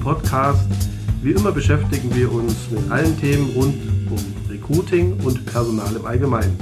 Podcast. 0.00 0.68
Wie 1.22 1.32
immer 1.32 1.52
beschäftigen 1.52 2.14
wir 2.14 2.32
uns 2.32 2.70
mit 2.70 2.90
allen 2.90 3.18
Themen 3.20 3.50
rund 3.54 3.74
um 4.10 4.50
Recruiting 4.50 5.18
und 5.24 5.44
Personal 5.46 5.94
im 5.94 6.06
Allgemeinen. 6.06 6.58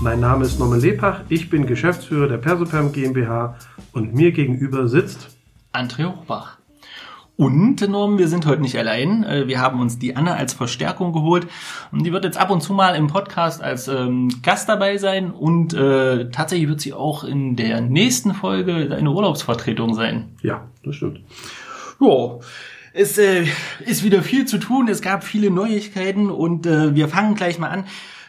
Mein 0.00 0.20
Name 0.20 0.44
ist 0.44 0.58
Norman 0.58 0.80
Lepach, 0.80 1.22
ich 1.28 1.50
bin 1.50 1.66
Geschäftsführer 1.66 2.28
der 2.28 2.38
Persoperm 2.38 2.92
GmbH 2.92 3.56
und 3.92 4.14
mir 4.14 4.32
gegenüber 4.32 4.88
sitzt 4.88 5.28
André 5.72 6.06
Hochbach. 6.06 6.58
Und 7.38 7.88
Norm, 7.88 8.18
wir 8.18 8.26
sind 8.26 8.46
heute 8.46 8.62
nicht 8.62 8.76
allein. 8.76 9.22
Äh, 9.22 9.46
wir 9.46 9.60
haben 9.60 9.80
uns 9.80 10.00
die 10.00 10.16
Anne 10.16 10.34
als 10.34 10.54
Verstärkung 10.54 11.12
geholt. 11.12 11.46
Und 11.92 12.04
die 12.04 12.12
wird 12.12 12.24
jetzt 12.24 12.36
ab 12.36 12.50
und 12.50 12.64
zu 12.64 12.72
mal 12.72 12.96
im 12.96 13.06
Podcast 13.06 13.62
als 13.62 13.86
ähm, 13.86 14.28
Gast 14.42 14.68
dabei 14.68 14.98
sein. 14.98 15.30
Und 15.30 15.72
äh, 15.72 16.30
tatsächlich 16.30 16.68
wird 16.68 16.80
sie 16.80 16.94
auch 16.94 17.22
in 17.22 17.54
der 17.54 17.80
nächsten 17.80 18.34
Folge 18.34 18.92
eine 18.92 19.12
Urlaubsvertretung 19.12 19.94
sein. 19.94 20.30
Ja, 20.42 20.66
das 20.82 20.96
stimmt. 20.96 21.20
Ja, 22.00 22.38
es 22.92 23.18
äh, 23.18 23.44
ist 23.84 24.04
wieder 24.04 24.22
viel 24.22 24.44
zu 24.44 24.58
tun. 24.58 24.88
Es 24.88 25.02
gab 25.02 25.24
viele 25.24 25.50
Neuigkeiten 25.50 26.30
und 26.30 26.64
äh, 26.66 26.94
wir 26.94 27.08
fangen 27.08 27.34
gleich 27.34 27.58
mal 27.58 27.70
an. 27.70 27.84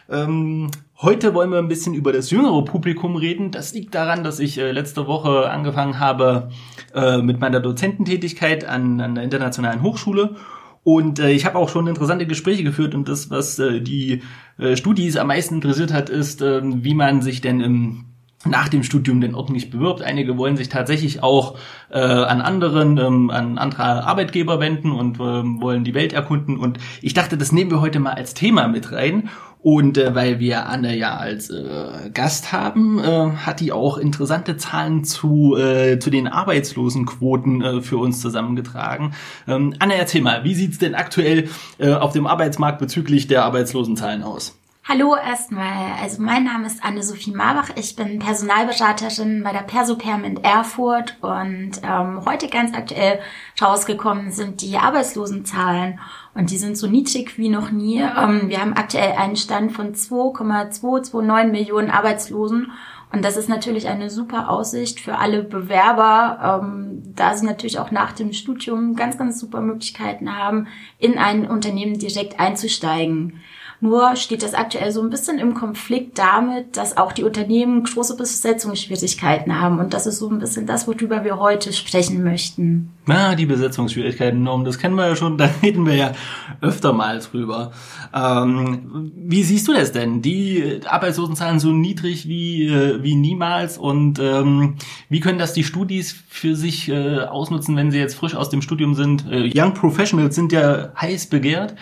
Ähm, 0.08 0.70
heute 1.00 1.34
wollen 1.34 1.50
wir 1.50 1.58
ein 1.58 1.68
bisschen 1.68 1.94
über 1.94 2.12
das 2.12 2.30
jüngere 2.30 2.64
Publikum 2.64 3.14
reden. 3.14 3.52
Das 3.52 3.72
liegt 3.72 3.94
daran, 3.94 4.24
dass 4.24 4.40
ich 4.40 4.58
äh, 4.58 4.72
letzte 4.72 5.06
Woche 5.06 5.48
angefangen 5.48 6.00
habe 6.00 6.50
äh, 6.94 7.18
mit 7.18 7.38
meiner 7.38 7.60
Dozententätigkeit 7.60 8.64
an, 8.64 9.00
an 9.00 9.14
der 9.14 9.22
Internationalen 9.22 9.82
Hochschule. 9.82 10.34
Und 10.82 11.20
äh, 11.20 11.30
ich 11.30 11.46
habe 11.46 11.56
auch 11.56 11.68
schon 11.68 11.86
interessante 11.86 12.26
Gespräche 12.26 12.64
geführt 12.64 12.96
und 12.96 13.08
das, 13.08 13.30
was 13.30 13.58
äh, 13.60 13.80
die 13.80 14.22
äh, 14.58 14.76
Studis 14.76 15.16
am 15.16 15.28
meisten 15.28 15.56
interessiert 15.56 15.92
hat, 15.92 16.10
ist, 16.10 16.42
äh, 16.42 16.60
wie 16.64 16.94
man 16.94 17.22
sich 17.22 17.40
denn 17.40 17.60
im 17.60 18.09
nach 18.46 18.68
dem 18.68 18.82
Studium 18.82 19.20
denn 19.20 19.34
ordentlich 19.34 19.70
bewirbt. 19.70 20.00
Einige 20.00 20.38
wollen 20.38 20.56
sich 20.56 20.70
tatsächlich 20.70 21.22
auch 21.22 21.58
äh, 21.90 21.98
an 21.98 22.40
anderen, 22.40 22.96
ähm, 22.96 23.30
an 23.30 23.58
andere 23.58 24.04
Arbeitgeber 24.04 24.60
wenden 24.60 24.92
und 24.92 25.20
ähm, 25.20 25.60
wollen 25.60 25.84
die 25.84 25.92
Welt 25.92 26.14
erkunden. 26.14 26.56
Und 26.56 26.78
ich 27.02 27.12
dachte, 27.12 27.36
das 27.36 27.52
nehmen 27.52 27.70
wir 27.70 27.82
heute 27.82 28.00
mal 28.00 28.14
als 28.14 28.32
Thema 28.32 28.66
mit 28.66 28.92
rein. 28.92 29.28
Und 29.62 29.98
äh, 29.98 30.14
weil 30.14 30.40
wir 30.40 30.68
Anne 30.68 30.96
ja 30.96 31.16
als 31.16 31.50
äh, 31.50 32.10
Gast 32.14 32.50
haben, 32.50 32.98
äh, 32.98 33.30
hat 33.44 33.60
die 33.60 33.72
auch 33.72 33.98
interessante 33.98 34.56
Zahlen 34.56 35.04
zu, 35.04 35.54
äh, 35.54 35.98
zu 35.98 36.08
den 36.08 36.26
Arbeitslosenquoten 36.26 37.60
äh, 37.60 37.82
für 37.82 37.98
uns 37.98 38.22
zusammengetragen. 38.22 39.12
Ähm, 39.46 39.74
Anne, 39.78 39.96
erzähl 39.96 40.22
mal, 40.22 40.44
wie 40.44 40.54
sieht's 40.54 40.78
denn 40.78 40.94
aktuell 40.94 41.50
äh, 41.78 41.92
auf 41.92 42.12
dem 42.12 42.26
Arbeitsmarkt 42.26 42.78
bezüglich 42.78 43.26
der 43.26 43.44
Arbeitslosenzahlen 43.44 44.22
aus? 44.22 44.59
Hallo 44.92 45.14
erstmal, 45.14 45.92
also 46.02 46.20
mein 46.20 46.42
Name 46.42 46.66
ist 46.66 46.82
Anne-Sophie 46.82 47.30
Marbach, 47.30 47.70
ich 47.76 47.94
bin 47.94 48.18
Personalberaterin 48.18 49.44
bei 49.44 49.52
der 49.52 49.60
Persoperm 49.60 50.24
in 50.24 50.42
Erfurt 50.42 51.16
und 51.20 51.80
ähm, 51.84 52.24
heute 52.26 52.48
ganz 52.48 52.74
aktuell 52.74 53.20
rausgekommen 53.62 54.32
sind 54.32 54.62
die 54.62 54.78
Arbeitslosenzahlen 54.78 56.00
und 56.34 56.50
die 56.50 56.58
sind 56.58 56.76
so 56.76 56.88
niedrig 56.88 57.38
wie 57.38 57.50
noch 57.50 57.70
nie. 57.70 58.00
Ähm, 58.00 58.48
wir 58.48 58.60
haben 58.60 58.72
aktuell 58.72 59.12
einen 59.12 59.36
Stand 59.36 59.70
von 59.70 59.94
2,229 59.94 61.52
Millionen 61.52 61.90
Arbeitslosen 61.90 62.72
und 63.12 63.24
das 63.24 63.36
ist 63.36 63.48
natürlich 63.48 63.86
eine 63.86 64.10
super 64.10 64.50
Aussicht 64.50 64.98
für 64.98 65.18
alle 65.18 65.44
Bewerber, 65.44 66.62
ähm, 66.64 67.02
da 67.14 67.36
sie 67.36 67.46
natürlich 67.46 67.78
auch 67.78 67.92
nach 67.92 68.10
dem 68.10 68.32
Studium 68.32 68.96
ganz, 68.96 69.16
ganz 69.18 69.38
super 69.38 69.60
Möglichkeiten 69.60 70.36
haben, 70.36 70.66
in 70.98 71.16
ein 71.16 71.46
Unternehmen 71.46 71.96
direkt 71.96 72.40
einzusteigen. 72.40 73.40
Nur 73.82 74.14
steht 74.16 74.42
das 74.42 74.52
aktuell 74.52 74.92
so 74.92 75.00
ein 75.00 75.08
bisschen 75.08 75.38
im 75.38 75.54
Konflikt 75.54 76.18
damit, 76.18 76.76
dass 76.76 76.98
auch 76.98 77.12
die 77.12 77.24
Unternehmen 77.24 77.82
große 77.82 78.14
Besetzungsschwierigkeiten 78.14 79.58
haben. 79.58 79.78
Und 79.78 79.94
das 79.94 80.06
ist 80.06 80.18
so 80.18 80.28
ein 80.28 80.38
bisschen 80.38 80.66
das, 80.66 80.86
worüber 80.86 81.24
wir 81.24 81.38
heute 81.38 81.72
sprechen 81.72 82.22
möchten. 82.22 82.90
Na, 83.06 83.34
die 83.34 83.46
Besetzungsschwierigkeiten, 83.46 84.42
Norm, 84.42 84.66
das 84.66 84.78
kennen 84.78 84.96
wir 84.96 85.08
ja 85.08 85.16
schon, 85.16 85.38
da 85.38 85.48
reden 85.62 85.86
wir 85.86 85.94
ja 85.94 86.12
öfter 86.60 86.92
mal 86.92 87.20
drüber. 87.20 87.72
Ähm, 88.14 89.12
wie 89.16 89.42
siehst 89.42 89.66
du 89.66 89.72
das 89.72 89.92
denn? 89.92 90.20
Die 90.20 90.80
Arbeitslosenzahlen 90.84 91.58
so 91.58 91.72
niedrig 91.72 92.28
wie, 92.28 92.66
äh, 92.66 93.02
wie 93.02 93.14
niemals 93.14 93.78
und 93.78 94.18
ähm, 94.18 94.76
wie 95.08 95.20
können 95.20 95.38
das 95.38 95.54
die 95.54 95.64
Studis 95.64 96.14
für 96.28 96.54
sich 96.54 96.90
äh, 96.90 97.20
ausnutzen, 97.20 97.76
wenn 97.76 97.90
sie 97.90 97.98
jetzt 97.98 98.14
frisch 98.14 98.34
aus 98.34 98.50
dem 98.50 98.60
Studium 98.60 98.94
sind? 98.94 99.24
Äh, 99.30 99.50
Young 99.54 99.72
Professionals 99.72 100.34
sind 100.34 100.52
ja 100.52 100.92
heiß 101.00 101.28
begehrt. 101.28 101.74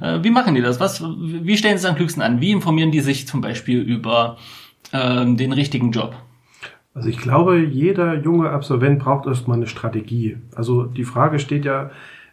Äh, 0.00 0.22
wie 0.22 0.30
machen 0.30 0.54
die 0.54 0.62
das? 0.62 0.80
Was, 0.80 1.02
wie 1.02 1.56
stellen 1.56 1.78
sie 1.78 1.84
es 1.84 1.90
am 1.90 1.96
klügsten 1.96 2.22
an? 2.22 2.40
Wie 2.40 2.52
informieren 2.52 2.90
die 2.90 3.00
sich 3.00 3.26
zum 3.26 3.40
Beispiel 3.40 3.80
über 3.80 4.36
ähm, 4.92 5.36
den 5.36 5.52
richtigen 5.52 5.92
Job? 5.92 6.14
Also 6.94 7.08
ich 7.08 7.18
glaube, 7.18 7.58
jeder 7.58 8.14
junge 8.20 8.50
Absolvent 8.50 8.98
braucht 8.98 9.26
erstmal 9.26 9.56
eine 9.56 9.66
Strategie. 9.66 10.38
Also 10.54 10.84
die 10.84 11.04
Frage 11.04 11.38
steht 11.38 11.64
ja 11.64 11.90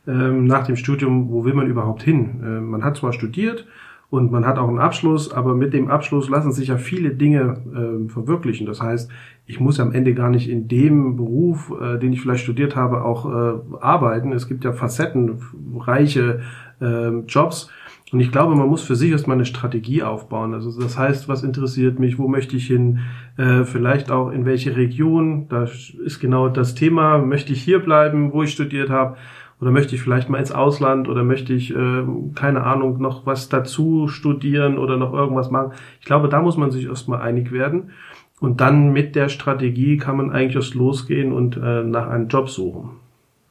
ähm, 0.07 0.45
nach 0.45 0.65
dem 0.65 0.75
Studium, 0.75 1.29
wo 1.29 1.45
will 1.45 1.53
man 1.53 1.67
überhaupt 1.67 2.01
hin? 2.01 2.41
Äh, 2.43 2.61
man 2.61 2.83
hat 2.83 2.97
zwar 2.97 3.13
studiert 3.13 3.67
und 4.09 4.31
man 4.31 4.45
hat 4.45 4.57
auch 4.57 4.69
einen 4.69 4.79
Abschluss, 4.79 5.31
aber 5.31 5.53
mit 5.53 5.73
dem 5.73 5.89
Abschluss 5.89 6.29
lassen 6.29 6.53
sich 6.53 6.69
ja 6.69 6.77
viele 6.77 7.11
Dinge 7.11 7.57
äh, 7.73 8.09
verwirklichen. 8.09 8.65
Das 8.65 8.81
heißt, 8.81 9.11
ich 9.45 9.59
muss 9.59 9.79
am 9.79 9.91
Ende 9.91 10.13
gar 10.13 10.29
nicht 10.29 10.49
in 10.49 10.67
dem 10.67 11.17
Beruf, 11.17 11.73
äh, 11.79 11.97
den 11.99 12.13
ich 12.13 12.21
vielleicht 12.21 12.43
studiert 12.43 12.75
habe, 12.75 13.03
auch 13.03 13.25
äh, 13.25 13.59
arbeiten. 13.81 14.31
Es 14.31 14.47
gibt 14.47 14.63
ja 14.63 14.71
facettenreiche 14.71 16.41
äh, 16.81 17.09
Jobs. 17.27 17.69
Und 18.11 18.21
ich 18.21 18.31
glaube, 18.31 18.55
man 18.55 18.69
muss 18.69 18.83
für 18.83 18.95
sich 18.95 19.11
erstmal 19.11 19.35
eine 19.35 19.45
Strategie 19.45 20.01
aufbauen. 20.01 20.53
Also 20.53 20.79
das 20.79 20.97
heißt, 20.97 21.27
was 21.27 21.43
interessiert 21.43 21.99
mich, 21.99 22.17
wo 22.17 22.29
möchte 22.29 22.55
ich 22.55 22.67
hin, 22.67 22.99
äh, 23.35 23.63
vielleicht 23.65 24.11
auch 24.11 24.29
in 24.29 24.45
welche 24.45 24.77
Region, 24.77 25.49
da 25.49 25.63
ist 25.63 26.19
genau 26.19 26.47
das 26.47 26.73
Thema, 26.73 27.17
möchte 27.17 27.51
ich 27.51 27.61
hier 27.61 27.79
bleiben, 27.79 28.31
wo 28.31 28.43
ich 28.43 28.51
studiert 28.51 28.89
habe, 28.89 29.17
oder 29.59 29.71
möchte 29.71 29.95
ich 29.95 30.01
vielleicht 30.01 30.29
mal 30.29 30.37
ins 30.37 30.51
Ausland 30.51 31.09
oder 31.09 31.23
möchte 31.23 31.51
ich, 31.51 31.75
äh, 31.75 32.03
keine 32.35 32.63
Ahnung, 32.63 33.01
noch 33.01 33.25
was 33.25 33.49
dazu 33.49 34.07
studieren 34.07 34.77
oder 34.77 34.97
noch 34.97 35.13
irgendwas 35.13 35.49
machen. 35.49 35.73
Ich 35.99 36.05
glaube, 36.05 36.29
da 36.29 36.41
muss 36.41 36.57
man 36.57 36.71
sich 36.71 36.85
erstmal 36.85 37.21
einig 37.21 37.51
werden. 37.51 37.91
Und 38.39 38.61
dann 38.61 38.93
mit 38.93 39.15
der 39.15 39.29
Strategie 39.29 39.97
kann 39.97 40.15
man 40.15 40.31
eigentlich 40.31 40.55
erst 40.55 40.75
losgehen 40.75 41.33
und 41.33 41.57
äh, 41.57 41.83
nach 41.83 42.07
einem 42.07 42.27
Job 42.27 42.49
suchen. 42.49 42.91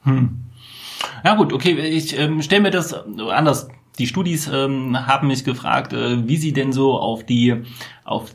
Hm. 0.04 0.45
Ja 1.26 1.34
gut, 1.34 1.52
okay, 1.52 1.72
ich 1.72 2.16
ähm, 2.16 2.40
stelle 2.40 2.62
mir 2.62 2.70
das 2.70 2.94
anders. 2.94 3.66
Die 3.98 4.06
Studis 4.06 4.46
ähm, 4.46 5.08
haben 5.08 5.26
mich 5.26 5.42
gefragt, 5.42 5.92
äh, 5.92 6.28
wie 6.28 6.36
sie 6.36 6.52
denn 6.52 6.72
so 6.72 6.96
auf 6.96 7.26
die 7.26 7.64
auf 8.04 8.30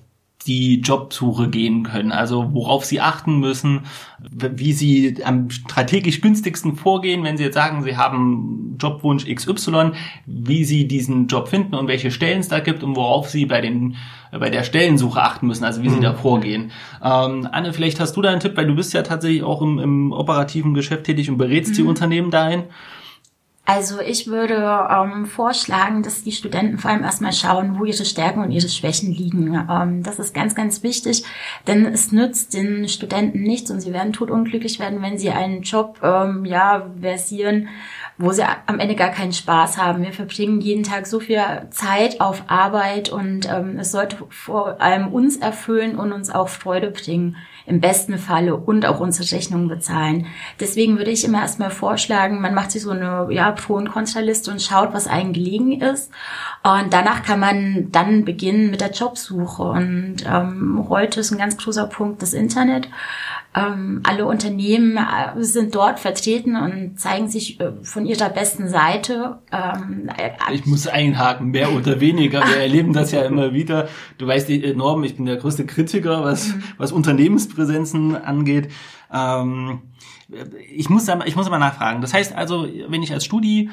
die 0.47 0.81
Jobsuche 0.81 1.49
gehen 1.49 1.83
können, 1.83 2.11
also 2.11 2.49
worauf 2.53 2.85
sie 2.85 2.99
achten 2.99 3.39
müssen, 3.39 3.81
wie 4.19 4.73
sie 4.73 5.23
am 5.23 5.49
strategisch 5.49 6.21
günstigsten 6.21 6.75
vorgehen, 6.75 7.23
wenn 7.23 7.37
sie 7.37 7.43
jetzt 7.43 7.55
sagen, 7.55 7.83
sie 7.83 7.97
haben 7.97 8.77
Jobwunsch 8.79 9.25
XY, 9.25 9.91
wie 10.25 10.63
sie 10.63 10.87
diesen 10.87 11.27
Job 11.27 11.47
finden 11.47 11.75
und 11.75 11.87
welche 11.87 12.11
Stellen 12.11 12.39
es 12.39 12.47
da 12.47 12.59
gibt 12.59 12.83
und 12.83 12.95
worauf 12.95 13.29
sie 13.29 13.45
bei 13.45 13.61
den 13.61 13.97
bei 14.31 14.49
der 14.49 14.63
Stellensuche 14.63 15.21
achten 15.21 15.47
müssen, 15.47 15.65
also 15.65 15.83
wie 15.83 15.89
mhm. 15.89 15.95
sie 15.95 15.99
da 15.99 16.13
vorgehen. 16.13 16.71
Ähm, 17.03 17.47
Anne, 17.51 17.73
vielleicht 17.73 17.99
hast 17.99 18.15
du 18.15 18.21
da 18.21 18.29
einen 18.29 18.39
Tipp, 18.39 18.55
weil 18.55 18.65
du 18.65 18.75
bist 18.75 18.93
ja 18.93 19.01
tatsächlich 19.01 19.43
auch 19.43 19.61
im, 19.61 19.77
im 19.77 20.11
operativen 20.13 20.73
Geschäft 20.73 21.03
tätig 21.03 21.29
und 21.29 21.37
berätst 21.37 21.71
mhm. 21.71 21.75
die 21.75 21.83
Unternehmen 21.83 22.31
dahin. 22.31 22.63
Also 23.63 24.01
ich 24.01 24.27
würde 24.27 24.87
ähm, 24.89 25.27
vorschlagen, 25.27 26.01
dass 26.01 26.23
die 26.23 26.31
Studenten 26.31 26.79
vor 26.79 26.89
allem 26.89 27.03
erstmal 27.03 27.31
schauen, 27.31 27.79
wo 27.79 27.85
ihre 27.85 28.05
Stärken 28.05 28.41
und 28.41 28.51
ihre 28.51 28.67
Schwächen 28.67 29.13
liegen. 29.13 29.53
Ähm, 29.69 30.01
das 30.03 30.17
ist 30.17 30.33
ganz, 30.33 30.55
ganz 30.55 30.81
wichtig, 30.81 31.23
denn 31.67 31.85
es 31.85 32.11
nützt 32.11 32.55
den 32.55 32.89
Studenten 32.89 33.43
nichts 33.43 33.69
und 33.69 33.79
sie 33.79 33.93
werden 33.93 34.13
totunglücklich 34.13 34.79
werden, 34.79 35.01
wenn 35.03 35.19
sie 35.19 35.29
einen 35.29 35.61
Job 35.61 35.99
ähm, 36.01 36.43
ja 36.43 36.89
versieren, 36.99 37.69
wo 38.17 38.31
sie 38.31 38.43
am 38.65 38.79
Ende 38.79 38.95
gar 38.95 39.09
keinen 39.09 39.31
Spaß 39.31 39.77
haben. 39.77 40.03
Wir 40.03 40.11
verbringen 40.11 40.59
jeden 40.59 40.83
Tag 40.83 41.05
so 41.05 41.19
viel 41.19 41.41
Zeit 41.69 42.19
auf 42.19 42.43
Arbeit 42.47 43.09
und 43.09 43.47
ähm, 43.47 43.77
es 43.79 43.91
sollte 43.91 44.17
vor 44.29 44.81
allem 44.81 45.13
uns 45.13 45.37
erfüllen 45.37 45.95
und 45.95 46.11
uns 46.11 46.31
auch 46.31 46.49
Freude 46.49 46.89
bringen 46.89 47.37
im 47.65 47.79
besten 47.79 48.17
Falle 48.17 48.55
und 48.55 48.85
auch 48.85 48.99
unsere 48.99 49.29
Rechnungen 49.35 49.67
bezahlen. 49.67 50.27
Deswegen 50.59 50.97
würde 50.97 51.11
ich 51.11 51.23
immer 51.23 51.41
erstmal 51.41 51.69
vorschlagen, 51.69 52.41
man 52.41 52.53
macht 52.53 52.71
sich 52.71 52.81
so 52.81 52.91
eine 52.91 53.27
ja, 53.31 53.51
Pro- 53.51 53.75
und 53.75 53.91
Kontraliste 53.91 54.51
und 54.51 54.61
schaut, 54.61 54.93
was 54.93 55.07
einem 55.07 55.33
gelegen 55.33 55.81
ist. 55.81 56.11
Und 56.63 56.93
danach 56.93 57.23
kann 57.23 57.39
man 57.39 57.91
dann 57.91 58.25
beginnen 58.25 58.71
mit 58.71 58.81
der 58.81 58.91
Jobsuche. 58.91 59.63
Und 59.63 60.17
ähm, 60.25 60.85
heute 60.89 61.19
ist 61.19 61.31
ein 61.31 61.37
ganz 61.37 61.57
großer 61.57 61.87
Punkt 61.87 62.21
das 62.21 62.33
Internet. 62.33 62.87
Ähm, 63.53 63.99
alle 64.03 64.25
Unternehmen 64.25 64.95
äh, 64.95 65.43
sind 65.43 65.75
dort 65.75 65.99
vertreten 65.99 66.55
und 66.55 66.97
zeigen 66.97 67.27
sich 67.27 67.59
äh, 67.59 67.73
von 67.83 68.05
ihrer 68.05 68.29
besten 68.29 68.69
Seite. 68.69 69.39
Ähm, 69.51 70.09
äh, 70.17 70.31
ich 70.53 70.65
muss 70.65 70.87
einhaken, 70.87 71.47
mehr 71.47 71.73
oder 71.73 71.99
weniger. 71.99 72.39
Wir 72.47 72.57
erleben 72.61 72.93
das 72.93 73.11
ja 73.11 73.23
immer 73.23 73.53
wieder. 73.53 73.89
Du 74.17 74.25
weißt 74.25 74.47
die 74.47 74.73
Norm, 74.73 75.03
ich 75.03 75.17
bin 75.17 75.25
der 75.25 75.35
größte 75.35 75.65
Kritiker, 75.65 76.23
was, 76.23 76.47
mhm. 76.47 76.63
was 76.77 76.93
Unternehmenspräsenzen 76.93 78.15
angeht. 78.15 78.69
Ähm, 79.11 79.81
ich 80.73 80.89
muss, 80.89 81.07
ich 81.25 81.35
muss 81.35 81.49
mal 81.49 81.59
nachfragen. 81.59 82.01
Das 82.01 82.13
heißt 82.13 82.33
also, 82.33 82.65
wenn 82.87 83.03
ich 83.03 83.11
als 83.11 83.25
Studi 83.25 83.69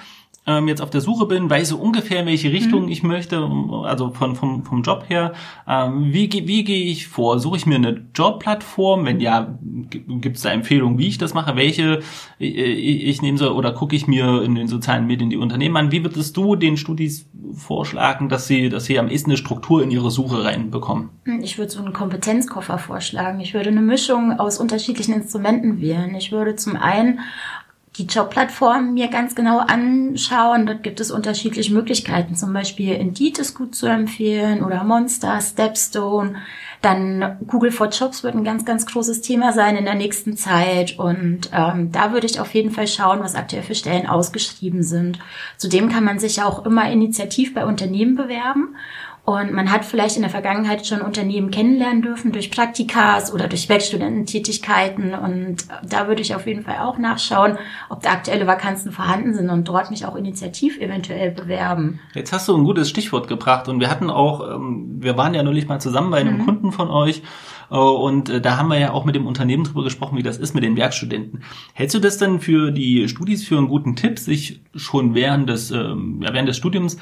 ähm, 0.49 0.67
jetzt 0.67 0.81
auf 0.81 0.89
der 0.89 1.03
Suche 1.03 1.27
bin, 1.27 1.51
weiß 1.51 1.69
so 1.69 1.77
ungefähr, 1.77 2.21
in 2.21 2.27
welche 2.27 2.51
Richtung 2.51 2.85
mhm. 2.85 2.89
ich 2.89 3.03
möchte, 3.03 3.47
also 3.85 4.11
von, 4.11 4.35
vom, 4.35 4.65
vom 4.65 4.83
Job 4.83 5.05
her. 5.09 5.35
Ähm, 5.69 6.13
wie, 6.13 6.31
wie 6.33 6.65
gehe 6.65 6.87
ich 6.87 7.07
vor? 7.07 7.39
Suche 7.39 7.59
ich 7.59 7.67
mir 7.67 7.75
eine 7.75 8.07
Jobplattform? 8.15 9.05
Wenn 9.05 9.21
ja, 9.21 9.59
gibt 9.91 10.37
es 10.37 10.43
da 10.43 10.51
Empfehlungen, 10.51 10.99
wie 10.99 11.09
ich 11.09 11.19
das 11.19 11.35
mache? 11.35 11.55
Welche 11.55 12.01
ich, 12.39 13.07
ich 13.07 13.23
nehmen 13.23 13.37
soll? 13.37 13.51
Oder 13.51 13.73
gucke 13.73 13.95
ich 13.95 14.07
mir 14.07 14.43
in 14.43 14.55
den 14.55 14.69
sozialen 14.69 15.07
Medien 15.07 15.29
die 15.29 15.37
Unternehmen 15.37 15.77
an? 15.77 15.93
Wie 15.93 16.03
würdest 16.03 16.35
du 16.37 16.57
den 16.57 16.79
Studis 16.79 17.29
vorschlagen, 17.53 18.31
dass 18.31 18.47
sie, 18.47 18.71
dass 18.71 18.87
sie 18.87 18.99
am 18.99 19.09
ehesten 19.09 19.31
eine 19.31 19.37
Struktur 19.37 19.83
in 19.83 19.91
ihre 19.91 20.11
Suche 20.11 20.45
reinbekommen? 20.45 21.11
Ich 21.43 21.59
würde 21.59 21.71
so 21.71 21.81
einen 21.81 21.93
Kompetenzkoffer 21.93 22.79
vorschlagen. 22.79 23.41
Ich 23.41 23.53
würde 23.53 23.69
eine 23.69 23.83
Mischung 23.83 24.39
aus 24.39 24.59
unterschiedlichen 24.59 25.13
Instrumenten 25.13 25.83
wählen. 25.83 26.15
Ich 26.15 26.33
würde 26.33 26.57
zum 26.57 26.77
einen 26.77 27.21
die 27.99 28.07
Jobplattform 28.07 28.95
mir 28.95 29.09
ganz 29.09 29.35
genau 29.35 29.59
anschauen. 29.59 30.67
Dort 30.67 30.83
gibt 30.83 31.01
es 31.01 31.11
unterschiedliche 31.11 31.73
Möglichkeiten. 31.73 32.37
Zum 32.37 32.53
Beispiel 32.53 32.95
Indeed 32.95 33.39
ist 33.39 33.55
gut 33.55 33.75
zu 33.75 33.87
empfehlen 33.87 34.63
oder 34.63 34.85
Monster, 34.85 35.41
Stepstone. 35.41 36.37
Dann 36.81 37.39
Google 37.47 37.73
for 37.73 37.89
Jobs 37.89 38.23
wird 38.23 38.37
ein 38.37 38.45
ganz, 38.45 38.65
ganz 38.65 38.87
großes 38.87 39.21
Thema 39.21 39.53
sein 39.53 39.77
in 39.77 39.85
der 39.85 39.97
nächsten 39.97 40.37
Zeit. 40.37 40.99
Und 40.99 41.51
ähm, 41.53 41.91
da 41.91 42.13
würde 42.13 42.27
ich 42.27 42.39
auf 42.39 42.55
jeden 42.55 42.71
Fall 42.71 42.87
schauen, 42.87 43.19
was 43.21 43.35
aktuell 43.35 43.65
für 43.65 43.75
Stellen 43.75 44.07
ausgeschrieben 44.07 44.85
sind. 44.85 45.19
Zudem 45.57 45.89
kann 45.89 46.05
man 46.05 46.21
sich 46.21 46.37
ja 46.37 46.47
auch 46.47 46.65
immer 46.65 46.91
initiativ 46.91 47.53
bei 47.53 47.67
Unternehmen 47.67 48.15
bewerben. 48.15 48.77
Und 49.29 49.53
man 49.53 49.71
hat 49.71 49.85
vielleicht 49.85 50.17
in 50.17 50.23
der 50.23 50.31
Vergangenheit 50.31 50.87
schon 50.87 51.03
Unternehmen 51.03 51.51
kennenlernen 51.51 52.01
dürfen 52.01 52.33
durch 52.33 52.51
Praktikas 52.51 53.31
oder 53.31 53.47
durch 53.47 53.69
Werkstudententätigkeiten. 53.69 55.13
Und 55.13 55.67
da 55.87 56.09
würde 56.09 56.23
ich 56.23 56.35
auf 56.35 56.47
jeden 56.47 56.63
Fall 56.63 56.79
auch 56.79 56.97
nachschauen, 56.97 57.59
ob 57.91 58.03
da 58.03 58.13
aktuelle 58.13 58.47
Vakanzen 58.47 58.91
vorhanden 58.91 59.35
sind 59.35 59.51
und 59.51 59.69
dort 59.69 59.91
mich 59.91 60.07
auch 60.07 60.17
initiativ 60.17 60.81
eventuell 60.81 61.31
bewerben. 61.31 62.01
Jetzt 62.15 62.33
hast 62.33 62.49
du 62.49 62.57
ein 62.57 62.65
gutes 62.65 62.89
Stichwort 62.89 63.29
gebracht 63.29 63.69
und 63.69 63.81
wir 63.81 63.91
hatten 63.91 64.09
auch, 64.09 64.49
ähm, 64.49 64.97
wir 64.99 65.19
waren 65.19 65.35
ja 65.35 65.43
neulich 65.43 65.69
mal 65.69 65.79
zusammen 65.79 66.11
bei 66.11 66.21
einem 66.21 66.39
mhm. 66.39 66.45
Kunden 66.47 66.73
von 66.73 66.89
euch 66.89 67.21
äh, 67.71 67.77
und 67.77 68.31
äh, 68.31 68.41
da 68.41 68.57
haben 68.57 68.71
wir 68.71 68.79
ja 68.79 68.93
auch 68.93 69.05
mit 69.05 69.15
dem 69.15 69.27
Unternehmen 69.27 69.65
drüber 69.65 69.85
gesprochen, 69.85 70.17
wie 70.17 70.23
das 70.23 70.39
ist 70.39 70.55
mit 70.55 70.65
den 70.65 70.75
Werkstudenten. 70.75 71.43
Hältst 71.75 71.95
du 71.95 71.99
das 71.99 72.17
denn 72.17 72.41
für 72.41 72.71
die 72.71 73.07
Studis 73.09 73.47
für 73.47 73.59
einen 73.59 73.69
guten 73.69 73.95
Tipp, 73.95 74.19
sich 74.19 74.63
schon 74.75 75.15
während 75.15 75.51
des, 75.51 75.71
ähm, 75.71 76.21
während 76.21 76.49
des 76.49 76.57
Studiums 76.57 76.97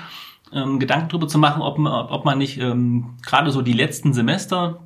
ähm, 0.53 0.79
Gedanken 0.79 1.09
darüber 1.09 1.29
zu 1.29 1.39
machen, 1.39 1.63
ob, 1.63 1.79
ob 1.79 2.25
man 2.25 2.39
nicht 2.39 2.59
ähm, 2.59 3.17
gerade 3.25 3.51
so 3.51 3.63
die 3.63 3.73
letzten 3.73 4.13
Semester 4.13 4.81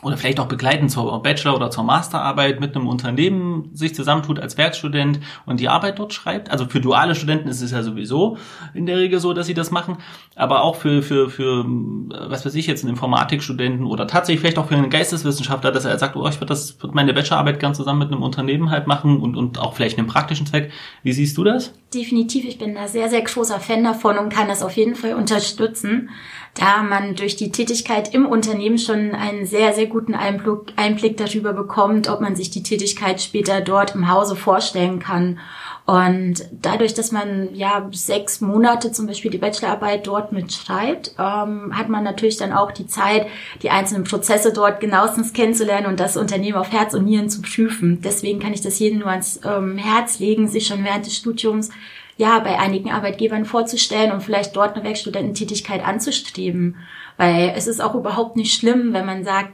oder 0.00 0.16
vielleicht 0.16 0.40
auch 0.40 0.48
begleitend 0.48 0.90
zur 0.90 1.22
Bachelor- 1.22 1.54
oder 1.54 1.70
zur 1.70 1.84
Masterarbeit 1.84 2.60
mit 2.60 2.74
einem 2.74 2.88
Unternehmen 2.88 3.70
sich 3.74 3.94
zusammentut 3.94 4.40
als 4.40 4.56
Werkstudent 4.56 5.20
und 5.44 5.60
die 5.60 5.68
Arbeit 5.68 5.98
dort 5.98 6.14
schreibt. 6.14 6.50
Also 6.50 6.64
für 6.66 6.80
duale 6.80 7.14
Studenten 7.14 7.48
ist 7.48 7.60
es 7.60 7.72
ja 7.72 7.82
sowieso 7.82 8.38
in 8.72 8.86
der 8.86 8.96
Regel 8.96 9.20
so, 9.20 9.34
dass 9.34 9.46
sie 9.46 9.54
das 9.54 9.70
machen. 9.70 9.98
Aber 10.34 10.62
auch 10.62 10.76
für, 10.76 11.02
für, 11.02 11.28
für 11.28 11.64
was 11.66 12.44
weiß 12.44 12.54
ich 12.54 12.66
jetzt, 12.66 12.82
einen 12.82 12.94
Informatikstudenten 12.94 13.86
oder 13.86 14.06
tatsächlich 14.06 14.40
vielleicht 14.40 14.58
auch 14.58 14.66
für 14.66 14.76
einen 14.76 14.90
Geisteswissenschaftler, 14.90 15.70
dass 15.70 15.84
er 15.84 15.98
sagt, 15.98 16.16
oh, 16.16 16.26
ich 16.26 16.36
würde 16.36 16.46
das, 16.46 16.82
würde 16.82 16.94
meine 16.94 17.12
Bachelorarbeit 17.12 17.60
gern 17.60 17.74
zusammen 17.74 18.00
mit 18.00 18.12
einem 18.12 18.22
Unternehmen 18.22 18.70
halt 18.70 18.86
machen 18.86 19.20
und, 19.20 19.36
und 19.36 19.58
auch 19.58 19.74
vielleicht 19.74 19.98
einen 19.98 20.08
praktischen 20.08 20.46
Zweck. 20.46 20.72
Wie 21.02 21.12
siehst 21.12 21.36
du 21.36 21.44
das? 21.44 21.74
Definitiv. 21.94 22.44
Ich 22.46 22.58
bin 22.58 22.74
da 22.74 22.88
sehr, 22.88 23.10
sehr 23.10 23.22
großer 23.22 23.60
Fan 23.60 23.84
davon 23.84 24.18
und 24.18 24.32
kann 24.32 24.48
das 24.48 24.62
auf 24.62 24.72
jeden 24.72 24.94
Fall 24.94 25.14
unterstützen 25.14 26.08
da 26.54 26.82
man 26.82 27.14
durch 27.14 27.36
die 27.36 27.50
Tätigkeit 27.50 28.12
im 28.14 28.26
Unternehmen 28.26 28.76
schon 28.76 29.14
einen 29.14 29.46
sehr, 29.46 29.72
sehr 29.72 29.86
guten 29.86 30.14
Einblick, 30.14 30.74
Einblick 30.76 31.16
darüber 31.16 31.52
bekommt, 31.54 32.10
ob 32.10 32.20
man 32.20 32.36
sich 32.36 32.50
die 32.50 32.62
Tätigkeit 32.62 33.22
später 33.22 33.62
dort 33.62 33.94
im 33.94 34.10
Hause 34.10 34.36
vorstellen 34.36 34.98
kann. 34.98 35.38
Und 35.84 36.44
dadurch, 36.52 36.94
dass 36.94 37.10
man 37.10 37.54
ja 37.54 37.88
sechs 37.90 38.40
Monate 38.40 38.92
zum 38.92 39.06
Beispiel 39.06 39.32
die 39.32 39.38
Bachelorarbeit 39.38 40.06
dort 40.06 40.30
mitschreibt, 40.30 41.16
ähm, 41.18 41.76
hat 41.76 41.88
man 41.88 42.04
natürlich 42.04 42.36
dann 42.36 42.52
auch 42.52 42.70
die 42.70 42.86
Zeit, 42.86 43.26
die 43.62 43.70
einzelnen 43.70 44.04
Prozesse 44.04 44.52
dort 44.52 44.80
genauestens 44.80 45.32
kennenzulernen 45.32 45.86
und 45.86 45.98
das 45.98 46.16
Unternehmen 46.16 46.56
auf 46.56 46.70
Herz 46.72 46.94
und 46.94 47.04
Nieren 47.04 47.30
zu 47.30 47.42
prüfen. 47.42 48.00
Deswegen 48.00 48.38
kann 48.38 48.52
ich 48.52 48.60
das 48.60 48.78
jedem 48.78 49.00
nur 49.00 49.08
ans 49.08 49.40
ähm, 49.44 49.76
Herz 49.76 50.20
legen, 50.20 50.46
sich 50.46 50.68
schon 50.68 50.84
während 50.84 51.06
des 51.06 51.16
Studiums 51.16 51.70
ja, 52.16 52.38
bei 52.38 52.58
einigen 52.58 52.90
Arbeitgebern 52.90 53.44
vorzustellen 53.44 54.12
und 54.12 54.22
vielleicht 54.22 54.54
dort 54.54 54.76
eine 54.76 54.84
Werkstudententätigkeit 54.84 55.84
anzustreben. 55.84 56.76
Weil 57.16 57.52
es 57.56 57.66
ist 57.66 57.80
auch 57.80 57.94
überhaupt 57.94 58.36
nicht 58.36 58.54
schlimm, 58.54 58.92
wenn 58.92 59.06
man 59.06 59.24
sagt, 59.24 59.52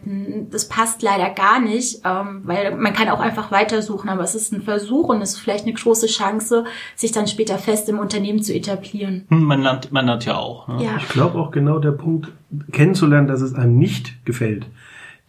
das 0.50 0.68
passt 0.68 1.02
leider 1.02 1.30
gar 1.30 1.60
nicht, 1.60 2.02
ähm, 2.04 2.42
weil 2.44 2.76
man 2.76 2.92
kann 2.92 3.08
auch 3.08 3.20
einfach 3.20 3.50
weitersuchen, 3.50 4.08
aber 4.08 4.22
es 4.22 4.34
ist 4.34 4.52
ein 4.52 4.62
Versuch 4.62 5.08
und 5.08 5.20
es 5.22 5.34
ist 5.34 5.40
vielleicht 5.40 5.64
eine 5.64 5.74
große 5.74 6.06
Chance, 6.06 6.64
sich 6.94 7.12
dann 7.12 7.26
später 7.26 7.58
fest 7.58 7.88
im 7.88 7.98
Unternehmen 7.98 8.42
zu 8.42 8.54
etablieren. 8.54 9.26
Hm, 9.28 9.42
man 9.42 9.62
lernt, 9.62 9.92
man 9.92 10.06
lernt 10.06 10.24
ja 10.24 10.36
auch. 10.36 10.68
Ne? 10.68 10.84
Ja. 10.84 10.96
Ich 10.98 11.08
glaube 11.08 11.38
auch 11.38 11.50
genau 11.50 11.78
der 11.78 11.92
Punkt, 11.92 12.32
kennenzulernen, 12.72 13.26
dass 13.26 13.40
es 13.40 13.54
einem 13.54 13.78
nicht 13.78 14.24
gefällt 14.24 14.66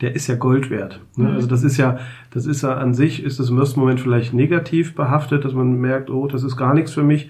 der 0.01 0.15
ist 0.15 0.27
ja 0.27 0.35
Gold 0.35 0.69
wert. 0.69 1.01
Ne? 1.15 1.29
Mhm. 1.29 1.35
Also 1.35 1.47
das 1.47 1.63
ist 1.63 1.77
ja, 1.77 1.99
das 2.31 2.45
ist 2.45 2.61
ja 2.61 2.75
an 2.75 2.93
sich, 2.93 3.23
ist 3.23 3.39
das 3.39 3.49
im 3.49 3.59
ersten 3.59 3.79
Moment 3.79 3.99
vielleicht 3.99 4.33
negativ 4.33 4.95
behaftet, 4.95 5.45
dass 5.45 5.53
man 5.53 5.73
merkt, 5.73 6.09
oh, 6.09 6.27
das 6.27 6.43
ist 6.43 6.55
gar 6.55 6.73
nichts 6.73 6.93
für 6.93 7.03
mich. 7.03 7.29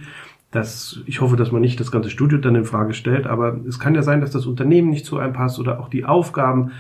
Das, 0.52 1.02
ich 1.06 1.22
hoffe, 1.22 1.36
dass 1.36 1.52
man 1.52 1.62
nicht 1.62 1.80
das 1.80 1.92
ganze 1.92 2.10
Studio 2.10 2.40
dann 2.40 2.56
in 2.56 2.66
Frage 2.66 2.94
stellt, 2.94 3.28
aber 3.28 3.60
es 3.68 3.80
kann 3.80 3.94
ja 3.94 4.02
sein, 4.02 4.22
dass 4.22 4.32
das 4.32 4.48
Unternehmen 4.48 4.90
nicht 4.90 5.06
zu 5.06 5.20
einem 5.20 5.34
passt 5.34 5.60
oder 5.60 5.80
auch 5.80 5.90
die 5.90 6.06
Aufgaben. 6.06 6.72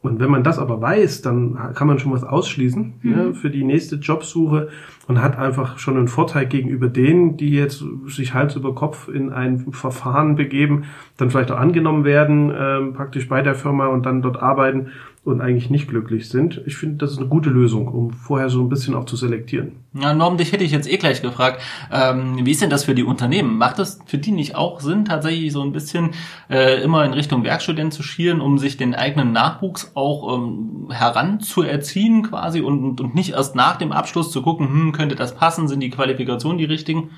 Und 0.00 0.20
wenn 0.20 0.30
man 0.30 0.44
das 0.44 0.60
aber 0.60 0.80
weiß, 0.80 1.22
dann 1.22 1.74
kann 1.74 1.88
man 1.88 1.98
schon 1.98 2.12
was 2.12 2.22
ausschließen 2.22 2.94
mhm. 3.02 3.10
ne, 3.10 3.34
für 3.34 3.50
die 3.50 3.64
nächste 3.64 3.96
Jobsuche 3.96 4.68
und 5.08 5.20
hat 5.20 5.36
einfach 5.36 5.78
schon 5.80 5.96
einen 5.96 6.06
Vorteil 6.06 6.46
gegenüber 6.46 6.88
denen, 6.88 7.36
die 7.36 7.50
jetzt 7.50 7.82
sich 8.06 8.32
Hals 8.32 8.54
über 8.54 8.76
Kopf 8.76 9.08
in 9.08 9.32
ein 9.32 9.72
Verfahren 9.72 10.36
begeben, 10.36 10.84
dann 11.16 11.30
vielleicht 11.30 11.50
auch 11.50 11.58
angenommen 11.58 12.04
werden, 12.04 12.50
äh, 12.50 12.80
praktisch 12.92 13.28
bei 13.28 13.42
der 13.42 13.56
Firma 13.56 13.86
und 13.86 14.06
dann 14.06 14.22
dort 14.22 14.40
arbeiten 14.40 14.92
und 15.24 15.40
eigentlich 15.40 15.68
nicht 15.68 15.88
glücklich 15.88 16.28
sind. 16.28 16.62
Ich 16.66 16.76
finde, 16.76 16.96
das 16.96 17.12
ist 17.12 17.18
eine 17.18 17.28
gute 17.28 17.50
Lösung, 17.50 17.88
um 17.88 18.10
vorher 18.12 18.48
so 18.48 18.60
ein 18.62 18.68
bisschen 18.68 18.94
auch 18.94 19.04
zu 19.04 19.16
selektieren. 19.16 19.72
Ja, 19.94 20.14
Norm, 20.14 20.38
dich 20.38 20.52
hätte 20.52 20.64
ich 20.64 20.70
jetzt 20.70 20.90
eh 20.90 20.96
gleich 20.96 21.22
gefragt. 21.22 21.60
Ähm, 21.92 22.44
wie 22.44 22.50
ist 22.50 22.62
denn 22.62 22.70
das 22.70 22.84
für 22.84 22.94
die 22.94 23.04
Unternehmen? 23.04 23.58
Macht 23.58 23.78
das 23.78 23.98
für 24.06 24.18
die 24.18 24.30
nicht 24.30 24.54
auch 24.54 24.80
Sinn, 24.80 25.04
tatsächlich 25.04 25.52
so 25.52 25.62
ein 25.62 25.72
bisschen 25.72 26.10
äh, 26.48 26.82
immer 26.82 27.04
in 27.04 27.12
Richtung 27.12 27.44
Werkstudent 27.44 27.92
zu 27.92 28.02
schielen, 28.02 28.40
um 28.40 28.58
sich 28.58 28.76
den 28.76 28.94
eigenen 28.94 29.32
Nachwuchs 29.32 29.92
auch 29.94 30.36
ähm, 30.36 30.88
heranzuerziehen 30.90 32.22
quasi 32.22 32.60
und, 32.60 33.00
und 33.00 33.14
nicht 33.14 33.32
erst 33.32 33.54
nach 33.54 33.76
dem 33.76 33.92
Abschluss 33.92 34.30
zu 34.30 34.42
gucken, 34.42 34.68
hm, 34.68 34.92
könnte 34.92 35.14
das 35.14 35.34
passen, 35.34 35.68
sind 35.68 35.80
die 35.80 35.90
Qualifikationen 35.90 36.58
die 36.58 36.64
richtigen? 36.64 37.10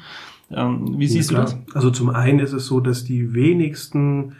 Ähm, 0.50 0.98
wie 0.98 1.06
siehst 1.06 1.30
ja, 1.30 1.36
du 1.36 1.42
das? 1.42 1.56
Also 1.74 1.90
zum 1.90 2.10
einen 2.10 2.40
ist 2.40 2.52
es 2.52 2.66
so, 2.66 2.80
dass 2.80 3.04
die 3.04 3.34
wenigsten 3.34 4.36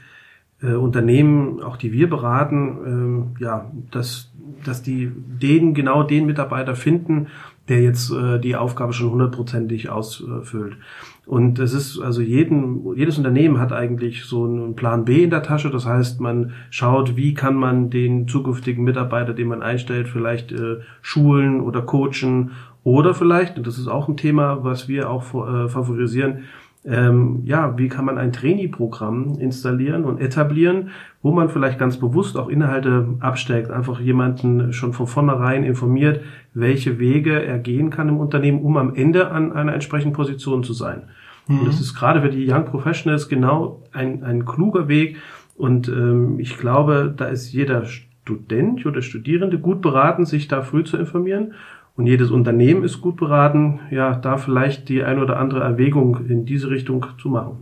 äh, 0.63 0.75
Unternehmen, 0.75 1.63
auch 1.63 1.77
die 1.77 1.93
wir 1.93 2.09
beraten, 2.09 2.79
ähm, 2.87 3.27
ja, 3.39 3.71
dass, 3.91 4.31
dass 4.65 4.83
die 4.83 5.11
den, 5.15 5.75
genau 5.75 6.03
den 6.03 6.27
Mitarbeiter 6.27 6.75
finden, 6.75 7.29
der 7.69 7.83
jetzt 7.83 8.11
äh, 8.11 8.39
die 8.41 8.57
Aufgabe 8.57 8.93
schon 8.93 9.11
hundertprozentig 9.11 9.91
ausfüllt. 9.91 10.77
Und 11.25 11.61
es 11.61 11.73
ist 11.73 12.01
also 12.01 12.21
jeden, 12.21 12.97
jedes 12.97 13.17
Unternehmen 13.17 13.61
hat 13.61 13.73
eigentlich 13.73 14.25
so 14.25 14.45
einen 14.45 14.75
Plan 14.75 15.05
B 15.05 15.23
in 15.23 15.31
der 15.31 15.45
Tasche. 15.45 15.71
Das 15.71 15.87
heißt, 15.87 16.21
man 16.21 16.53
schaut, 16.71 17.17
wie 17.17 17.35
kann 17.35 17.55
man 17.55 17.89
den 17.89 18.27
zukünftigen 18.27 18.83
Mitarbeiter, 18.83 19.33
den 19.33 19.47
man 19.47 19.63
einstellt, 19.63 20.09
vielleicht 20.09 20.51
äh, 20.51 20.79
schulen 21.03 21.61
oder 21.61 21.83
coachen 21.83 22.51
oder 22.83 23.15
vielleicht, 23.15 23.59
und 23.59 23.67
das 23.67 23.79
ist 23.79 23.89
auch 23.89 24.09
ein 24.09 24.17
Thema, 24.17 24.65
was 24.65 24.89
wir 24.89 25.09
auch 25.09 25.23
äh, 25.35 25.69
favorisieren, 25.69 26.45
ähm, 26.85 27.43
ja, 27.45 27.77
wie 27.77 27.89
kann 27.89 28.07
man 28.07 28.17
ein 28.17 28.33
Trainee-Programm 28.33 29.39
installieren 29.39 30.05
und 30.05 30.21
etablieren, 30.21 30.91
wo 31.23 31.31
man 31.31 31.51
vielleicht 31.51 31.79
ganz 31.79 31.99
bewusst 31.99 32.39
auch 32.39 32.49
Inhalte 32.49 33.07
absteckt, 33.21 33.71
einfach 33.71 34.01
jemanden 34.01 34.73
schon 34.73 34.95
von 34.95 35.07
vornherein 35.07 35.63
informiert, 35.63 36.23
welche 36.55 36.99
Wege 36.99 37.45
er 37.45 37.59
gehen 37.59 37.91
kann 37.91 38.09
im 38.09 38.17
Unternehmen, 38.17 38.63
um 38.63 38.79
am 38.79 38.95
Ende 38.95 39.31
an 39.31 39.53
einer 39.53 39.75
entsprechenden 39.75 40.15
Position 40.15 40.65
zu 40.65 40.73
sein. 40.73 41.03
Mhm. 41.49 41.61
Und 41.61 41.69
das 41.69 41.81
ist 41.81 41.95
gerade 41.95 42.23
für 42.23 42.31
die 42.31 42.51
Young 42.51 42.65
Professionals 42.65 43.29
genau 43.29 43.83
ein, 43.93 44.25
ein 44.25 44.47
kluger 44.47 44.89
Weg. 44.89 45.19
Und 45.57 45.89
ähm, 45.89 46.41
ich 46.41 46.57
glaube, 46.57 47.13
da 47.15 47.27
ist 47.27 47.53
jeder 47.53 47.85
Student 47.85 48.87
oder 48.87 49.03
Studierende 49.03 49.59
gut 49.59 49.83
beraten, 49.83 50.25
sich 50.25 50.49
da 50.49 50.63
früh 50.63 50.85
zu 50.85 50.97
informieren 50.97 51.53
und 52.01 52.07
jedes 52.07 52.31
Unternehmen 52.31 52.83
ist 52.83 53.03
gut 53.03 53.17
beraten, 53.17 53.81
ja, 53.91 54.15
da 54.15 54.39
vielleicht 54.39 54.89
die 54.89 55.05
ein 55.05 55.19
oder 55.19 55.39
andere 55.39 55.61
Erwägung 55.61 56.27
in 56.27 56.47
diese 56.47 56.71
Richtung 56.71 57.05
zu 57.21 57.29
machen. 57.29 57.59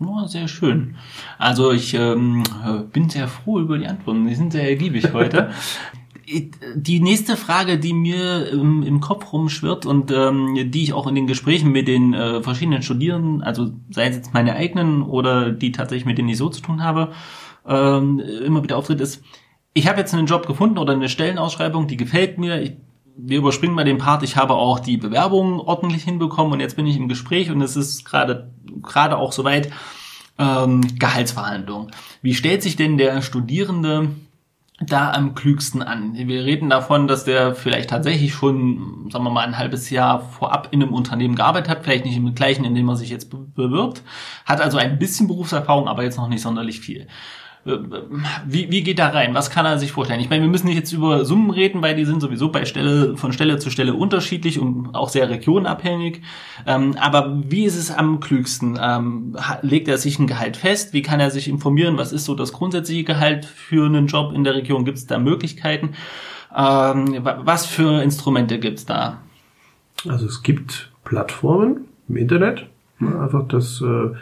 Oh, 0.00 0.26
sehr 0.26 0.48
schön. 0.48 0.96
Also 1.38 1.72
ich 1.72 1.94
ähm, 1.94 2.42
bin 2.92 3.08
sehr 3.08 3.26
froh 3.26 3.60
über 3.60 3.78
die 3.78 3.86
Antworten. 3.86 4.26
Die 4.26 4.34
sind 4.34 4.52
sehr 4.52 4.68
ergiebig 4.68 5.14
heute. 5.14 5.50
die 6.74 7.00
nächste 7.00 7.38
Frage, 7.38 7.78
die 7.78 7.94
mir 7.94 8.52
ähm, 8.52 8.82
im 8.82 9.00
Kopf 9.00 9.32
rumschwirrt 9.32 9.86
und 9.86 10.10
ähm, 10.10 10.70
die 10.70 10.82
ich 10.82 10.92
auch 10.92 11.06
in 11.06 11.14
den 11.14 11.26
Gesprächen 11.26 11.72
mit 11.72 11.88
den 11.88 12.12
äh, 12.12 12.42
verschiedenen 12.42 12.82
Studierenden, 12.82 13.42
also 13.42 13.70
sei 13.90 14.08
es 14.08 14.16
jetzt 14.16 14.34
meine 14.34 14.56
eigenen 14.56 15.02
oder 15.02 15.52
die 15.52 15.72
tatsächlich 15.72 16.04
mit 16.04 16.18
denen 16.18 16.28
ich 16.28 16.36
so 16.36 16.50
zu 16.50 16.60
tun 16.60 16.82
habe, 16.82 17.12
ähm, 17.66 18.20
immer 18.20 18.62
wieder 18.62 18.76
auftritt, 18.76 19.00
ist, 19.00 19.22
ich 19.72 19.88
habe 19.88 20.00
jetzt 20.00 20.12
einen 20.12 20.26
Job 20.26 20.46
gefunden 20.46 20.76
oder 20.76 20.92
eine 20.92 21.08
Stellenausschreibung, 21.08 21.88
die 21.88 21.96
gefällt 21.96 22.36
mir, 22.38 22.60
ich 22.60 22.76
wir 23.16 23.38
überspringen 23.38 23.74
mal 23.74 23.84
den 23.84 23.98
Part, 23.98 24.22
ich 24.22 24.36
habe 24.36 24.54
auch 24.54 24.80
die 24.80 24.96
Bewerbung 24.96 25.60
ordentlich 25.60 26.04
hinbekommen 26.04 26.52
und 26.52 26.60
jetzt 26.60 26.76
bin 26.76 26.86
ich 26.86 26.96
im 26.96 27.08
Gespräch 27.08 27.50
und 27.50 27.60
es 27.60 27.76
ist 27.76 28.04
gerade 28.04 28.52
gerade 28.82 29.16
auch 29.16 29.32
soweit 29.32 29.70
ähm, 30.38 30.82
Gehaltsverhandlung. 30.98 31.90
Wie 32.22 32.34
stellt 32.34 32.62
sich 32.62 32.76
denn 32.76 32.98
der 32.98 33.22
Studierende 33.22 34.10
da 34.80 35.12
am 35.12 35.34
klügsten 35.34 35.82
an? 35.82 36.14
Wir 36.14 36.44
reden 36.44 36.70
davon, 36.70 37.06
dass 37.06 37.24
der 37.24 37.54
vielleicht 37.54 37.90
tatsächlich 37.90 38.34
schon, 38.34 39.08
sagen 39.12 39.24
wir 39.24 39.30
mal, 39.30 39.46
ein 39.46 39.58
halbes 39.58 39.90
Jahr 39.90 40.20
vorab 40.20 40.68
in 40.72 40.82
einem 40.82 40.92
Unternehmen 40.92 41.36
gearbeitet 41.36 41.70
hat, 41.70 41.84
vielleicht 41.84 42.04
nicht 42.04 42.16
im 42.16 42.34
gleichen, 42.34 42.64
in 42.64 42.74
dem 42.74 42.88
er 42.88 42.96
sich 42.96 43.10
jetzt 43.10 43.30
bewirbt, 43.54 44.02
hat 44.44 44.60
also 44.60 44.78
ein 44.78 44.98
bisschen 44.98 45.28
Berufserfahrung, 45.28 45.86
aber 45.86 46.02
jetzt 46.02 46.18
noch 46.18 46.28
nicht 46.28 46.42
sonderlich 46.42 46.80
viel. 46.80 47.06
Wie, 47.64 48.70
wie 48.70 48.82
geht 48.82 48.98
da 48.98 49.08
rein? 49.08 49.34
Was 49.34 49.48
kann 49.48 49.64
er 49.64 49.78
sich 49.78 49.92
vorstellen? 49.92 50.20
Ich 50.20 50.28
meine, 50.28 50.42
wir 50.42 50.50
müssen 50.50 50.66
nicht 50.66 50.76
jetzt 50.76 50.92
über 50.92 51.24
Summen 51.24 51.50
reden, 51.50 51.80
weil 51.80 51.96
die 51.96 52.04
sind 52.04 52.20
sowieso 52.20 52.50
bei 52.50 52.66
Stelle, 52.66 53.16
von 53.16 53.32
Stelle 53.32 53.58
zu 53.58 53.70
Stelle 53.70 53.94
unterschiedlich 53.94 54.58
und 54.58 54.94
auch 54.94 55.08
sehr 55.08 55.30
regionabhängig. 55.30 56.20
Ähm, 56.66 56.94
aber 57.00 57.42
wie 57.48 57.64
ist 57.64 57.76
es 57.76 57.90
am 57.90 58.20
klügsten? 58.20 58.78
Ähm, 58.80 59.36
legt 59.62 59.88
er 59.88 59.96
sich 59.96 60.18
ein 60.18 60.26
Gehalt 60.26 60.58
fest? 60.58 60.92
Wie 60.92 61.00
kann 61.00 61.20
er 61.20 61.30
sich 61.30 61.48
informieren? 61.48 61.96
Was 61.96 62.12
ist 62.12 62.26
so 62.26 62.34
das 62.34 62.52
grundsätzliche 62.52 63.04
Gehalt 63.04 63.46
für 63.46 63.86
einen 63.86 64.08
Job 64.08 64.34
in 64.34 64.44
der 64.44 64.54
Region? 64.54 64.84
Gibt 64.84 64.98
es 64.98 65.06
da 65.06 65.18
Möglichkeiten? 65.18 65.94
Ähm, 66.54 67.18
was 67.22 67.64
für 67.64 68.02
Instrumente 68.02 68.58
gibt 68.58 68.78
es 68.78 68.86
da? 68.86 69.22
Also 70.06 70.26
es 70.26 70.42
gibt 70.42 70.92
Plattformen 71.04 71.86
im 72.08 72.16
Internet. 72.18 72.66
Einfach 73.00 73.48
das 73.48 73.80
äh, 73.80 74.14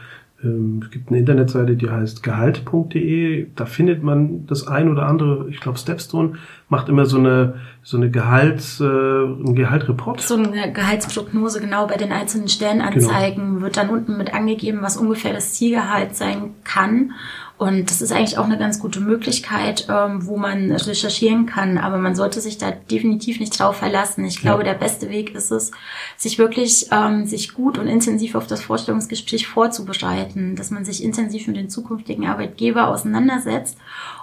es 0.43 0.91
gibt 0.91 1.09
eine 1.09 1.19
Internetseite, 1.19 1.77
die 1.77 1.89
heißt 1.89 2.23
gehalt.de. 2.23 3.47
Da 3.55 3.65
findet 3.65 4.03
man 4.03 4.47
das 4.47 4.67
ein 4.67 4.91
oder 4.91 5.07
andere. 5.07 5.49
Ich 5.51 5.61
glaube, 5.61 5.79
Stepstone 5.79 6.35
macht 6.69 6.89
immer 6.89 7.07
so 7.07 7.19
eine 7.19 7.55
so 7.85 7.97
eine 7.97 8.11
Gehalts 8.11 8.81
äh, 8.81 8.85
ein 8.85 9.55
Gehaltreport. 9.55 10.21
So 10.21 10.37
eine 10.37 10.73
Gehaltsprognose 10.73 11.61
genau 11.61 11.87
bei 11.87 11.97
den 11.97 12.13
einzelnen 12.13 12.49
Stellenanzeigen 12.49 13.55
genau. 13.55 13.63
wird 13.63 13.77
dann 13.77 13.91
unten 13.91 14.17
mit 14.17 14.35
angegeben, 14.35 14.79
was 14.83 14.97
ungefähr 14.97 15.33
das 15.33 15.55
Zielgehalt 15.55 16.17
sein 16.17 16.55
kann. 16.65 17.13
Und 17.62 17.92
das 17.92 18.02
ist 18.02 18.11
eigentlich 18.11 18.38
auch 18.38 18.45
eine 18.45 18.59
ganz 18.59 18.81
gute 18.81 18.99
Möglichkeit, 18.99 19.87
ähm, 19.88 20.26
wo 20.26 20.37
man 20.37 20.73
recherchieren 20.73 21.47
kann. 21.47 21.78
Aber 21.78 21.99
man 21.99 22.16
sollte 22.16 22.40
sich 22.40 22.59
da 22.59 22.73
definitiv 22.73 23.38
nicht 23.38 23.57
drauf 23.57 23.76
verlassen. 23.76 24.25
Ich 24.25 24.40
glaube, 24.40 24.64
ja. 24.64 24.73
der 24.73 24.78
beste 24.78 25.11
Weg 25.11 25.33
ist 25.37 25.52
es, 25.52 25.71
sich 26.16 26.38
wirklich 26.38 26.88
ähm, 26.90 27.25
sich 27.25 27.54
gut 27.54 27.78
und 27.78 27.87
intensiv 27.87 28.35
auf 28.35 28.49
das 28.49 28.62
Vorstellungsgespräch 28.62 29.47
vorzubereiten, 29.47 30.57
dass 30.57 30.73
man 30.73 30.85
sich 30.85 31.04
intensiv 31.04 31.47
mit 31.47 31.57
den 31.57 31.71
zukünftigen 31.71 32.26
Arbeitgeber 32.26 32.88
auseinandersetzt 32.88 33.78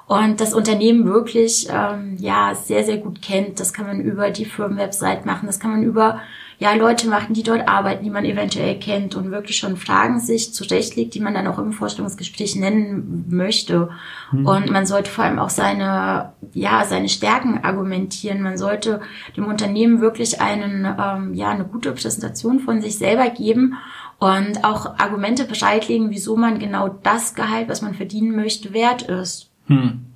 und 0.08 0.42
das 0.42 0.54
Unternehmen 0.54 1.06
wirklich 1.06 1.70
ähm, 1.72 2.18
ja 2.20 2.56
sehr 2.56 2.84
sehr 2.84 2.98
gut 2.98 3.22
kennt. 3.22 3.62
Das 3.62 3.72
kann 3.72 3.88
man 3.88 4.02
über 4.02 4.32
die 4.32 4.44
Firmenwebsite 4.44 5.26
machen, 5.26 5.46
das 5.46 5.62
kann 5.62 5.72
man 5.72 5.84
über 5.84 6.20
ja, 6.60 6.74
Leute 6.74 7.08
machen, 7.08 7.34
die 7.34 7.44
dort 7.44 7.70
arbeiten, 7.70 8.04
die 8.04 8.10
man 8.10 8.26
eventuell 8.26 8.78
kennt 8.78 9.16
und 9.16 9.32
wirklich 9.32 9.58
schon 9.58 9.78
Fragen 9.78 10.20
sich 10.20 10.54
zurechtlegt, 10.54 11.14
die 11.14 11.22
man 11.22 11.34
dann 11.34 11.48
auch 11.48 11.58
im 11.58 11.72
Vorstellungsgespräch 11.72 12.58
nennen 12.58 13.26
möchte. 13.30 13.90
Mhm. 14.34 14.46
Und 14.46 14.70
man 14.70 14.86
sollte 14.86 15.10
vor 15.10 15.24
allem 15.24 15.40
auch 15.40 15.50
seine, 15.50 16.34
ja, 16.54 16.84
seine 16.84 17.08
Stärken 17.08 17.64
argumentieren. 17.64 18.42
Man 18.42 18.58
sollte 18.58 19.00
dem 19.38 19.46
Unternehmen 19.46 20.02
wirklich 20.02 20.42
einen, 20.42 20.86
ähm, 20.86 21.34
ja, 21.34 21.50
eine 21.50 21.64
gute 21.64 21.94
Präsentation 21.94 22.60
von 22.60 22.82
sich 22.82 22.98
selber 22.98 23.30
geben 23.30 23.78
und 24.20 24.66
auch 24.66 25.00
Argumente 25.00 25.46
bereitlegen, 25.46 26.10
wieso 26.10 26.36
man 26.36 26.60
genau 26.60 26.90
das 26.90 27.36
Gehalt, 27.36 27.70
was 27.70 27.82
man 27.82 27.94
verdienen 27.94 28.36
möchte, 28.36 28.74
wert 28.74 29.04
ist. 29.04 29.50
Hm. 29.68 30.08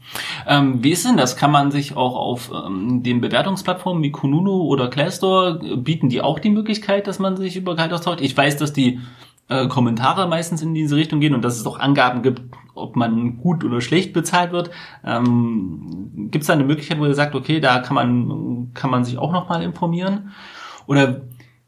Ähm, 0.47 0.83
wie 0.83 0.91
ist 0.91 1.05
denn 1.05 1.17
das? 1.17 1.37
Kann 1.37 1.51
man 1.51 1.71
sich 1.71 1.95
auch 1.95 2.15
auf 2.15 2.51
ähm, 2.51 3.03
den 3.03 3.21
Bewertungsplattformen 3.21 4.03
wie 4.03 4.11
Kununu 4.11 4.63
oder 4.63 4.89
Glassdoor, 4.89 5.61
äh, 5.63 5.75
bieten 5.75 6.09
die 6.09 6.21
auch 6.21 6.39
die 6.39 6.49
Möglichkeit, 6.49 7.07
dass 7.07 7.19
man 7.19 7.37
sich 7.37 7.55
über 7.55 7.75
Gehalt 7.75 7.93
austauscht? 7.93 8.21
Ich 8.21 8.35
weiß, 8.35 8.57
dass 8.57 8.73
die 8.73 8.99
äh, 9.49 9.67
Kommentare 9.67 10.27
meistens 10.27 10.61
in 10.61 10.73
diese 10.73 10.95
Richtung 10.95 11.19
gehen 11.19 11.35
und 11.35 11.43
dass 11.43 11.57
es 11.57 11.65
auch 11.65 11.79
Angaben 11.79 12.21
gibt, 12.21 12.41
ob 12.75 12.95
man 12.95 13.37
gut 13.37 13.63
oder 13.63 13.81
schlecht 13.81 14.13
bezahlt 14.13 14.51
wird. 14.51 14.71
Ähm, 15.05 16.29
Gibt 16.31 16.43
es 16.43 16.47
da 16.47 16.53
eine 16.53 16.63
Möglichkeit, 16.63 16.99
wo 16.99 17.05
ihr 17.05 17.13
sagt, 17.13 17.35
okay, 17.35 17.59
da 17.59 17.79
kann 17.79 17.95
man, 17.95 18.71
kann 18.73 18.89
man 18.89 19.03
sich 19.03 19.17
auch 19.17 19.31
nochmal 19.31 19.63
informieren? 19.63 20.31
Oder 20.87 21.21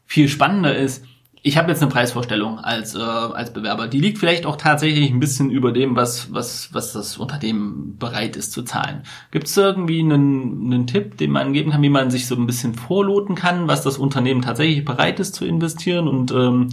viel 0.04 0.28
spannender 0.28 0.76
ist, 0.76 1.04
ich 1.42 1.56
habe 1.56 1.70
jetzt 1.70 1.80
eine 1.80 1.90
Preisvorstellung 1.90 2.58
als, 2.58 2.94
äh, 2.94 2.98
als 2.98 3.52
Bewerber. 3.52 3.86
Die 3.86 4.00
liegt 4.00 4.18
vielleicht 4.18 4.46
auch 4.46 4.56
tatsächlich 4.56 5.10
ein 5.10 5.20
bisschen 5.20 5.50
über 5.50 5.72
dem, 5.72 5.94
was, 5.94 6.32
was, 6.32 6.70
was 6.72 6.92
das 6.92 7.18
Unternehmen 7.18 7.96
bereit 7.98 8.36
ist 8.36 8.52
zu 8.52 8.62
zahlen. 8.62 9.02
Gibt 9.30 9.46
es 9.46 9.56
irgendwie 9.56 10.00
einen, 10.00 10.72
einen 10.72 10.86
Tipp, 10.86 11.16
den 11.18 11.30
man 11.30 11.52
geben 11.52 11.70
kann, 11.70 11.82
wie 11.82 11.88
man 11.88 12.10
sich 12.10 12.26
so 12.26 12.34
ein 12.34 12.46
bisschen 12.46 12.74
vorloten 12.74 13.36
kann, 13.36 13.68
was 13.68 13.82
das 13.82 13.98
Unternehmen 13.98 14.42
tatsächlich 14.42 14.84
bereit 14.84 15.20
ist 15.20 15.34
zu 15.34 15.44
investieren 15.44 16.08
und 16.08 16.32
ähm, 16.32 16.70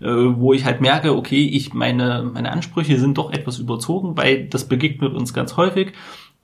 äh, 0.00 0.06
wo 0.06 0.52
ich 0.52 0.64
halt 0.64 0.80
merke, 0.80 1.14
okay, 1.14 1.46
ich 1.46 1.74
meine, 1.74 2.28
meine 2.32 2.50
Ansprüche 2.50 2.98
sind 2.98 3.18
doch 3.18 3.32
etwas 3.32 3.58
überzogen, 3.58 4.16
weil 4.16 4.46
das 4.46 4.68
begegnet 4.68 5.14
uns 5.14 5.32
ganz 5.34 5.56
häufig 5.56 5.92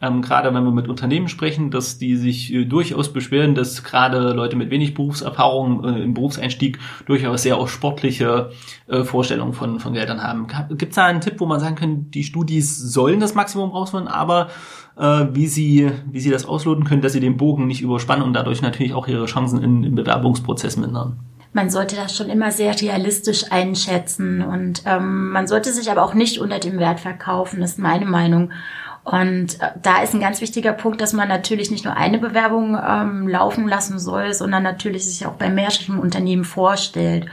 ähm, 0.01 0.23
gerade 0.23 0.53
wenn 0.55 0.65
wir 0.65 0.71
mit 0.71 0.89
Unternehmen 0.89 1.29
sprechen, 1.29 1.71
dass 1.71 1.99
die 1.99 2.17
sich 2.17 2.53
äh, 2.53 2.65
durchaus 2.65 3.13
beschweren, 3.13 3.55
dass 3.55 3.85
gerade 3.85 4.33
Leute 4.33 4.57
mit 4.57 4.71
wenig 4.71 4.95
Berufserfahrung 4.95 5.85
äh, 5.85 6.03
im 6.03 6.15
Berufseinstieg 6.15 6.79
durchaus 7.07 7.43
sehr 7.43 7.59
auch 7.59 7.69
sportliche 7.69 8.51
äh, 8.87 9.05
Vorstellungen 9.05 9.53
von, 9.53 9.79
von 9.79 9.93
Geldern 9.93 10.23
haben. 10.23 10.47
Gibt 10.71 10.93
es 10.93 10.97
da 10.97 11.07
einen 11.07 11.21
Tipp, 11.21 11.35
wo 11.39 11.47
man 11.47 11.61
sagen 11.61 11.77
kann, 11.77 12.11
die 12.11 12.25
Studis 12.25 12.79
sollen 12.79 13.21
das 13.21 13.35
Maximum 13.35 13.71
rausholen, 13.71 14.09
aber 14.09 14.49
äh, 14.97 15.27
wie, 15.33 15.47
sie, 15.47 15.91
wie 16.11 16.21
sie 16.21 16.31
das 16.31 16.47
ausloten 16.47 16.85
können, 16.85 17.03
dass 17.03 17.13
sie 17.13 17.21
den 17.21 17.37
Bogen 17.37 17.67
nicht 17.67 17.83
überspannen 17.83 18.25
und 18.25 18.33
dadurch 18.33 18.63
natürlich 18.63 18.95
auch 18.95 19.07
ihre 19.07 19.27
Chancen 19.27 19.63
in, 19.63 19.85
im 19.85 19.95
Bewerbungsprozess 19.95 20.77
mindern? 20.77 21.19
man 21.53 21.69
sollte 21.69 21.97
das 21.97 22.17
schon 22.17 22.29
immer 22.29 22.53
sehr 22.53 22.81
realistisch 22.81 23.51
einschätzen 23.51 24.41
und 24.43 24.83
ähm, 24.87 25.31
man 25.31 25.49
sollte 25.49 25.73
sich 25.73 25.91
aber 25.91 26.05
auch 26.05 26.15
nicht 26.15 26.39
unter 26.39 26.61
dem 26.61 26.79
Wert 26.79 27.01
verkaufen, 27.01 27.61
ist 27.63 27.79
meine 27.79 28.07
Meinung. 28.07 28.53
Und 29.05 29.61
äh, 29.61 29.71
da 29.83 30.03
ist 30.03 30.15
ein 30.15 30.21
ganz 30.21 30.41
wichtiger 30.41 30.73
Punkt, 30.73 31.01
dass 31.01 31.13
man 31.13 31.29
natürlich 31.29 31.71
nicht 31.71 31.85
nur 31.85 31.97
eine 31.97 32.19
Bewerbung 32.19 32.79
ähm, 32.87 33.29
laufen 33.29 33.67
lassen 33.67 33.99
soll, 33.99 34.35
sondern 34.35 34.63
natürlich 34.63 35.07
sich 35.07 35.27
auch 35.27 35.35
bei 35.35 35.49
mehreren 35.49 35.99
Unternehmen 35.99 36.45
vorstellt 36.45 37.27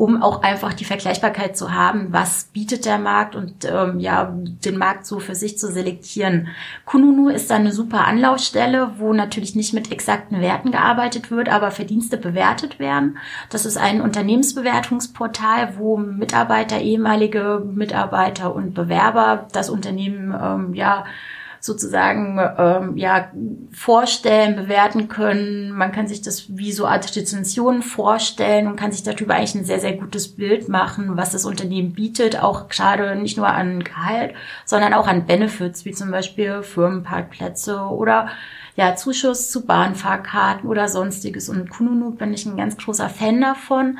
um 0.00 0.22
auch 0.22 0.42
einfach 0.42 0.72
die 0.72 0.86
Vergleichbarkeit 0.86 1.58
zu 1.58 1.74
haben, 1.74 2.06
was 2.10 2.44
bietet 2.44 2.86
der 2.86 2.98
Markt 2.98 3.36
und 3.36 3.66
ähm, 3.70 4.00
ja, 4.00 4.34
den 4.34 4.78
Markt 4.78 5.04
so 5.04 5.20
für 5.20 5.34
sich 5.34 5.58
zu 5.58 5.70
selektieren. 5.70 6.48
Kununu 6.86 7.28
ist 7.28 7.50
da 7.50 7.56
eine 7.56 7.70
super 7.70 8.06
Anlaufstelle, 8.06 8.92
wo 8.96 9.12
natürlich 9.12 9.54
nicht 9.54 9.74
mit 9.74 9.92
exakten 9.92 10.40
Werten 10.40 10.70
gearbeitet 10.70 11.30
wird, 11.30 11.50
aber 11.50 11.70
Verdienste 11.70 12.16
bewertet 12.16 12.78
werden. 12.78 13.18
Das 13.50 13.66
ist 13.66 13.76
ein 13.76 14.00
Unternehmensbewertungsportal, 14.00 15.74
wo 15.76 15.98
Mitarbeiter, 15.98 16.80
ehemalige 16.80 17.62
Mitarbeiter 17.70 18.54
und 18.54 18.72
Bewerber 18.72 19.48
das 19.52 19.68
Unternehmen 19.68 20.34
ähm, 20.42 20.72
ja 20.72 21.04
sozusagen 21.60 22.40
ähm, 22.58 22.96
ja 22.96 23.30
vorstellen, 23.70 24.56
bewerten 24.56 25.08
können. 25.08 25.72
Man 25.72 25.92
kann 25.92 26.08
sich 26.08 26.22
das 26.22 26.56
wie 26.56 26.72
so 26.72 26.86
Art 26.86 27.14
Rezensionen 27.14 27.82
vorstellen 27.82 28.66
und 28.66 28.76
kann 28.76 28.92
sich 28.92 29.02
darüber 29.02 29.34
eigentlich 29.34 29.54
ein 29.54 29.64
sehr, 29.64 29.80
sehr 29.80 29.92
gutes 29.92 30.36
Bild 30.36 30.68
machen, 30.68 31.16
was 31.16 31.32
das 31.32 31.44
Unternehmen 31.44 31.92
bietet, 31.92 32.42
auch 32.42 32.68
gerade 32.68 33.14
nicht 33.14 33.36
nur 33.36 33.48
an 33.48 33.84
Gehalt, 33.84 34.34
sondern 34.64 34.94
auch 34.94 35.06
an 35.06 35.26
Benefits, 35.26 35.84
wie 35.84 35.92
zum 35.92 36.10
Beispiel 36.10 36.62
Firmenparkplätze 36.62 37.78
oder 37.78 38.28
ja, 38.76 38.96
Zuschuss 38.96 39.50
zu 39.50 39.66
Bahnfahrkarten 39.66 40.68
oder 40.68 40.88
sonstiges. 40.88 41.50
Und 41.50 41.68
Kununu 41.68 42.12
bin 42.12 42.32
ich 42.32 42.46
ein 42.46 42.56
ganz 42.56 42.78
großer 42.78 43.10
Fan 43.10 43.40
davon. 43.40 43.98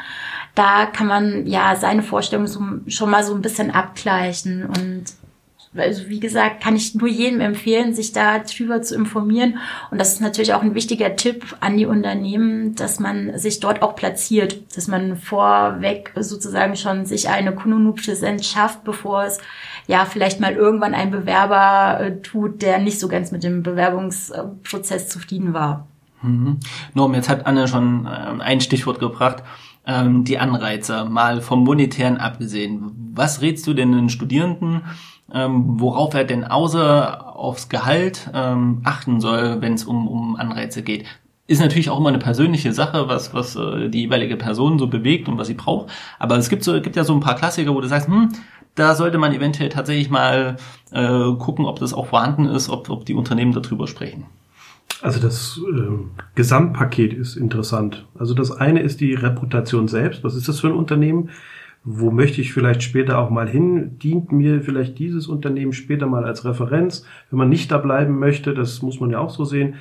Da 0.54 0.86
kann 0.86 1.06
man 1.06 1.46
ja 1.46 1.76
seine 1.76 2.02
Vorstellungen 2.02 2.46
so, 2.46 2.62
schon 2.86 3.10
mal 3.10 3.22
so 3.22 3.34
ein 3.34 3.42
bisschen 3.42 3.70
abgleichen 3.70 4.64
und 4.64 5.04
also 5.76 6.08
wie 6.08 6.18
gesagt, 6.18 6.62
kann 6.62 6.74
ich 6.74 6.94
nur 6.96 7.08
jedem 7.08 7.40
empfehlen, 7.40 7.94
sich 7.94 8.12
da 8.12 8.40
drüber 8.40 8.82
zu 8.82 8.96
informieren. 8.96 9.58
Und 9.90 10.00
das 10.00 10.14
ist 10.14 10.20
natürlich 10.20 10.52
auch 10.52 10.62
ein 10.62 10.74
wichtiger 10.74 11.14
Tipp 11.14 11.56
an 11.60 11.76
die 11.76 11.86
Unternehmen, 11.86 12.74
dass 12.74 12.98
man 12.98 13.38
sich 13.38 13.60
dort 13.60 13.80
auch 13.80 13.94
platziert, 13.94 14.76
dass 14.76 14.88
man 14.88 15.16
vorweg 15.16 16.12
sozusagen 16.16 16.74
schon 16.74 17.06
sich 17.06 17.28
eine 17.28 17.54
Kununu-Präsenz 17.54 18.46
schafft, 18.46 18.82
bevor 18.82 19.24
es 19.24 19.38
ja 19.86 20.04
vielleicht 20.06 20.40
mal 20.40 20.54
irgendwann 20.54 20.94
ein 20.94 21.12
Bewerber 21.12 22.00
äh, 22.00 22.20
tut, 22.20 22.62
der 22.62 22.78
nicht 22.78 22.98
so 22.98 23.06
ganz 23.06 23.30
mit 23.30 23.44
dem 23.44 23.62
Bewerbungsprozess 23.62 25.08
zufrieden 25.08 25.54
war. 25.54 25.86
Mhm. 26.22 26.58
Norm, 26.94 27.14
jetzt 27.14 27.28
hat 27.28 27.46
Anne 27.46 27.68
schon 27.68 28.06
äh, 28.06 28.42
ein 28.42 28.60
Stichwort 28.60 28.98
gebracht 28.98 29.44
ähm, 29.86 30.24
die 30.24 30.38
Anreize, 30.38 31.04
mal 31.04 31.40
vom 31.40 31.64
Monetären 31.64 32.18
abgesehen. 32.18 33.12
Was 33.14 33.40
rätst 33.40 33.66
du 33.66 33.74
denn 33.74 33.92
den 33.92 34.08
Studierenden, 34.08 34.82
ähm, 35.34 35.80
worauf 35.80 36.14
er 36.14 36.24
denn 36.24 36.44
außer 36.44 37.36
aufs 37.36 37.68
Gehalt 37.68 38.30
ähm, 38.34 38.82
achten 38.84 39.20
soll, 39.20 39.60
wenn 39.60 39.74
es 39.74 39.84
um, 39.84 40.08
um 40.08 40.36
Anreize 40.36 40.82
geht. 40.82 41.06
Ist 41.46 41.60
natürlich 41.60 41.90
auch 41.90 41.98
immer 41.98 42.10
eine 42.10 42.18
persönliche 42.18 42.72
Sache, 42.72 43.08
was, 43.08 43.34
was 43.34 43.56
äh, 43.56 43.88
die 43.88 44.02
jeweilige 44.02 44.36
Person 44.36 44.78
so 44.78 44.86
bewegt 44.86 45.28
und 45.28 45.38
was 45.38 45.48
sie 45.48 45.54
braucht. 45.54 45.90
Aber 46.18 46.36
es 46.36 46.48
gibt 46.48 46.62
so, 46.62 46.80
gibt 46.80 46.96
ja 46.96 47.04
so 47.04 47.14
ein 47.14 47.20
paar 47.20 47.34
Klassiker, 47.34 47.74
wo 47.74 47.80
du 47.80 47.88
sagst, 47.88 48.08
hm, 48.08 48.28
da 48.74 48.94
sollte 48.94 49.18
man 49.18 49.34
eventuell 49.34 49.68
tatsächlich 49.68 50.10
mal 50.10 50.56
äh, 50.92 51.32
gucken, 51.38 51.64
ob 51.64 51.80
das 51.80 51.92
auch 51.92 52.06
vorhanden 52.06 52.46
ist, 52.46 52.68
ob, 52.68 52.88
ob 52.88 53.04
die 53.04 53.14
Unternehmen 53.14 53.52
darüber 53.52 53.86
sprechen. 53.86 54.26
Also 55.02 55.20
das 55.20 55.58
äh, 55.58 55.90
Gesamtpaket 56.34 57.12
ist 57.12 57.36
interessant. 57.36 58.06
Also 58.18 58.34
das 58.34 58.50
eine 58.50 58.80
ist 58.80 59.00
die 59.00 59.14
Reputation 59.14 59.88
selbst. 59.88 60.22
Was 60.22 60.34
ist 60.34 60.48
das 60.48 60.60
für 60.60 60.68
ein 60.68 60.74
Unternehmen? 60.74 61.30
Wo 61.82 62.10
möchte 62.10 62.40
ich 62.40 62.52
vielleicht 62.52 62.82
später 62.82 63.18
auch 63.18 63.30
mal 63.30 63.48
hin? 63.48 63.98
Dient 63.98 64.32
mir 64.32 64.60
vielleicht 64.60 64.98
dieses 64.98 65.26
Unternehmen 65.28 65.72
später 65.72 66.06
mal 66.06 66.24
als 66.24 66.44
Referenz? 66.44 67.06
Wenn 67.30 67.38
man 67.38 67.48
nicht 67.48 67.70
da 67.72 67.78
bleiben 67.78 68.18
möchte, 68.18 68.52
das 68.52 68.82
muss 68.82 69.00
man 69.00 69.10
ja 69.10 69.18
auch 69.18 69.30
so 69.30 69.44
sehen. 69.44 69.74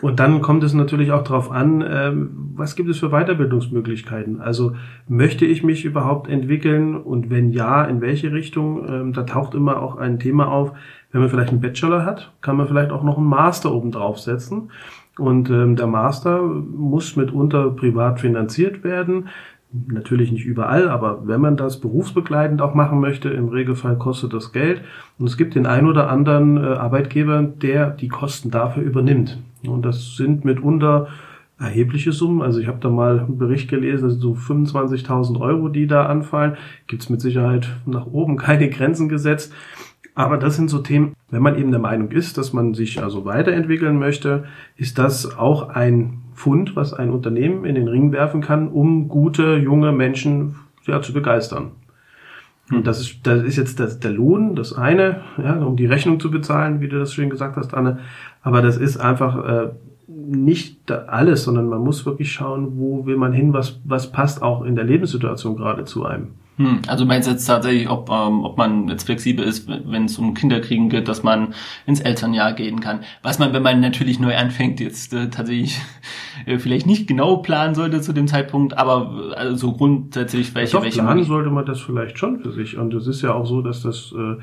Und 0.00 0.20
dann 0.20 0.40
kommt 0.42 0.62
es 0.62 0.74
natürlich 0.74 1.12
auch 1.12 1.24
darauf 1.24 1.50
an, 1.50 1.84
ähm, 1.86 2.30
was 2.54 2.76
gibt 2.76 2.88
es 2.88 2.98
für 2.98 3.10
Weiterbildungsmöglichkeiten? 3.10 4.40
Also 4.40 4.74
möchte 5.08 5.44
ich 5.44 5.64
mich 5.64 5.84
überhaupt 5.84 6.28
entwickeln 6.28 6.96
und 6.96 7.30
wenn 7.30 7.50
ja, 7.50 7.84
in 7.84 8.00
welche 8.00 8.32
Richtung? 8.32 8.86
Ähm, 8.88 9.12
da 9.12 9.24
taucht 9.24 9.54
immer 9.54 9.82
auch 9.82 9.96
ein 9.96 10.18
Thema 10.18 10.48
auf. 10.48 10.72
Wenn 11.10 11.20
man 11.20 11.30
vielleicht 11.30 11.50
einen 11.50 11.60
Bachelor 11.60 12.04
hat, 12.04 12.32
kann 12.42 12.56
man 12.56 12.68
vielleicht 12.68 12.90
auch 12.90 13.02
noch 13.02 13.18
einen 13.18 13.26
Master 13.26 13.72
oben 13.72 13.90
draufsetzen. 13.90 14.70
Und 15.18 15.50
ähm, 15.50 15.74
der 15.74 15.88
Master 15.88 16.42
muss 16.42 17.16
mitunter 17.16 17.70
privat 17.70 18.20
finanziert 18.20 18.84
werden. 18.84 19.28
Natürlich 19.70 20.32
nicht 20.32 20.46
überall, 20.46 20.88
aber 20.88 21.26
wenn 21.26 21.42
man 21.42 21.58
das 21.58 21.78
berufsbegleitend 21.78 22.62
auch 22.62 22.74
machen 22.74 23.00
möchte, 23.00 23.28
im 23.28 23.48
Regelfall 23.48 23.98
kostet 23.98 24.32
das 24.32 24.52
Geld. 24.52 24.80
Und 25.18 25.26
es 25.26 25.36
gibt 25.36 25.54
den 25.54 25.66
ein 25.66 25.86
oder 25.86 26.08
anderen 26.10 26.56
äh, 26.56 26.68
Arbeitgeber, 26.68 27.42
der 27.42 27.90
die 27.90 28.08
Kosten 28.08 28.50
dafür 28.50 28.82
übernimmt. 28.82 29.38
Und 29.66 29.82
das 29.82 30.16
sind 30.16 30.46
mitunter 30.46 31.08
erhebliche 31.58 32.12
Summen. 32.12 32.40
Also 32.40 32.60
ich 32.60 32.66
habe 32.66 32.78
da 32.80 32.88
mal 32.88 33.20
einen 33.20 33.36
Bericht 33.36 33.68
gelesen, 33.68 34.04
das 34.04 34.12
sind 34.12 34.22
so 34.22 34.32
25.000 34.32 35.38
Euro, 35.40 35.68
die 35.68 35.86
da 35.86 36.06
anfallen. 36.06 36.56
Gibt 36.86 37.02
es 37.02 37.10
mit 37.10 37.20
Sicherheit 37.20 37.68
nach 37.84 38.06
oben 38.06 38.36
keine 38.38 38.70
Grenzen 38.70 39.08
gesetzt. 39.08 39.52
Aber 40.14 40.36
das 40.36 40.56
sind 40.56 40.68
so 40.68 40.78
Themen, 40.78 41.14
wenn 41.30 41.42
man 41.42 41.56
eben 41.58 41.70
der 41.70 41.80
Meinung 41.80 42.10
ist, 42.10 42.38
dass 42.38 42.52
man 42.52 42.74
sich 42.74 43.02
also 43.02 43.24
weiterentwickeln 43.24 43.98
möchte, 43.98 44.44
ist 44.76 44.98
das 44.98 45.38
auch 45.38 45.68
ein 45.68 46.22
Fund, 46.38 46.76
was 46.76 46.94
ein 46.94 47.10
Unternehmen 47.10 47.64
in 47.64 47.74
den 47.74 47.88
Ring 47.88 48.12
werfen 48.12 48.40
kann, 48.40 48.68
um 48.68 49.08
gute 49.08 49.56
junge 49.56 49.92
Menschen 49.92 50.54
ja, 50.86 51.02
zu 51.02 51.12
begeistern. 51.12 51.72
Und 52.70 52.86
das 52.86 53.00
ist, 53.00 53.26
das 53.26 53.42
ist 53.42 53.56
jetzt 53.56 53.80
das, 53.80 53.98
der 53.98 54.12
Lohn, 54.12 54.54
das 54.54 54.72
eine, 54.72 55.22
ja, 55.38 55.56
um 55.56 55.76
die 55.76 55.86
Rechnung 55.86 56.20
zu 56.20 56.30
bezahlen, 56.30 56.80
wie 56.80 56.88
du 56.88 56.98
das 56.98 57.14
schön 57.14 57.30
gesagt 57.30 57.56
hast, 57.56 57.74
Anne. 57.74 57.98
Aber 58.42 58.62
das 58.62 58.76
ist 58.76 58.98
einfach 58.98 59.44
äh, 59.44 59.68
nicht 60.06 60.90
alles, 60.90 61.44
sondern 61.44 61.68
man 61.68 61.80
muss 61.80 62.06
wirklich 62.06 62.30
schauen, 62.30 62.78
wo 62.78 63.06
will 63.06 63.16
man 63.16 63.32
hin, 63.32 63.52
was, 63.52 63.80
was 63.84 64.12
passt 64.12 64.42
auch 64.42 64.64
in 64.64 64.76
der 64.76 64.84
Lebenssituation 64.84 65.56
gerade 65.56 65.84
zu 65.84 66.04
einem. 66.04 66.28
Hm, 66.58 66.82
also 66.88 67.06
meinst 67.06 67.28
du 67.28 67.32
jetzt 67.32 67.46
tatsächlich, 67.46 67.88
ob, 67.88 68.10
ähm, 68.10 68.44
ob 68.44 68.58
man 68.58 68.88
jetzt 68.88 69.04
flexibel 69.04 69.44
ist, 69.44 69.68
wenn 69.68 70.06
es 70.06 70.18
um 70.18 70.34
Kinderkriegen 70.34 70.88
geht, 70.88 71.06
dass 71.06 71.22
man 71.22 71.54
ins 71.86 72.00
Elternjahr 72.00 72.52
gehen 72.52 72.80
kann. 72.80 73.00
Was 73.22 73.38
man, 73.38 73.52
wenn 73.52 73.62
man 73.62 73.80
natürlich 73.80 74.18
neu 74.18 74.36
anfängt, 74.36 74.80
jetzt 74.80 75.14
äh, 75.14 75.30
tatsächlich 75.30 75.80
äh, 76.46 76.58
vielleicht 76.58 76.86
nicht 76.86 77.06
genau 77.06 77.36
planen 77.36 77.76
sollte 77.76 78.00
zu 78.00 78.12
dem 78.12 78.26
Zeitpunkt, 78.26 78.76
aber 78.76 79.30
äh, 79.30 79.34
also 79.34 79.68
so 79.68 79.72
grundsätzlich 79.72 80.52
welche, 80.56 80.72
Doch, 80.72 80.82
welche 80.82 81.00
planen 81.00 81.22
sollte 81.22 81.50
man 81.50 81.64
das 81.64 81.80
vielleicht 81.80 82.18
schon 82.18 82.40
für 82.40 82.50
sich. 82.50 82.76
Und 82.76 82.92
es 82.92 83.06
ist 83.06 83.22
ja 83.22 83.34
auch 83.34 83.46
so, 83.46 83.62
dass 83.62 83.82
das 83.82 84.12
äh, 84.12 84.42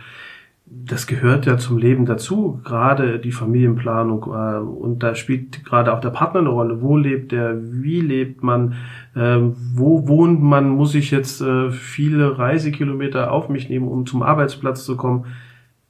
das 0.68 1.06
gehört 1.06 1.46
ja 1.46 1.58
zum 1.58 1.78
Leben 1.78 2.06
dazu, 2.06 2.60
gerade 2.64 3.20
die 3.20 3.32
Familienplanung. 3.32 4.24
Äh, 4.24 4.58
und 4.60 5.04
da 5.04 5.14
spielt 5.14 5.64
gerade 5.64 5.94
auch 5.94 6.00
der 6.00 6.10
Partner 6.10 6.40
eine 6.40 6.50
Rolle. 6.50 6.82
Wo 6.82 6.98
lebt 6.98 7.32
der? 7.32 7.56
Wie 7.62 8.02
lebt 8.02 8.44
man? 8.44 8.74
Äh, 9.16 9.40
wo 9.74 10.08
wohnt 10.08 10.42
man? 10.42 10.70
Muss 10.70 10.96
ich 10.96 11.12
jetzt 11.12 11.42
äh, 11.42 11.70
viele 11.72 12.38
Reisekilometer 12.40 13.32
auf 13.32 13.48
mich 13.48 13.70
nehmen, 13.70 13.88
um 13.88 14.06
zum 14.06 14.24
Arbeitsplatz 14.24 14.86
zu 14.86 14.98
kommen? 14.98 15.26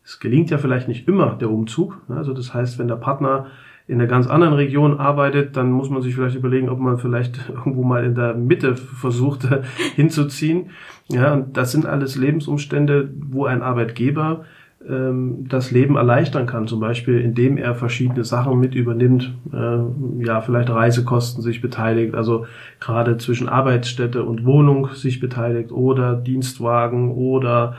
Es 0.04 0.20
gelingt 0.20 0.50
ja 0.50 0.58
vielleicht 0.58 0.88
nicht 0.88 1.08
immer 1.08 1.36
der 1.36 1.50
Umzug. 1.50 2.02
Also 2.10 2.34
das 2.34 2.54
heißt, 2.54 2.78
wenn 2.78 2.90
der 2.90 2.96
Partner 2.96 3.48
in 3.88 4.00
einer 4.00 4.10
ganz 4.10 4.28
anderen 4.28 4.56
Region 4.56 5.00
arbeitet, 5.00 5.56
dann 5.56 5.72
muss 5.72 5.90
man 5.90 6.02
sich 6.02 6.16
vielleicht 6.16 6.36
überlegen, 6.36 6.70
ob 6.70 6.80
man 6.80 6.98
vielleicht 6.98 7.50
irgendwo 7.50 7.84
mal 7.84 8.04
in 8.04 8.16
der 8.16 8.34
Mitte 8.34 8.76
versucht 8.76 9.48
hinzuziehen. 9.96 10.72
Ja, 11.08 11.34
und 11.34 11.56
das 11.56 11.72
sind 11.72 11.86
alles 11.86 12.18
Lebensumstände, 12.18 13.10
wo 13.30 13.46
ein 13.46 13.62
Arbeitgeber 13.62 14.44
ähm, 14.90 15.48
das 15.48 15.72
Leben 15.72 15.96
erleichtern 15.96 16.46
kann, 16.46 16.68
zum 16.68 16.80
Beispiel 16.80 17.20
indem 17.20 17.58
er 17.58 17.76
verschiedene 17.76 18.24
Sachen 18.24 18.60
mit 18.60 18.76
übernimmt, 18.76 19.34
äh, 19.54 20.26
ja, 20.26 20.42
vielleicht 20.42 20.70
Reisekosten 20.70 21.42
sich 21.42 21.62
beteiligt, 21.62 22.16
also 22.16 22.46
gerade 22.80 23.18
zwischen 23.18 23.50
Arbeitsstätte 23.50 24.24
und 24.24 24.46
Wohnung 24.46 24.90
sich 24.94 25.20
beteiligt 25.20 25.72
oder 25.72 26.16
Dienstwagen 26.16 27.12
oder 27.12 27.76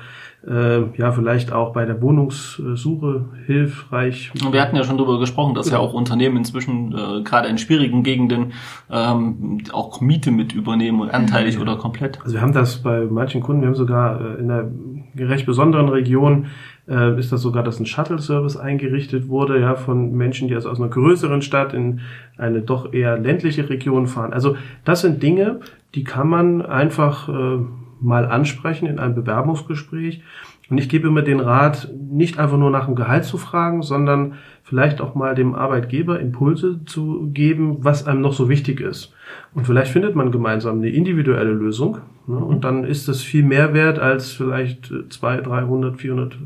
äh, 0.47 0.97
ja, 0.97 1.11
vielleicht 1.11 1.53
auch 1.53 1.73
bei 1.73 1.85
der 1.85 2.01
Wohnungssuche 2.01 3.25
hilfreich. 3.47 4.31
Wir 4.51 4.63
hatten 4.63 4.77
ja 4.77 4.85
schon 4.85 4.97
darüber 4.97 5.19
gesprochen, 5.19 5.55
dass 5.55 5.71
ja 5.71 5.79
auch 5.79 5.93
Unternehmen 5.93 6.37
inzwischen 6.37 6.93
äh, 6.93 7.23
gerade 7.23 7.49
in 7.49 7.59
schwierigen 7.59 8.05
Gegenden 8.05 8.53
ähm, 8.91 9.63
auch 9.73 10.01
Miete 10.01 10.31
mit 10.31 10.53
übernehmen 10.53 11.01
und 11.01 11.11
anteilig 11.11 11.59
oder 11.59 11.77
komplett. 11.77 12.21
Also 12.23 12.35
wir 12.35 12.43
haben 12.43 12.53
das 12.53 12.77
bei 12.83 13.07
manchen 13.07 13.41
Kunden, 13.41 13.63
wir 13.63 13.69
haben 13.69 13.75
sogar 13.75 14.21
äh, 14.21 14.41
in 14.41 14.51
einer 14.51 14.71
recht 15.17 15.47
besonderen 15.47 15.89
Region 15.89 16.47
äh, 16.89 17.19
ist 17.19 17.33
das 17.33 17.43
sogar, 17.43 17.63
dass 17.63 17.81
ein 17.81 17.87
Shuttle-Service 17.87 18.57
eingerichtet 18.57 19.29
wurde, 19.29 19.61
ja, 19.61 19.75
von 19.75 20.13
Menschen, 20.13 20.49
die 20.49 20.55
also 20.55 20.71
aus 20.71 20.81
einer 20.81 20.89
größeren 20.89 21.43
Stadt 21.43 21.75
in 21.75 22.01
eine 22.37 22.61
doch 22.61 22.93
eher 22.93 23.19
ländliche 23.19 23.69
Region 23.69 24.07
fahren. 24.07 24.33
Also 24.33 24.57
das 24.85 25.01
sind 25.01 25.23
Dinge, 25.23 25.61
die 25.95 26.05
kann 26.05 26.29
man 26.29 26.63
einfach 26.63 27.29
äh, 27.29 27.59
mal 28.01 28.27
ansprechen 28.27 28.87
in 28.87 28.99
einem 28.99 29.15
Bewerbungsgespräch. 29.15 30.23
Und 30.69 30.79
ich 30.79 30.89
gebe 30.89 31.09
immer 31.09 31.23
den 31.23 31.41
Rat, 31.41 31.89
nicht 32.11 32.39
einfach 32.39 32.59
nur 32.59 32.71
nach 32.71 32.87
dem 32.87 32.97
Gehalt 32.97 33.25
zu 33.25 33.39
fragen, 33.39 33.83
sondern 33.83 34.35
vielleicht 34.67 35.01
auch 35.01 35.15
mal 35.15 35.37
dem 35.37 35.55
Arbeitgeber 35.55 36.19
Impulse 36.19 36.81
zu 36.87 37.31
geben, 37.33 37.85
was 37.85 38.05
einem 38.05 38.21
noch 38.21 38.33
so 38.33 38.49
wichtig 38.49 38.81
ist. 38.81 39.15
Und 39.55 39.65
vielleicht 39.65 39.93
findet 39.93 40.17
man 40.17 40.33
gemeinsam 40.33 40.79
eine 40.79 40.91
individuelle 40.91 41.53
Lösung. 41.53 41.99
Ne? 42.27 42.37
Und 42.37 42.65
dann 42.65 42.83
ist 42.83 43.07
das 43.07 43.23
viel 43.23 43.45
mehr 43.45 43.75
wert 43.75 44.01
als 44.01 44.33
vielleicht 44.33 44.93
200, 45.09 45.47
300, 45.47 46.01
400, 46.01 46.37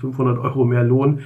500 0.00 0.38
Euro 0.38 0.64
mehr 0.64 0.84
Lohn, 0.84 1.22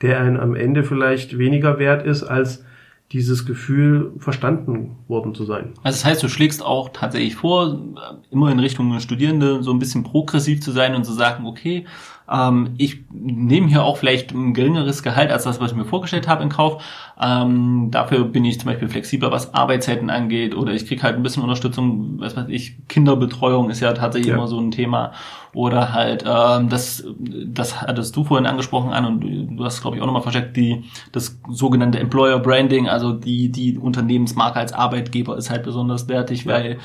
der 0.00 0.20
einen 0.20 0.38
am 0.38 0.54
Ende 0.54 0.84
vielleicht 0.84 1.36
weniger 1.36 1.80
wert 1.80 2.06
ist 2.06 2.22
als 2.22 2.64
dieses 3.10 3.44
Gefühl, 3.44 4.12
verstanden 4.18 4.98
worden 5.08 5.34
zu 5.34 5.44
sein. 5.44 5.72
Also 5.82 5.96
das 5.96 6.04
heißt, 6.04 6.22
du 6.22 6.28
schlägst 6.28 6.62
auch 6.62 6.90
tatsächlich 6.92 7.34
vor, 7.34 7.80
immer 8.30 8.52
in 8.52 8.60
Richtung 8.60 9.00
Studierende 9.00 9.64
so 9.64 9.72
ein 9.72 9.80
bisschen 9.80 10.04
progressiv 10.04 10.60
zu 10.60 10.70
sein 10.70 10.94
und 10.94 11.04
zu 11.04 11.12
sagen, 11.12 11.44
okay, 11.44 11.86
ähm, 12.30 12.74
ich 12.76 13.04
nehme 13.10 13.68
hier 13.68 13.82
auch 13.84 13.96
vielleicht 13.96 14.32
ein 14.32 14.52
geringeres 14.52 15.02
Gehalt 15.02 15.30
als 15.30 15.44
das, 15.44 15.60
was 15.60 15.72
ich 15.72 15.76
mir 15.76 15.84
vorgestellt 15.84 16.28
habe 16.28 16.42
in 16.42 16.48
Kauf. 16.48 16.82
Ähm, 17.20 17.88
dafür 17.90 18.24
bin 18.24 18.44
ich 18.44 18.60
zum 18.60 18.70
Beispiel 18.70 18.88
flexibler, 18.88 19.30
was 19.30 19.54
Arbeitszeiten 19.54 20.10
angeht 20.10 20.54
oder 20.54 20.72
ich 20.72 20.86
kriege 20.86 21.02
halt 21.02 21.16
ein 21.16 21.22
bisschen 21.22 21.42
Unterstützung, 21.42 22.20
was 22.20 22.36
weiß 22.36 22.46
ich, 22.48 22.76
Kinderbetreuung 22.88 23.70
ist 23.70 23.80
ja 23.80 23.92
tatsächlich 23.92 24.28
ja. 24.30 24.34
immer 24.34 24.48
so 24.48 24.58
ein 24.58 24.70
Thema. 24.70 25.12
Oder 25.54 25.94
halt, 25.94 26.24
ähm, 26.26 26.68
das, 26.68 27.04
das 27.18 27.80
hattest 27.80 28.14
du 28.14 28.24
vorhin 28.24 28.46
angesprochen 28.46 28.92
an 28.92 29.06
und 29.06 29.20
du 29.58 29.64
hast, 29.64 29.80
glaube 29.80 29.96
ich, 29.96 30.02
auch 30.02 30.06
nochmal 30.06 30.22
versteckt, 30.22 30.56
die, 30.56 30.84
das 31.12 31.40
sogenannte 31.48 31.98
Employer 31.98 32.38
Branding, 32.38 32.88
also 32.88 33.12
die, 33.14 33.50
die 33.50 33.78
Unternehmensmarke 33.78 34.58
als 34.58 34.74
Arbeitgeber 34.74 35.36
ist 35.36 35.50
halt 35.50 35.62
besonders 35.62 36.08
wertig, 36.08 36.44
ja. 36.44 36.52
weil 36.52 36.78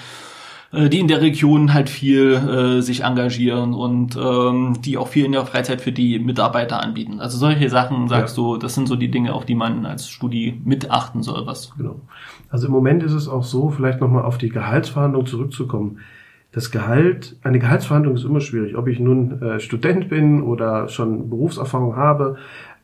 äh, 0.73 0.89
die 0.89 0.99
in 0.99 1.07
der 1.07 1.21
Region 1.21 1.73
halt 1.73 1.89
viel 1.89 2.33
äh, 2.33 2.81
sich 2.81 3.03
engagieren 3.03 3.73
und 3.73 4.17
ähm, 4.17 4.77
die 4.81 4.97
auch 4.97 5.07
viel 5.07 5.25
in 5.25 5.31
der 5.31 5.45
Freizeit 5.45 5.81
für 5.81 5.91
die 5.91 6.17
Mitarbeiter 6.19 6.81
anbieten. 6.81 7.19
Also 7.19 7.37
solche 7.37 7.69
Sachen 7.69 8.07
sagst 8.07 8.37
ja. 8.37 8.43
du, 8.43 8.57
das 8.57 8.73
sind 8.73 8.87
so 8.87 8.95
die 8.95 9.11
Dinge, 9.11 9.33
auf 9.33 9.45
die 9.45 9.55
man 9.55 9.85
als 9.85 10.09
Studi 10.09 10.59
mitachten 10.65 11.21
soll. 11.21 11.45
Was 11.45 11.75
genau. 11.77 12.01
Also 12.49 12.67
im 12.67 12.73
Moment 12.73 13.03
ist 13.03 13.13
es 13.13 13.27
auch 13.27 13.43
so, 13.43 13.69
vielleicht 13.69 14.01
nochmal 14.01 14.23
auf 14.23 14.37
die 14.37 14.49
Gehaltsverhandlung 14.49 15.25
zurückzukommen. 15.25 15.99
Das 16.51 16.69
Gehalt, 16.69 17.35
eine 17.41 17.57
Gehaltsverhandlung 17.57 18.15
ist 18.15 18.25
immer 18.25 18.41
schwierig, 18.41 18.75
ob 18.75 18.87
ich 18.87 18.99
nun 18.99 19.41
äh, 19.41 19.59
Student 19.59 20.09
bin 20.09 20.43
oder 20.43 20.87
schon 20.87 21.29
Berufserfahrung 21.29 21.95
habe. 21.95 22.37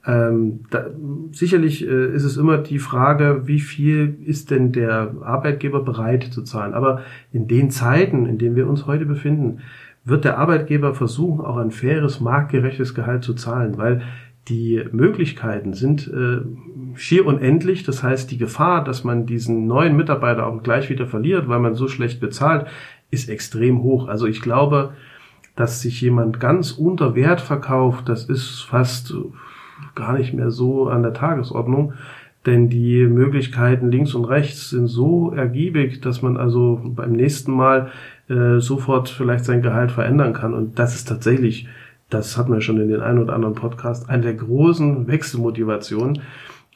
Ähm, 0.05 0.62
da, 0.69 0.88
sicherlich 1.31 1.85
äh, 1.85 2.13
ist 2.13 2.23
es 2.23 2.38
immer 2.38 2.57
die 2.57 2.79
Frage, 2.79 3.41
wie 3.45 3.59
viel 3.59 4.17
ist 4.23 4.49
denn 4.49 4.71
der 4.71 5.15
Arbeitgeber 5.21 5.83
bereit 5.83 6.23
zu 6.31 6.41
zahlen. 6.41 6.73
Aber 6.73 7.01
in 7.33 7.47
den 7.47 7.69
Zeiten, 7.69 8.25
in 8.25 8.38
denen 8.38 8.55
wir 8.55 8.67
uns 8.67 8.88
heute 8.88 9.05
befinden, 9.05 9.59
wird 10.05 10.23
der 10.23 10.38
Arbeitgeber 10.38 10.93
versuchen, 10.93 11.45
auch 11.45 11.57
ein 11.57 11.71
faires, 11.71 12.21
marktgerechtes 12.21 12.95
Gehalt 12.95 13.23
zu 13.23 13.33
zahlen, 13.33 13.77
weil 13.77 14.01
die 14.47 14.83
Möglichkeiten 14.91 15.73
sind 15.73 16.07
äh, 16.07 16.41
schier 16.95 17.25
unendlich. 17.25 17.83
Das 17.83 18.01
heißt, 18.01 18.31
die 18.31 18.38
Gefahr, 18.38 18.83
dass 18.83 19.03
man 19.03 19.25
diesen 19.25 19.67
neuen 19.67 19.95
Mitarbeiter 19.95 20.47
auch 20.47 20.63
gleich 20.63 20.89
wieder 20.89 21.05
verliert, 21.05 21.47
weil 21.47 21.59
man 21.59 21.75
so 21.75 21.88
schlecht 21.88 22.19
bezahlt, 22.19 22.67
ist 23.12 23.29
extrem 23.29 23.83
hoch. 23.83 24.07
Also 24.07 24.25
ich 24.27 24.41
glaube, 24.41 24.93
dass 25.55 25.81
sich 25.81 26.01
jemand 26.01 26.39
ganz 26.39 26.71
unter 26.71 27.15
Wert 27.15 27.41
verkauft, 27.41 28.07
das 28.07 28.25
ist 28.25 28.62
fast 28.62 29.13
gar 29.99 30.17
nicht 30.17 30.33
mehr 30.33 30.49
so 30.49 30.88
an 30.88 31.03
der 31.03 31.13
Tagesordnung. 31.13 31.93
Denn 32.45 32.69
die 32.69 33.05
Möglichkeiten 33.05 33.91
links 33.91 34.13
und 34.13 34.25
rechts 34.25 34.69
sind 34.69 34.88
so 34.88 35.31
ergiebig, 35.31 36.01
dass 36.01 36.21
man 36.21 36.38
also 36.38 36.81
beim 36.83 37.12
nächsten 37.12 37.51
Mal 37.51 37.91
äh, 38.29 38.59
sofort 38.59 39.09
vielleicht 39.09 39.43
sein 39.43 39.62
Gehalt 39.62 39.91
verändern 39.91 40.33
kann. 40.33 40.53
Und 40.53 40.79
das 40.79 40.95
ist 40.95 41.07
tatsächlich, 41.07 41.67
das 42.09 42.38
hat 42.38 42.47
man 42.47 42.62
schon 42.62 42.79
in 42.79 42.88
den 42.88 43.01
ein 43.01 43.19
oder 43.19 43.33
anderen 43.33 43.55
Podcast, 43.55 44.09
eine 44.09 44.23
der 44.23 44.35
großen 44.35 45.07
Wechselmotivationen. 45.07 46.21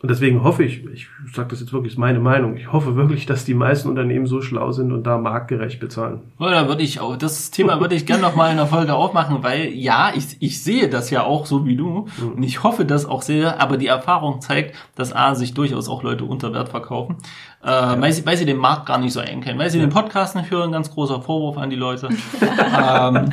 Und 0.04 0.10
deswegen 0.10 0.44
hoffe 0.44 0.66
ich, 0.66 0.86
ich 0.94 1.08
sage 1.34 1.48
das 1.48 1.62
jetzt 1.62 1.72
wirklich, 1.72 1.94
ist 1.94 1.98
meine 1.98 2.20
Meinung, 2.20 2.58
ich 2.58 2.74
hoffe 2.74 2.98
wirklich, 2.98 3.26
dass 3.26 3.46
die 3.46 3.54
meisten 3.54 3.88
Unternehmen 3.88 4.26
so 4.26 4.42
schlau 4.42 4.74
sind 4.74 4.92
und 4.92 5.04
da 5.04 5.18
marktgerecht 5.18 5.80
bezahlen. 5.80 6.20
Ja, 6.40 6.52
da 6.52 6.68
würde 6.68 6.84
ich 6.84 7.00
auch, 7.00 7.16
das 7.16 7.52
Thema 7.52 7.80
würde 7.80 7.96
ich 7.96 8.06
gerne 8.06 8.22
noch 8.22 8.36
mal 8.36 8.52
in 8.52 8.58
der 8.58 8.68
Folge 8.68 8.96
aufmachen, 8.96 9.44
weil 9.44 9.68
ja, 9.70 10.12
ich, 10.14 10.36
ich 10.42 10.62
sehe 10.62 10.90
das 10.90 11.10
ja 11.10 11.24
auch 11.24 11.46
so 11.46 11.66
wie 11.66 11.78
du 11.78 12.10
mhm. 12.20 12.34
und 12.36 12.44
ich 12.44 12.64
hoffe 12.64 12.84
das 12.84 13.06
auch 13.06 13.22
sehr, 13.22 13.62
aber 13.62 13.78
die 13.78 13.88
Erfahrung 13.88 14.42
zeigt, 14.42 14.76
dass 14.96 15.16
A, 15.16 15.36
sich 15.36 15.54
durchaus 15.54 15.88
auch 15.88 16.04
Leute 16.04 16.26
unter 16.26 16.54
Wert 16.54 16.68
verkaufen, 16.68 17.16
äh, 17.64 17.70
ja. 17.70 18.02
weil, 18.02 18.12
sie, 18.12 18.26
weil 18.26 18.36
sie 18.36 18.46
den 18.46 18.58
Markt 18.58 18.88
gar 18.88 18.98
nicht 18.98 19.14
so 19.14 19.22
eng 19.22 19.40
kennen, 19.40 19.58
weil 19.58 19.70
sie 19.70 19.80
ja. 19.80 19.86
den 19.86 19.94
Podcast 19.94 20.36
nicht 20.36 20.52
hören, 20.52 20.74
ganz 20.74 20.92
großer 20.92 21.22
Vorwurf 21.22 21.58
an 21.58 21.70
die 21.70 21.78
Leute. 21.78 22.10
ähm, 22.78 23.32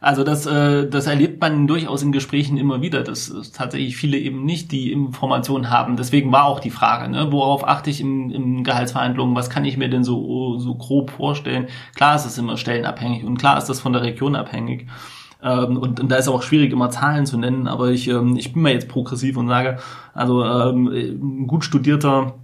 also 0.00 0.24
das, 0.24 0.46
äh, 0.46 0.88
das 0.88 1.06
erlebt 1.06 1.40
man 1.40 1.66
durchaus 1.66 2.02
in 2.02 2.12
Gesprächen 2.12 2.58
immer 2.58 2.82
wieder, 2.82 3.02
dass 3.02 3.50
tatsächlich 3.52 3.96
viele 3.96 4.18
eben 4.18 4.44
nicht 4.44 4.70
die 4.72 4.92
Informationen 4.92 5.70
haben. 5.70 5.96
Deswegen 5.96 6.32
war 6.32 6.44
auch 6.44 6.60
die 6.60 6.70
Frage, 6.70 7.10
ne, 7.10 7.32
worauf 7.32 7.66
achte 7.66 7.90
ich 7.90 8.00
in, 8.00 8.30
in 8.30 8.64
Gehaltsverhandlungen, 8.64 9.34
was 9.34 9.50
kann 9.50 9.64
ich 9.64 9.76
mir 9.76 9.88
denn 9.88 10.04
so, 10.04 10.58
so 10.58 10.74
grob 10.74 11.10
vorstellen? 11.10 11.68
Klar 11.94 12.16
ist 12.16 12.26
es 12.26 12.38
immer 12.38 12.56
stellenabhängig 12.56 13.24
und 13.24 13.38
klar 13.38 13.56
ist 13.56 13.66
das 13.66 13.80
von 13.80 13.92
der 13.92 14.02
Region 14.02 14.36
abhängig. 14.36 14.86
Ähm, 15.42 15.76
und, 15.76 16.00
und 16.00 16.10
da 16.10 16.16
ist 16.16 16.28
auch 16.28 16.42
schwierig, 16.42 16.72
immer 16.72 16.90
Zahlen 16.90 17.26
zu 17.26 17.38
nennen, 17.38 17.66
aber 17.66 17.90
ich, 17.90 18.08
ähm, 18.08 18.36
ich 18.36 18.52
bin 18.52 18.62
mal 18.62 18.72
jetzt 18.72 18.88
progressiv 18.88 19.36
und 19.36 19.48
sage, 19.48 19.78
also 20.12 20.44
ähm, 20.44 20.88
ein 20.88 21.46
gut 21.46 21.64
studierter 21.64 22.34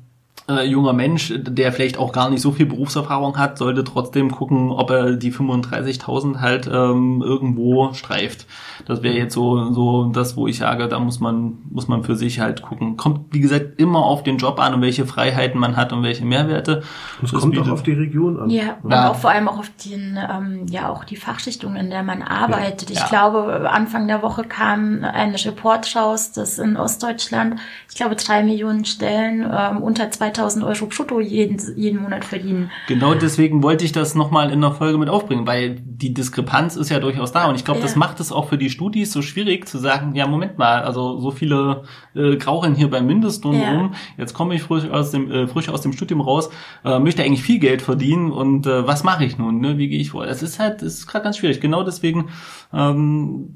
äh, 0.48 0.66
junger 0.66 0.92
Mensch, 0.92 1.32
der 1.36 1.72
vielleicht 1.72 1.98
auch 1.98 2.12
gar 2.12 2.30
nicht 2.30 2.40
so 2.40 2.52
viel 2.52 2.66
Berufserfahrung 2.66 3.38
hat, 3.38 3.58
sollte 3.58 3.84
trotzdem 3.84 4.30
gucken, 4.30 4.70
ob 4.70 4.90
er 4.90 5.12
die 5.12 5.32
35.000 5.32 6.40
halt 6.40 6.66
ähm, 6.66 7.22
irgendwo 7.24 7.92
streift. 7.92 8.46
Das 8.86 9.02
wäre 9.02 9.14
jetzt 9.14 9.34
so 9.34 9.72
so 9.72 10.06
das, 10.06 10.36
wo 10.36 10.48
ich 10.48 10.58
sage, 10.58 10.88
da 10.88 10.98
muss 10.98 11.20
man 11.20 11.58
muss 11.70 11.88
man 11.88 12.02
für 12.02 12.16
sich 12.16 12.40
halt 12.40 12.62
gucken. 12.62 12.96
Kommt 12.96 13.32
wie 13.32 13.40
gesagt 13.40 13.80
immer 13.80 14.04
auf 14.04 14.22
den 14.22 14.38
Job 14.38 14.58
an 14.58 14.74
und 14.74 14.82
welche 14.82 15.06
Freiheiten 15.06 15.60
man 15.60 15.76
hat 15.76 15.92
und 15.92 16.02
welche 16.02 16.24
Mehrwerte. 16.24 16.82
Es 17.22 17.32
kommt 17.32 17.52
bietet. 17.52 17.68
auch 17.68 17.72
auf 17.72 17.82
die 17.82 17.92
Region 17.92 18.40
an. 18.40 18.50
Ja, 18.50 18.78
und 18.82 18.90
ja. 18.90 19.10
auch 19.10 19.16
vor 19.16 19.30
allem 19.30 19.48
auch 19.48 19.58
auf 19.58 19.70
den 19.86 20.18
ähm, 20.18 20.66
ja 20.68 20.88
auch 20.88 21.04
die 21.04 21.16
Fachrichtung, 21.16 21.76
in 21.76 21.90
der 21.90 22.02
man 22.02 22.22
arbeitet. 22.22 22.90
Ja. 22.90 22.96
Ich 22.96 23.00
ja. 23.00 23.08
glaube, 23.08 23.70
Anfang 23.70 24.08
der 24.08 24.22
Woche 24.22 24.44
kam 24.44 25.04
eine 25.04 25.36
Report 25.44 25.94
raus, 25.94 26.32
dass 26.32 26.58
in 26.58 26.76
Ostdeutschland, 26.76 27.60
ich 27.88 27.96
glaube, 27.96 28.16
drei 28.16 28.42
Millionen 28.42 28.84
Stellen 28.84 29.48
ähm, 29.52 29.78
unter 29.82 30.10
2000 30.32 30.64
Euro 30.64 30.86
brutto 30.86 31.20
jeden, 31.20 31.60
jeden 31.76 32.02
Monat 32.02 32.24
verdienen. 32.24 32.70
Genau 32.88 33.14
deswegen 33.14 33.62
wollte 33.62 33.84
ich 33.84 33.92
das 33.92 34.14
nochmal 34.14 34.50
in 34.50 34.60
der 34.60 34.72
Folge 34.72 34.98
mit 34.98 35.08
aufbringen, 35.08 35.46
weil 35.46 35.76
die 35.80 36.14
Diskrepanz 36.14 36.76
ist 36.76 36.90
ja 36.90 36.98
durchaus 36.98 37.32
da 37.32 37.46
und 37.48 37.54
ich 37.54 37.64
glaube, 37.64 37.80
ja. 37.80 37.86
das 37.86 37.96
macht 37.96 38.20
es 38.20 38.32
auch 38.32 38.48
für 38.48 38.58
die 38.58 38.70
Studis 38.70 39.12
so 39.12 39.22
schwierig 39.22 39.68
zu 39.68 39.78
sagen, 39.78 40.14
ja, 40.14 40.26
Moment 40.26 40.58
mal, 40.58 40.82
also 40.82 41.18
so 41.20 41.30
viele 41.30 41.84
äh, 42.14 42.36
krauchen 42.36 42.74
hier 42.74 42.90
beim 42.90 43.06
Mindestlohn 43.06 43.60
ja. 43.60 43.72
rum, 43.72 43.94
jetzt 44.16 44.34
komme 44.34 44.54
ich 44.54 44.62
frisch 44.62 44.88
aus 44.88 45.10
dem, 45.10 45.30
äh, 45.30 45.46
frisch 45.46 45.68
aus 45.68 45.82
dem 45.82 45.92
Studium 45.92 46.20
raus, 46.20 46.50
äh, 46.84 46.98
möchte 46.98 47.22
eigentlich 47.22 47.42
viel 47.42 47.58
Geld 47.58 47.82
verdienen 47.82 48.30
und 48.32 48.66
äh, 48.66 48.86
was 48.86 49.04
mache 49.04 49.24
ich 49.24 49.38
nun, 49.38 49.60
ne? 49.60 49.78
wie 49.78 49.88
gehe 49.88 50.00
ich 50.00 50.10
vor? 50.10 50.26
Das 50.26 50.42
ist 50.42 50.58
halt, 50.58 50.82
das 50.82 50.94
ist 50.94 51.06
gerade 51.06 51.24
ganz 51.24 51.38
schwierig. 51.38 51.60
Genau 51.60 51.82
deswegen 51.82 52.30
ähm, 52.72 53.48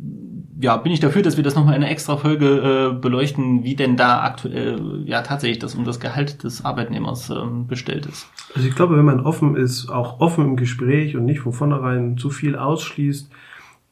ja, 0.59 0.77
bin 0.79 0.93
ich 0.93 1.01
dafür, 1.01 1.23
dass 1.23 1.37
wir 1.37 1.45
das 1.45 1.55
nochmal 1.55 1.77
in 1.77 1.83
einer 1.83 1.91
extra 1.91 2.17
Folge 2.17 2.93
äh, 2.93 2.99
beleuchten, 2.99 3.63
wie 3.63 3.77
denn 3.77 3.97
da 3.97 4.23
aktuell 4.23 5.03
ja 5.05 5.23
tatsächlich 5.23 5.59
das 5.59 5.75
um 5.75 5.85
das 5.85 6.01
Gehalt 6.01 6.45
des 6.45 6.65
Arbeitnehmers 6.65 7.31
ähm, 7.31 7.67
bestellt 7.67 8.07
ist. 8.07 8.29
Also 8.55 8.67
ich 8.67 8.75
glaube, 8.75 8.97
wenn 8.97 9.05
man 9.05 9.21
offen 9.21 9.57
ist, 9.57 9.91
auch 9.91 10.21
offen 10.21 10.45
im 10.45 10.57
Gespräch 10.57 11.17
und 11.17 11.27
nicht 11.27 11.41
von 11.41 11.53
vornherein 11.53 12.17
zu 12.17 12.31
viel 12.31 12.57
ausschließt, 12.57 13.31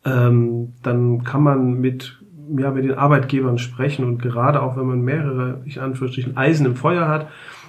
ähm, 0.07 0.73
dann 0.83 1.25
kann 1.25 1.43
man 1.43 1.81
mit 1.81 2.19
ja 2.59 2.71
mit 2.71 2.85
den 2.85 2.95
Arbeitgebern 2.95 3.59
sprechen 3.59 4.05
und 4.05 4.21
gerade 4.21 4.63
auch 4.63 4.77
wenn 4.77 4.87
man 4.87 5.01
mehrere, 5.01 5.63
ich 5.65 5.81
Anführungsstrichen, 5.81 6.37
Eisen 6.37 6.67
im 6.67 6.77
Feuer 6.77 7.09
hat, 7.09 7.29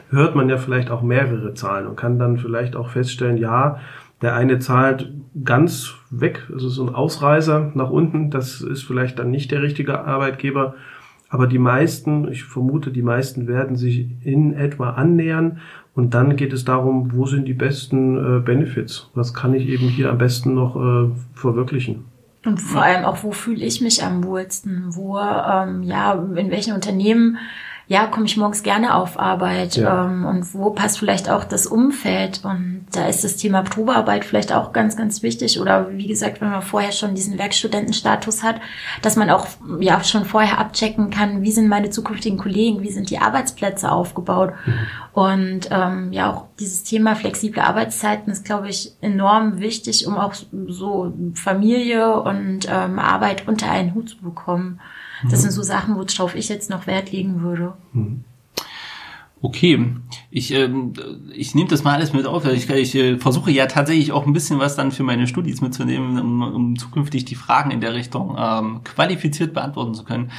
hört 0.09 0.35
man 0.35 0.49
ja 0.49 0.57
vielleicht 0.57 0.91
auch 0.91 1.01
mehrere 1.01 1.53
Zahlen 1.53 1.87
und 1.87 1.95
kann 1.95 2.19
dann 2.19 2.37
vielleicht 2.37 2.75
auch 2.75 2.89
feststellen, 2.89 3.37
ja, 3.37 3.79
der 4.25 4.35
eine 4.35 4.57
zahlt 4.57 5.13
ganz 5.43 5.93
weg, 6.09 6.47
also 6.51 6.67
so 6.67 6.87
ein 6.87 6.95
Ausreißer 6.95 7.73
nach 7.75 7.91
unten, 7.91 8.31
das 8.31 8.59
ist 8.59 8.81
vielleicht 8.81 9.19
dann 9.19 9.29
nicht 9.29 9.51
der 9.51 9.61
richtige 9.61 10.03
Arbeitgeber. 10.03 10.73
Aber 11.29 11.45
die 11.45 11.59
meisten, 11.59 12.27
ich 12.31 12.43
vermute, 12.43 12.89
die 12.89 13.03
meisten 13.03 13.47
werden 13.47 13.75
sich 13.75 14.07
in 14.23 14.53
etwa 14.53 14.91
annähern. 14.93 15.59
Und 15.93 16.15
dann 16.15 16.37
geht 16.37 16.53
es 16.53 16.65
darum, 16.65 17.13
wo 17.13 17.27
sind 17.27 17.45
die 17.47 17.53
besten 17.53 18.17
äh, 18.17 18.39
Benefits? 18.39 19.11
Was 19.13 19.35
kann 19.35 19.53
ich 19.53 19.67
eben 19.67 19.89
hier 19.89 20.09
am 20.09 20.17
besten 20.17 20.55
noch 20.55 20.75
äh, 20.75 21.11
verwirklichen? 21.35 22.05
Und 22.43 22.59
vor 22.59 22.81
allem 22.81 23.05
auch, 23.05 23.23
wo 23.23 23.31
fühle 23.31 23.63
ich 23.63 23.79
mich 23.79 24.03
am 24.03 24.23
wohlsten? 24.23 24.85
Wo, 24.95 25.19
ähm, 25.19 25.83
ja, 25.83 26.13
in 26.13 26.49
welchen 26.49 26.73
Unternehmen 26.73 27.37
ja, 27.87 28.07
komme 28.07 28.25
ich 28.25 28.35
morgens 28.35 28.63
gerne 28.63 28.95
auf 28.95 29.19
Arbeit 29.19 29.75
ja. 29.75 30.05
ähm, 30.05 30.25
und 30.25 30.53
wo 30.55 30.71
passt 30.71 30.97
vielleicht 30.97 31.29
auch 31.29 31.43
das 31.43 31.67
Umfeld 31.67 32.41
und 32.43 32.87
da 32.91 33.07
ist 33.07 33.23
das 33.23 33.37
Thema 33.37 33.61
Probearbeit 33.61 34.25
vielleicht 34.25 34.51
auch 34.51 34.73
ganz, 34.73 34.97
ganz 34.97 35.21
wichtig 35.21 35.59
oder 35.59 35.91
wie 35.91 36.07
gesagt, 36.07 36.41
wenn 36.41 36.49
man 36.49 36.63
vorher 36.63 36.91
schon 36.91 37.13
diesen 37.13 37.37
Werkstudentenstatus 37.37 38.41
hat, 38.41 38.59
dass 39.03 39.15
man 39.15 39.29
auch 39.29 39.47
ja 39.79 40.03
schon 40.03 40.25
vorher 40.25 40.57
abchecken 40.57 41.11
kann, 41.11 41.43
wie 41.43 41.51
sind 41.51 41.67
meine 41.67 41.91
zukünftigen 41.91 42.39
Kollegen, 42.39 42.81
wie 42.81 42.91
sind 42.91 43.11
die 43.11 43.19
Arbeitsplätze 43.19 43.91
aufgebaut 43.91 44.53
mhm. 44.65 44.73
und 45.13 45.69
ähm, 45.69 46.11
ja 46.11 46.33
auch 46.33 46.45
dieses 46.59 46.83
Thema 46.83 47.15
flexible 47.15 47.61
Arbeitszeiten 47.61 48.31
ist, 48.31 48.45
glaube 48.45 48.67
ich, 48.67 48.93
enorm 49.01 49.59
wichtig, 49.59 50.07
um 50.07 50.17
auch 50.17 50.33
so 50.67 51.13
Familie 51.35 52.19
und 52.19 52.67
ähm, 52.67 52.97
Arbeit 52.97 53.47
unter 53.47 53.69
einen 53.69 53.93
Hut 53.93 54.09
zu 54.09 54.17
bekommen. 54.17 54.79
Das 55.29 55.41
sind 55.41 55.51
so 55.51 55.63
Sachen, 55.63 55.95
worauf 55.95 56.35
ich 56.35 56.49
jetzt 56.49 56.69
noch 56.69 56.87
Wert 56.87 57.11
legen 57.11 57.41
würde. 57.41 57.73
Okay, 59.41 59.93
ich, 60.31 60.51
ähm, 60.53 60.93
ich 61.33 61.53
nehme 61.53 61.69
das 61.69 61.83
mal 61.83 61.93
alles 61.93 62.13
mit 62.13 62.25
auf. 62.25 62.45
Ich, 62.45 62.69
ich 62.69 62.95
äh, 62.95 63.17
versuche 63.17 63.51
ja 63.51 63.67
tatsächlich 63.67 64.11
auch 64.11 64.25
ein 64.25 64.33
bisschen 64.33 64.59
was 64.59 64.75
dann 64.75 64.91
für 64.91 65.03
meine 65.03 65.27
Studis 65.27 65.61
mitzunehmen, 65.61 66.19
um, 66.19 66.41
um 66.41 66.79
zukünftig 66.79 67.25
die 67.25 67.35
Fragen 67.35 67.71
in 67.71 67.81
der 67.81 67.93
Richtung 67.93 68.35
ähm, 68.39 68.81
qualifiziert 68.83 69.53
beantworten 69.53 69.93
zu 69.93 70.03
können 70.03 70.31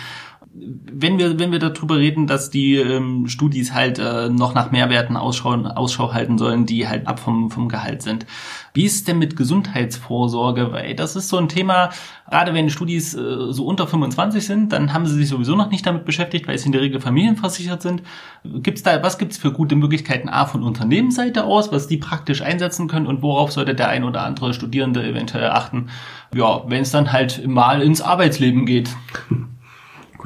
wenn 0.59 1.19
wir, 1.19 1.39
wenn 1.39 1.53
wir 1.53 1.59
darüber 1.59 1.99
reden, 1.99 2.27
dass 2.27 2.51
die 2.51 2.77
ähm, 2.77 3.29
Studis 3.29 3.73
halt 3.73 3.99
äh, 3.99 4.29
noch 4.29 4.55
nach 4.55 4.71
Mehrwerten 4.71 5.17
Ausschau, 5.17 5.51
Ausschau 5.51 6.13
halten 6.15 6.39
sollen, 6.39 6.67
die 6.67 6.89
halt 6.89 7.07
ab 7.07 7.21
vom, 7.21 7.51
vom 7.51 7.69
Gehalt 7.69 8.03
sind. 8.03 8.27
Wie 8.73 8.85
ist 8.85 9.07
denn 9.07 9.19
mit 9.19 9.37
Gesundheitsvorsorge? 9.37 10.73
Weil 10.73 10.95
das 10.95 11.17
ist 11.17 11.29
so 11.29 11.37
ein 11.37 11.49
Thema, 11.49 11.91
gerade 12.31 12.55
wenn 12.55 12.71
Studis 12.71 13.15
äh, 13.15 13.53
so 13.53 13.67
unter 13.67 13.87
25 13.87 14.45
sind, 14.47 14.73
dann 14.73 14.93
haben 14.93 15.07
sie 15.07 15.15
sich 15.15 15.29
sowieso 15.29 15.57
noch 15.57 15.71
nicht 15.71 15.85
damit 15.85 16.05
beschäftigt, 16.05 16.49
weil 16.49 16.59
sie 16.59 16.67
in 16.67 16.73
der 16.73 16.81
Regel 16.81 17.01
familienversichert 17.01 17.83
sind. 17.83 18.03
Gibt's 18.45 18.83
da, 18.83 19.03
was 19.03 19.19
gibt's 19.19 19.39
für 19.39 19.53
gute 19.53 19.77
Möglichkeiten 19.77 20.29
A 20.29 20.47
von 20.47 20.63
Unternehmensseite 20.63 21.45
aus, 21.45 21.71
was 21.71 21.87
die 21.87 21.99
praktisch 21.99 22.43
einsetzen 22.43 22.89
können 22.89 23.07
und 23.07 23.23
worauf 23.23 23.53
sollte 23.53 23.75
der 23.75 23.89
ein 23.89 24.05
oder 24.05 24.23
andere 24.23 24.55
Studierende 24.55 25.07
eventuell 25.07 25.51
achten? 25.51 25.91
Ja, 26.35 26.63
wenn 26.67 26.83
es 26.83 26.91
dann 26.91 27.13
halt 27.13 27.47
mal 27.47 27.83
ins 27.83 28.01
Arbeitsleben 28.01 28.65
geht. 28.65 28.91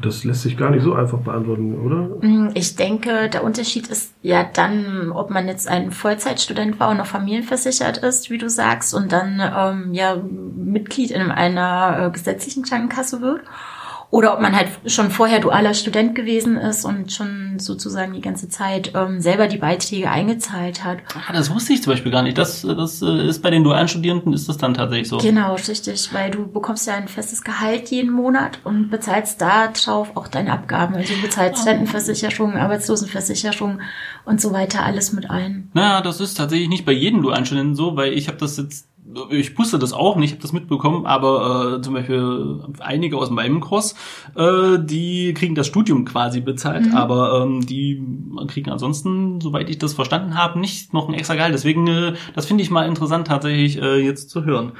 das 0.02 0.24
lässt 0.24 0.42
sich 0.42 0.56
gar 0.56 0.70
nicht 0.70 0.82
so 0.82 0.94
einfach 0.94 1.18
beantworten, 1.18 1.78
oder? 1.78 2.26
Mm, 2.26 2.50
ich 2.54 2.76
denke, 2.76 3.28
der 3.28 3.44
Unterschied 3.44 3.88
ist 3.88 4.14
ja 4.22 4.44
dann, 4.44 5.12
ob 5.12 5.30
man 5.30 5.46
jetzt 5.46 5.68
ein 5.68 5.90
Vollzeitstudent 5.90 6.80
war 6.80 6.90
und 6.90 6.98
noch 6.98 7.06
familienversichert 7.06 7.98
ist, 7.98 8.30
wie 8.30 8.38
du 8.38 8.48
sagst, 8.48 8.94
und 8.94 9.12
dann 9.12 9.40
ähm, 9.40 9.94
ja 9.94 10.16
Mitglied 10.16 11.10
in 11.10 11.30
einer 11.30 12.06
äh, 12.06 12.10
gesetzlichen 12.10 12.62
Krankenkasse 12.62 13.20
wird 13.20 13.42
oder 14.10 14.34
ob 14.34 14.40
man 14.40 14.56
halt 14.56 14.68
schon 14.86 15.10
vorher 15.10 15.38
dualer 15.38 15.72
Student 15.72 16.16
gewesen 16.16 16.56
ist 16.56 16.84
und 16.84 17.12
schon 17.12 17.58
sozusagen 17.58 18.12
die 18.12 18.20
ganze 18.20 18.48
Zeit 18.48 18.92
ähm, 18.94 19.20
selber 19.20 19.46
die 19.46 19.58
Beiträge 19.58 20.10
eingezahlt 20.10 20.82
hat. 20.82 20.98
Ah, 21.14 21.32
das 21.32 21.52
wusste 21.54 21.74
ich 21.74 21.82
zum 21.82 21.92
Beispiel 21.92 22.10
gar 22.10 22.22
nicht. 22.22 22.36
Das, 22.36 22.62
das 22.62 23.02
äh, 23.02 23.28
ist 23.28 23.40
bei 23.40 23.50
den 23.50 23.62
dualen 23.62 23.86
Studierenden 23.86 24.32
ist 24.32 24.48
das 24.48 24.56
dann 24.56 24.74
tatsächlich 24.74 25.08
so. 25.08 25.18
Genau, 25.18 25.54
richtig, 25.54 26.12
weil 26.12 26.32
du 26.32 26.46
bekommst 26.46 26.88
ja 26.88 26.94
ein 26.94 27.06
festes 27.06 27.42
Gehalt 27.42 27.90
jeden 27.90 28.10
Monat 28.10 28.58
und 28.64 28.90
bezahlst 28.90 29.40
da 29.40 29.68
drauf 29.68 30.16
auch 30.16 30.26
deine 30.26 30.52
Abgaben. 30.52 30.96
Also 30.96 31.14
du 31.14 31.22
bezahlst 31.22 31.62
ah. 31.62 31.70
Rentenversicherung, 31.70 32.54
Arbeitslosenversicherung 32.54 33.80
und 34.24 34.40
so 34.40 34.52
weiter 34.52 34.84
alles 34.84 35.12
mit 35.12 35.30
ein. 35.30 35.70
Naja, 35.72 36.00
das 36.00 36.20
ist 36.20 36.34
tatsächlich 36.34 36.68
nicht 36.68 36.84
bei 36.84 36.92
jedem 36.92 37.22
dualen 37.22 37.46
Studenten 37.46 37.76
so, 37.76 37.94
weil 37.94 38.12
ich 38.12 38.26
habe 38.26 38.38
das 38.38 38.56
jetzt 38.56 38.89
ich 39.30 39.58
wusste 39.58 39.78
das 39.78 39.92
auch 39.92 40.16
nicht, 40.16 40.32
habe 40.32 40.42
das 40.42 40.52
mitbekommen, 40.52 41.06
aber 41.06 41.78
äh, 41.78 41.82
zum 41.82 41.94
Beispiel 41.94 42.60
einige 42.80 43.16
aus 43.16 43.30
meinem 43.30 43.60
Kurs, 43.60 43.94
äh, 44.36 44.78
die 44.78 45.34
kriegen 45.34 45.54
das 45.54 45.66
Studium 45.66 46.04
quasi 46.04 46.40
bezahlt, 46.40 46.86
mhm. 46.86 46.94
aber 46.94 47.42
ähm, 47.42 47.66
die 47.66 48.02
kriegen 48.48 48.70
ansonsten, 48.70 49.40
soweit 49.40 49.68
ich 49.68 49.78
das 49.78 49.94
verstanden 49.94 50.36
habe, 50.36 50.58
nicht 50.60 50.92
noch 50.94 51.08
ein 51.08 51.14
extra 51.14 51.34
Gehalt. 51.34 51.54
Deswegen, 51.54 51.86
äh, 51.86 52.14
das 52.34 52.46
finde 52.46 52.62
ich 52.62 52.70
mal 52.70 52.86
interessant 52.86 53.26
tatsächlich 53.26 53.80
äh, 53.80 53.98
jetzt 53.98 54.30
zu 54.30 54.44
hören. 54.44 54.72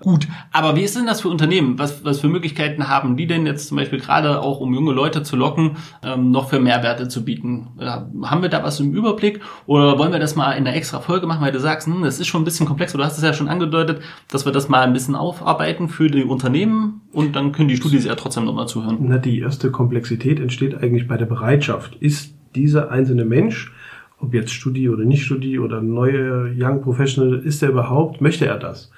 Gut, 0.00 0.26
aber 0.52 0.76
wie 0.76 0.82
ist 0.82 0.96
denn 0.96 1.06
das 1.06 1.20
für 1.20 1.28
Unternehmen? 1.28 1.78
Was, 1.78 2.04
was 2.04 2.20
für 2.20 2.28
Möglichkeiten 2.28 2.88
haben 2.88 3.16
die 3.16 3.26
denn 3.26 3.46
jetzt 3.46 3.68
zum 3.68 3.76
Beispiel 3.76 4.00
gerade 4.00 4.40
auch, 4.40 4.60
um 4.60 4.74
junge 4.74 4.92
Leute 4.92 5.22
zu 5.22 5.36
locken, 5.36 5.76
ähm, 6.02 6.30
noch 6.30 6.50
für 6.50 6.60
Mehrwerte 6.60 7.08
zu 7.08 7.24
bieten? 7.24 7.68
Äh, 7.78 7.86
haben 7.86 8.42
wir 8.42 8.48
da 8.48 8.62
was 8.62 8.80
im 8.80 8.92
Überblick 8.92 9.40
oder 9.66 9.98
wollen 9.98 10.12
wir 10.12 10.18
das 10.18 10.36
mal 10.36 10.52
in 10.52 10.66
einer 10.66 10.76
extra 10.76 11.00
Folge 11.00 11.26
machen, 11.26 11.42
weil 11.42 11.52
du 11.52 11.60
sagst, 11.60 11.86
hm, 11.86 12.02
das 12.02 12.18
ist 12.18 12.26
schon 12.26 12.42
ein 12.42 12.44
bisschen 12.44 12.66
komplex, 12.66 12.92
du 12.92 13.02
hast 13.02 13.16
es 13.16 13.24
ja 13.24 13.32
schon 13.32 13.48
angedeutet, 13.48 14.00
dass 14.30 14.44
wir 14.44 14.52
das 14.52 14.68
mal 14.68 14.82
ein 14.82 14.92
bisschen 14.92 15.14
aufarbeiten 15.14 15.88
für 15.88 16.08
die 16.08 16.24
Unternehmen 16.24 17.02
und 17.12 17.36
dann 17.36 17.52
können 17.52 17.68
die 17.68 17.76
Studis 17.76 18.04
ja 18.04 18.14
trotzdem 18.14 18.44
nochmal 18.44 18.68
zuhören. 18.68 18.98
Na, 19.00 19.18
die 19.18 19.40
erste 19.40 19.70
Komplexität 19.70 20.40
entsteht 20.40 20.74
eigentlich 20.74 21.06
bei 21.06 21.16
der 21.16 21.26
Bereitschaft. 21.26 21.96
Ist 22.00 22.34
dieser 22.54 22.90
einzelne 22.90 23.24
Mensch, 23.24 23.72
ob 24.18 24.34
jetzt 24.34 24.52
Studi 24.52 24.88
oder 24.88 25.04
nicht 25.04 25.24
Studi 25.24 25.58
oder 25.58 25.80
neue 25.80 26.54
Young 26.56 26.82
Professional, 26.82 27.40
ist 27.40 27.62
er 27.62 27.70
überhaupt, 27.70 28.20
möchte 28.20 28.46
er 28.46 28.58
das? 28.58 28.90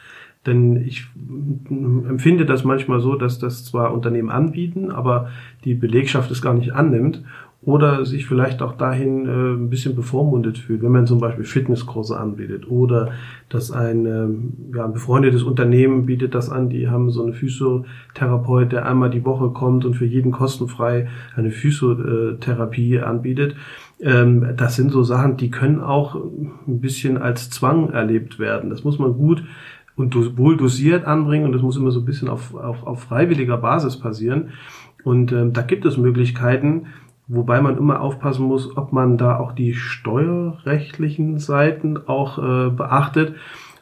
Denn 0.47 0.77
ich 0.77 1.07
empfinde 1.69 2.47
das 2.47 2.65
manchmal 2.65 3.01
so, 3.01 3.17
dass 3.17 3.39
das 3.39 3.65
zwar 3.65 3.93
Unternehmen 3.93 4.31
anbieten, 4.31 4.91
aber 4.91 5.29
die 5.65 5.75
Belegschaft 5.75 6.31
es 6.31 6.41
gar 6.41 6.55
nicht 6.55 6.73
annimmt 6.73 7.23
oder 7.67 8.07
sich 8.07 8.27
vielleicht 8.27 8.63
auch 8.63 8.77
dahin 8.77 9.27
äh, 9.27 9.55
ein 9.55 9.71
bisschen 9.71 9.97
bevormundet 9.97 10.57
fühlt, 10.57 10.83
wenn 10.83 10.93
man 10.93 11.07
zum 11.07 11.19
Beispiel 11.19 11.45
Fitnesskurse 11.45 12.17
anbietet 12.17 12.71
oder 12.71 13.11
dass 13.49 13.73
ein, 13.73 14.07
ähm, 14.07 14.53
ja, 14.73 14.85
ein 14.85 14.93
befreundetes 14.93 15.43
Unternehmen 15.43 16.07
bietet 16.07 16.35
das 16.35 16.49
an, 16.49 16.71
die 16.71 16.89
haben 16.89 17.11
so 17.11 17.25
einen 17.25 17.35
Physiotherapeut, 17.35 18.71
der 18.71 18.87
einmal 18.87 19.11
die 19.11 19.25
Woche 19.25 19.51
kommt 19.51 19.85
und 19.85 19.95
für 19.95 20.07
jeden 20.07 20.31
kostenfrei 20.31 21.09
eine 21.35 21.51
Physiotherapie 21.51 23.01
anbietet. 23.01 23.57
Ähm, 24.01 24.47
das 24.57 24.77
sind 24.77 24.93
so 24.93 25.03
Sachen, 25.03 25.37
die 25.37 25.51
können 25.51 25.81
auch 25.81 26.15
ein 26.15 26.81
bisschen 26.81 27.19
als 27.19 27.51
Zwang 27.51 27.91
erlebt 27.91 28.39
werden. 28.39 28.71
Das 28.71 28.85
muss 28.85 29.01
man 29.01 29.15
gut 29.15 29.43
und 29.97 30.37
wohl 30.37 30.57
dosiert 30.57 31.07
anbringen. 31.07 31.47
Und 31.47 31.53
das 31.53 31.63
muss 31.63 31.77
immer 31.77 31.91
so 31.91 32.01
ein 32.01 32.07
bisschen 32.07 32.29
auf, 32.29 32.55
auf, 32.55 32.87
auf 32.87 33.03
freiwilliger 33.03 33.57
Basis 33.57 33.99
passieren. 33.99 34.51
Und 35.03 35.33
ähm, 35.33 35.53
da 35.53 35.63
gibt 35.63 35.85
es 35.85 35.97
Möglichkeiten, 35.97 36.87
Wobei 37.29 37.61
man 37.61 37.77
immer 37.77 38.01
aufpassen 38.01 38.47
muss, 38.47 38.77
ob 38.77 38.93
man 38.93 39.19
da 39.19 39.39
auch 39.39 39.53
die 39.53 39.75
steuerrechtlichen 39.75 41.39
Seiten 41.39 41.99
auch 42.07 42.39
äh, 42.39 42.71
beachtet, 42.71 43.35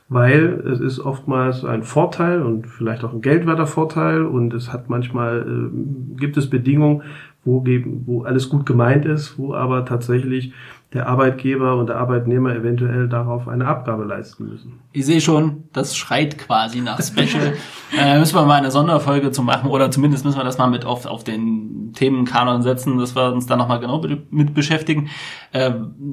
weil 0.08 0.62
es 0.66 0.80
ist 0.80 0.98
oftmals 0.98 1.62
ein 1.62 1.82
Vorteil 1.82 2.40
und 2.40 2.66
vielleicht 2.66 3.04
auch 3.04 3.12
ein 3.12 3.20
geldwerter 3.20 3.66
Vorteil. 3.66 4.22
Und 4.22 4.54
es 4.54 4.72
hat 4.72 4.88
manchmal, 4.88 5.42
äh, 5.46 6.16
gibt 6.18 6.38
es 6.38 6.48
Bedingungen, 6.48 7.02
wo, 7.44 7.62
wo 8.06 8.22
alles 8.22 8.48
gut 8.48 8.64
gemeint 8.64 9.04
ist, 9.04 9.38
wo 9.38 9.52
aber 9.52 9.84
tatsächlich 9.84 10.54
der 10.94 11.08
Arbeitgeber 11.08 11.76
und 11.76 11.88
der 11.88 11.96
Arbeitnehmer 11.96 12.54
eventuell 12.54 13.08
darauf 13.08 13.48
eine 13.48 13.66
Abgabe 13.66 14.04
leisten 14.04 14.48
müssen. 14.48 14.80
Ich 14.92 15.04
sehe 15.04 15.20
schon, 15.20 15.64
das 15.72 15.96
schreit 15.96 16.38
quasi 16.38 16.80
nach 16.80 17.02
Special. 17.02 17.54
äh, 17.98 18.18
müssen 18.20 18.36
wir 18.36 18.46
mal 18.46 18.54
eine 18.54 18.70
Sonderfolge 18.70 19.32
zu 19.32 19.42
machen 19.42 19.68
oder 19.70 19.90
zumindest 19.90 20.24
müssen 20.24 20.38
wir 20.38 20.44
das 20.44 20.56
mal 20.56 20.70
mit 20.70 20.84
auf, 20.84 21.04
auf 21.04 21.24
den 21.24 21.92
Themenkanon 21.94 22.62
setzen, 22.62 22.96
dass 22.98 23.16
wir 23.16 23.32
uns 23.32 23.46
da 23.46 23.56
nochmal 23.56 23.80
genau 23.80 24.04
mit 24.30 24.54
beschäftigen. 24.54 25.10
Äh, 25.52 25.72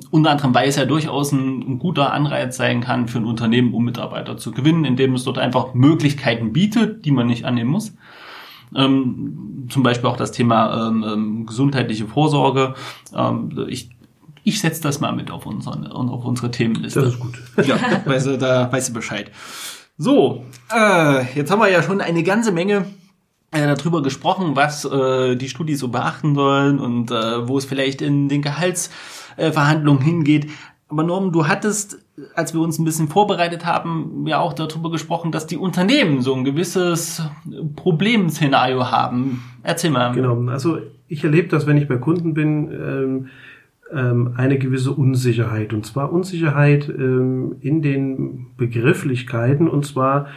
unter 0.10 0.32
anderem, 0.32 0.56
weil 0.56 0.68
es 0.68 0.78
ja 0.78 0.86
durchaus 0.86 1.32
ein, 1.32 1.62
ein, 1.62 1.80
guter 1.80 2.12
Anreiz 2.12 2.58
sein 2.58 2.82
kann 2.82 3.08
für 3.08 3.20
ein 3.20 3.26
Unternehmen, 3.26 3.76
um 3.76 3.86
Mitarbeiter 3.86 4.38
zu 4.38 4.52
gewinnen, 4.52 4.84
indem 4.84 5.14
es 5.14 5.24
dort 5.26 5.38
einfach 5.38 5.76
Möglichkeiten 5.76 6.54
bietet, 6.54 7.06
die 7.06 7.12
man 7.12 7.28
nicht 7.28 7.46
annehmen 7.46 7.70
muss. 7.70 7.96
Ähm, 8.76 9.68
zum 9.70 9.84
Beispiel 9.84 10.10
auch 10.10 10.18
das 10.18 10.32
Thema 10.32 10.88
ähm, 10.88 11.06
ähm 11.08 11.46
gesundheitliche 11.46 12.08
Vorsorge. 12.08 12.74
Ähm, 13.16 13.68
ich 13.68 13.92
ich 14.44 14.60
setze 14.60 14.82
das 14.82 15.00
mal 15.00 15.12
mit 15.14 15.32
auf, 15.32 15.46
unseren, 15.46 15.88
auf 15.88 16.26
unsere 16.26 16.52
Themenliste. 16.52 17.02
Das 17.02 17.14
ist 17.14 17.20
gut. 17.20 17.38
Ja, 17.66 17.78
weißt 18.06 18.28
du, 18.28 18.38
da 18.38 18.72
weißt 18.72 18.90
du 18.90 18.94
Bescheid. 18.94 19.32
So, 19.98 20.46
äh, 20.74 21.24
jetzt 21.36 21.52
haben 21.52 21.60
wir 21.60 21.70
ja 21.70 21.84
schon 21.84 22.02
eine 22.02 22.24
ganze 22.24 22.52
Menge 22.52 22.86
äh, 23.52 23.76
darüber 23.76 24.02
gesprochen, 24.02 24.56
was 24.56 24.86
äh, 24.86 25.36
die 25.36 25.50
Studis 25.50 25.80
so 25.80 25.90
beachten 25.90 26.36
sollen 26.36 26.80
und 26.80 27.12
äh, 27.12 27.48
wo 27.48 27.58
es 27.58 27.66
vielleicht 27.66 28.02
in 28.02 28.30
den 28.30 28.42
Gehaltsverhandlungen 28.42 30.02
hingeht. 30.02 30.50
Aber 30.88 31.04
Norm, 31.04 31.32
du 31.32 31.48
hattest, 31.48 32.00
als 32.36 32.54
wir 32.54 32.62
uns 32.62 32.80
ein 32.80 32.84
bisschen 32.84 33.08
vorbereitet 33.08 33.66
haben, 33.66 34.26
ja 34.28 34.40
auch 34.40 34.54
darüber 34.54 34.92
gesprochen, 34.92 35.32
dass 35.32 35.48
die 35.48 35.58
Unternehmen 35.58 36.22
so 36.22 36.34
ein 36.34 36.44
gewisses 36.44 37.22
Problemszenario 37.76 38.90
haben. 38.92 39.44
Erzähl 39.64 39.92
mal. 39.92 40.14
Genau, 40.14 40.52
also 40.52 40.80
ich 41.08 41.24
erlebe 41.24 41.48
das, 41.48 41.68
wenn 41.68 41.78
ich 41.78 41.88
bei 41.88 41.98
Kunden 41.98 42.34
bin. 42.34 42.72
Ähm, 42.72 43.30
ähm, 43.94 44.34
eine 44.38 44.58
gewisse 44.58 44.92
Unsicherheit. 44.92 45.74
Und 45.74 45.86
zwar 45.86 46.12
Unsicherheit 46.12 46.90
ähm, 46.90 47.56
in 47.62 47.82
den 47.82 48.48
Begrifflichkeiten. 48.58 49.68
Und 49.68 49.86
zwar 49.86 50.28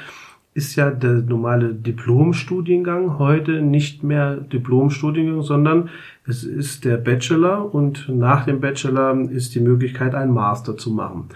ist 0.54 0.76
ja 0.76 0.90
der 0.90 1.14
normale 1.14 1.74
Diplomstudiengang 1.74 3.18
heute 3.18 3.60
nicht 3.60 4.04
mehr 4.04 4.36
Diplomstudiengang, 4.36 5.42
sondern 5.42 5.90
es 6.26 6.44
ist 6.44 6.84
der 6.84 6.96
Bachelor 6.96 7.74
und 7.74 8.08
nach 8.08 8.44
dem 8.44 8.60
Bachelor 8.60 9.30
ist 9.30 9.54
die 9.54 9.60
Möglichkeit, 9.60 10.14
einen 10.14 10.32
Master 10.32 10.76
zu 10.76 10.90
machen. 10.92 11.28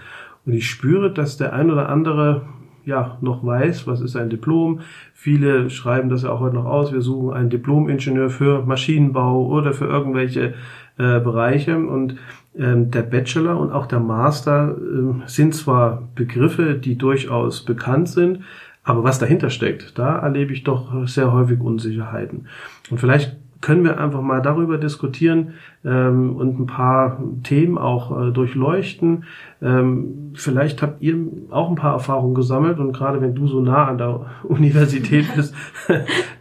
Und 0.45 0.53
ich 0.53 0.69
spüre, 0.69 1.13
dass 1.13 1.35
der 1.35 1.53
ein 1.53 1.69
oder 1.69 1.89
andere 1.89 2.43
ja 2.89 3.17
noch 3.21 3.45
weiß, 3.45 3.87
was 3.87 4.01
ist 4.01 4.15
ein 4.15 4.29
Diplom. 4.29 4.81
Viele 5.13 5.69
schreiben 5.69 6.09
das 6.09 6.23
ja 6.23 6.31
auch 6.31 6.41
heute 6.41 6.55
noch 6.55 6.65
aus. 6.65 6.91
Wir 6.91 7.01
suchen 7.01 7.33
einen 7.33 7.49
Diplom-Ingenieur 7.49 8.29
für 8.29 8.63
Maschinenbau 8.65 9.47
oder 9.47 9.73
für 9.73 9.85
irgendwelche 9.85 10.55
äh, 10.97 11.19
Bereiche 11.19 11.77
und 11.77 12.17
ähm, 12.57 12.91
der 12.91 13.03
Bachelor 13.03 13.57
und 13.59 13.71
auch 13.71 13.85
der 13.85 14.01
Master 14.01 14.75
äh, 14.77 15.27
sind 15.27 15.55
zwar 15.55 16.09
Begriffe, 16.15 16.73
die 16.73 16.97
durchaus 16.97 17.63
bekannt 17.63 18.09
sind, 18.09 18.39
aber 18.83 19.03
was 19.03 19.19
dahinter 19.19 19.49
steckt, 19.49 19.97
da 19.97 20.17
erlebe 20.17 20.51
ich 20.51 20.63
doch 20.63 21.07
sehr 21.07 21.31
häufig 21.31 21.61
Unsicherheiten. 21.61 22.47
Und 22.89 22.99
vielleicht 22.99 23.37
können 23.61 23.83
wir 23.83 23.99
einfach 23.99 24.21
mal 24.21 24.41
darüber 24.41 24.77
diskutieren 24.77 25.55
ähm, 25.83 26.35
und 26.37 26.59
ein 26.59 26.65
paar 26.65 27.21
Themen 27.43 27.77
auch 27.77 28.17
äh, 28.17 28.31
durchleuchten. 28.31 29.25
Ähm, 29.61 30.31
vielleicht 30.33 30.81
habt 30.81 31.01
ihr 31.01 31.17
auch 31.49 31.69
ein 31.69 31.75
paar 31.75 31.93
Erfahrungen 31.93 32.35
gesammelt 32.35 32.79
und 32.79 32.93
gerade 32.93 33.19
wenn 33.21 33.35
du 33.35 33.47
so 33.47 33.59
nah 33.59 33.87
an 33.87 33.97
der 33.97 34.27
Universität 34.43 35.25
bist, 35.35 35.53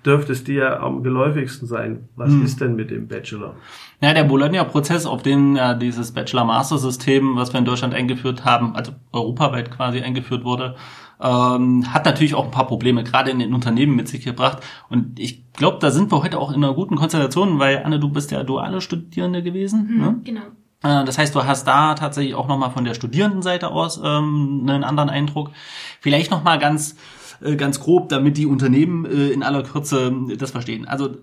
dürfte 0.07 0.33
es 0.33 0.45
dir 0.45 0.81
am 0.81 1.03
geläufigsten 1.03 1.67
sein. 1.67 2.09
Was 2.15 2.31
hm. 2.31 2.45
ist 2.45 2.61
denn 2.61 2.77
mit 2.77 2.91
dem 2.91 3.09
Bachelor? 3.09 3.55
Ja, 4.01 4.15
der 4.15 4.25
Bologna-Prozess, 4.25 5.07
auf 5.07 5.23
den 5.23 5.57
ja 5.57 5.75
dieses 5.75 6.13
Bachelor-Master-System, 6.13 7.35
was 7.35 7.53
wir 7.53 7.59
in 7.59 7.65
Deutschland 7.65 7.95
eingeführt 7.95 8.45
haben, 8.45 8.77
also 8.77 8.93
europaweit 9.13 9.73
quasi 9.73 10.01
eingeführt 10.01 10.45
wurde, 10.45 10.77
ähm, 11.21 11.93
hat 11.93 12.05
natürlich 12.05 12.35
auch 12.35 12.45
ein 12.45 12.51
paar 12.51 12.67
Probleme, 12.67 13.05
gerade 13.05 13.31
in 13.31 13.39
den 13.39 13.55
Unternehmen 13.55 13.97
mit 13.97 14.09
sich 14.09 14.25
gebracht. 14.25 14.63
Und 14.89 15.19
ich 15.19 15.53
glaube, 15.53 15.79
da 15.81 15.91
sind 15.91 16.13
wir 16.13 16.23
heute 16.23 16.39
auch 16.39 16.51
in 16.51 16.63
einer 16.63 16.75
guten 16.75 16.97
Konstellation, 16.97 17.59
weil 17.59 17.83
Anne, 17.85 17.99
du 17.99 18.09
bist 18.09 18.31
ja 18.31 18.45
duale 18.45 18.81
Studierende 18.81 19.43
gewesen. 19.43 19.89
Mhm, 19.91 20.01
ne? 20.01 20.21
Genau. 20.25 20.41
Äh, 20.83 21.05
das 21.05 21.19
heißt, 21.19 21.35
du 21.35 21.45
hast 21.45 21.67
da 21.67 21.95
tatsächlich 21.95 22.35
auch 22.35 22.49
nochmal 22.49 22.71
von 22.71 22.85
der 22.85 22.95
Studierendenseite 22.95 23.71
aus 23.71 24.01
ähm, 24.03 24.67
einen 24.69 24.85
anderen 24.85 25.11
Eindruck. 25.11 25.51
Vielleicht 26.01 26.31
nochmal 26.31 26.59
ganz, 26.59 26.97
äh, 27.41 27.57
ganz 27.57 27.81
grob, 27.81 28.09
damit 28.09 28.37
die 28.37 28.47
Unternehmen 28.47 29.05
äh, 29.05 29.29
in 29.31 29.43
aller 29.43 29.63
Kürze 29.63 30.13
das 30.39 30.53
verstehen. 30.53 30.87
Also 30.87 31.17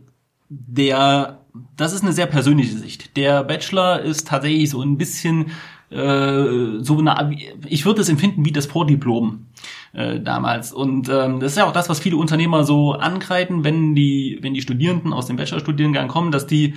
der, 0.50 1.40
das 1.76 1.94
ist 1.94 2.04
eine 2.04 2.14
sehr 2.14 2.28
persönliche 2.28 2.78
Sicht. 2.78 3.18
Der 3.18 3.44
Bachelor 3.44 4.02
ist 4.02 4.28
tatsächlich 4.28 4.70
so 4.70 4.82
ein 4.82 4.98
bisschen 4.98 5.48
äh, 5.90 6.80
so 6.80 6.98
eine, 7.00 7.36
ich 7.68 7.86
würde 7.86 8.02
es 8.02 8.10
empfinden 8.10 8.46
wie 8.46 8.52
das 8.52 8.66
Vordiplom 8.66 9.46
äh, 9.94 10.20
damals. 10.20 10.74
Und 10.74 11.10
ähm, 11.10 11.40
das 11.40 11.54
ist 11.54 11.58
ja 11.58 11.66
auch 11.66 11.74
das, 11.74 11.90
was 11.90 12.00
viele 12.00 12.18
Unternehmer 12.18 12.64
so 12.64 12.94
angreifen, 12.94 13.64
wenn 13.64 13.96
die, 13.96 14.40
wenn 14.42 14.54
die 14.54 14.62
Studierenden 14.62 15.14
aus 15.14 15.28
dem 15.28 15.36
Bachelorstudiengang 15.36 16.08
kommen, 16.08 16.32
dass 16.32 16.48
die 16.48 16.76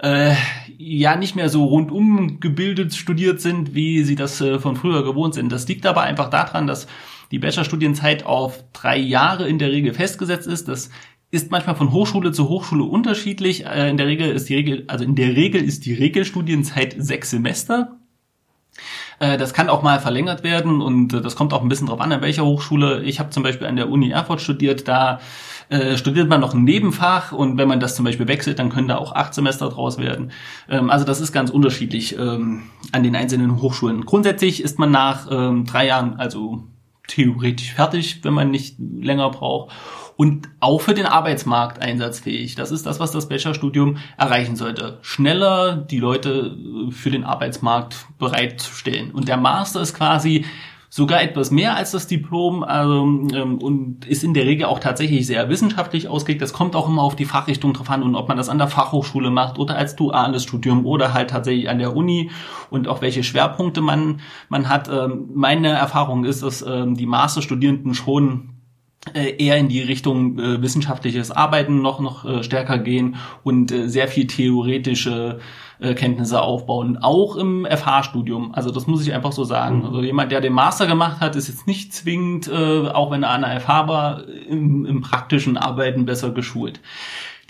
äh, 0.00 0.34
ja 0.76 1.16
nicht 1.16 1.36
mehr 1.36 1.48
so 1.48 1.64
rundum 1.64 2.40
gebildet 2.40 2.94
studiert 2.94 3.40
sind, 3.40 3.74
wie 3.74 4.02
sie 4.02 4.16
das 4.16 4.40
äh, 4.40 4.58
von 4.58 4.76
früher 4.76 5.04
gewohnt 5.04 5.34
sind. 5.34 5.52
Das 5.52 5.68
liegt 5.68 5.86
aber 5.86 6.02
einfach 6.02 6.30
daran, 6.30 6.66
dass 6.66 6.86
die 7.30 7.38
Bachelorstudienzeit 7.38 8.26
auf 8.26 8.64
drei 8.72 8.96
Jahre 8.96 9.48
in 9.48 9.58
der 9.58 9.70
Regel 9.72 9.94
festgesetzt 9.94 10.46
ist. 10.46 10.68
Das 10.68 10.90
ist 11.30 11.50
manchmal 11.50 11.74
von 11.74 11.92
Hochschule 11.92 12.32
zu 12.32 12.48
Hochschule 12.48 12.84
unterschiedlich. 12.84 13.66
Äh, 13.66 13.90
in 13.90 13.96
der 13.96 14.06
Regel 14.06 14.30
ist 14.30 14.48
die 14.48 14.54
Regel, 14.54 14.84
also 14.88 15.04
in 15.04 15.14
der 15.14 15.36
Regel 15.36 15.62
ist 15.62 15.86
die 15.86 15.94
Regelstudienzeit 15.94 16.94
sechs 16.98 17.30
Semester. 17.30 17.98
Äh, 19.18 19.38
das 19.38 19.54
kann 19.54 19.68
auch 19.68 19.82
mal 19.82 20.00
verlängert 20.00 20.42
werden 20.42 20.80
und 20.80 21.12
äh, 21.12 21.20
das 21.20 21.36
kommt 21.36 21.52
auch 21.52 21.62
ein 21.62 21.68
bisschen 21.68 21.86
drauf 21.86 22.00
an, 22.00 22.12
an 22.12 22.22
welcher 22.22 22.44
Hochschule. 22.44 23.02
Ich 23.02 23.20
habe 23.20 23.30
zum 23.30 23.42
Beispiel 23.42 23.66
an 23.66 23.76
der 23.76 23.90
Uni 23.90 24.10
Erfurt 24.10 24.40
studiert, 24.40 24.88
da 24.88 25.20
äh, 25.68 25.96
studiert 25.96 26.28
man 26.28 26.40
noch 26.40 26.54
ein 26.54 26.64
Nebenfach 26.64 27.32
und 27.32 27.56
wenn 27.58 27.68
man 27.68 27.80
das 27.80 27.96
zum 27.96 28.04
Beispiel 28.04 28.28
wechselt, 28.28 28.58
dann 28.58 28.70
können 28.70 28.88
da 28.88 28.96
auch 28.98 29.12
acht 29.12 29.34
Semester 29.34 29.68
draus 29.68 29.98
werden. 29.98 30.32
Ähm, 30.68 30.90
also 30.90 31.04
das 31.04 31.20
ist 31.20 31.32
ganz 31.32 31.50
unterschiedlich 31.50 32.18
ähm, 32.18 32.64
an 32.92 33.02
den 33.02 33.16
einzelnen 33.16 33.60
Hochschulen. 33.60 34.04
Grundsätzlich 34.04 34.62
ist 34.62 34.78
man 34.78 34.90
nach 34.90 35.26
ähm, 35.30 35.64
drei 35.64 35.86
Jahren 35.86 36.16
also 36.16 36.64
theoretisch 37.06 37.72
fertig, 37.72 38.20
wenn 38.22 38.34
man 38.34 38.50
nicht 38.50 38.76
länger 38.78 39.30
braucht 39.30 39.72
und 40.16 40.48
auch 40.60 40.80
für 40.80 40.94
den 40.94 41.06
Arbeitsmarkt 41.06 41.80
einsatzfähig. 41.80 42.54
Das 42.54 42.70
ist 42.70 42.86
das, 42.86 43.00
was 43.00 43.10
das 43.10 43.28
Bachelorstudium 43.28 43.98
erreichen 44.16 44.56
sollte. 44.56 44.98
Schneller 45.02 45.76
die 45.76 45.98
Leute 45.98 46.56
äh, 46.88 46.90
für 46.90 47.10
den 47.10 47.24
Arbeitsmarkt 47.24 48.06
bereitstellen. 48.18 49.10
Und 49.10 49.28
der 49.28 49.36
Master 49.36 49.80
ist 49.80 49.94
quasi 49.94 50.44
sogar 50.94 51.22
etwas 51.22 51.50
mehr 51.50 51.74
als 51.74 51.90
das 51.90 52.06
Diplom 52.06 52.62
also, 52.62 53.02
ähm, 53.02 53.58
und 53.58 54.04
ist 54.06 54.22
in 54.22 54.32
der 54.32 54.46
Regel 54.46 54.66
auch 54.66 54.78
tatsächlich 54.78 55.26
sehr 55.26 55.48
wissenschaftlich 55.48 56.06
ausgelegt. 56.06 56.40
Das 56.40 56.52
kommt 56.52 56.76
auch 56.76 56.88
immer 56.88 57.02
auf 57.02 57.16
die 57.16 57.24
Fachrichtung 57.24 57.72
drauf 57.72 57.90
an 57.90 58.04
und 58.04 58.14
ob 58.14 58.28
man 58.28 58.36
das 58.36 58.48
an 58.48 58.58
der 58.58 58.68
Fachhochschule 58.68 59.30
macht 59.30 59.58
oder 59.58 59.76
als 59.76 59.96
duales 59.96 60.44
Studium 60.44 60.86
oder 60.86 61.12
halt 61.12 61.30
tatsächlich 61.30 61.68
an 61.68 61.80
der 61.80 61.96
Uni 61.96 62.30
und 62.70 62.86
auch 62.86 63.02
welche 63.02 63.24
Schwerpunkte 63.24 63.80
man, 63.80 64.20
man 64.48 64.68
hat. 64.68 64.88
Ähm, 64.88 65.30
meine 65.34 65.70
Erfahrung 65.70 66.24
ist, 66.24 66.44
dass 66.44 66.62
ähm, 66.62 66.94
die 66.94 67.06
Masterstudierenden 67.06 67.94
schon 67.94 68.53
eher 69.12 69.58
in 69.58 69.68
die 69.68 69.82
Richtung 69.82 70.38
äh, 70.38 70.62
wissenschaftliches 70.62 71.30
Arbeiten 71.30 71.82
noch 71.82 72.00
noch 72.00 72.24
äh, 72.24 72.42
stärker 72.42 72.78
gehen 72.78 73.16
und 73.42 73.70
äh, 73.70 73.88
sehr 73.88 74.08
viel 74.08 74.26
theoretische 74.26 75.40
äh, 75.78 75.94
Kenntnisse 75.94 76.40
aufbauen, 76.40 76.98
auch 77.00 77.36
im 77.36 77.66
FH-Studium. 77.66 78.54
Also 78.54 78.70
das 78.70 78.86
muss 78.86 79.06
ich 79.06 79.12
einfach 79.12 79.32
so 79.32 79.44
sagen. 79.44 79.80
Mhm. 79.80 79.84
Also 79.86 80.02
jemand, 80.02 80.32
der 80.32 80.40
den 80.40 80.52
Master 80.52 80.86
gemacht 80.86 81.20
hat, 81.20 81.36
ist 81.36 81.48
jetzt 81.48 81.66
nicht 81.66 81.92
zwingend, 81.92 82.48
äh, 82.48 82.88
auch 82.88 83.10
wenn 83.10 83.22
er 83.22 83.30
an 83.30 83.42
der 83.42 83.60
FH 83.60 83.88
war, 83.88 84.28
im, 84.48 84.86
im 84.86 85.00
praktischen 85.02 85.56
Arbeiten 85.56 86.06
besser 86.06 86.30
geschult. 86.30 86.80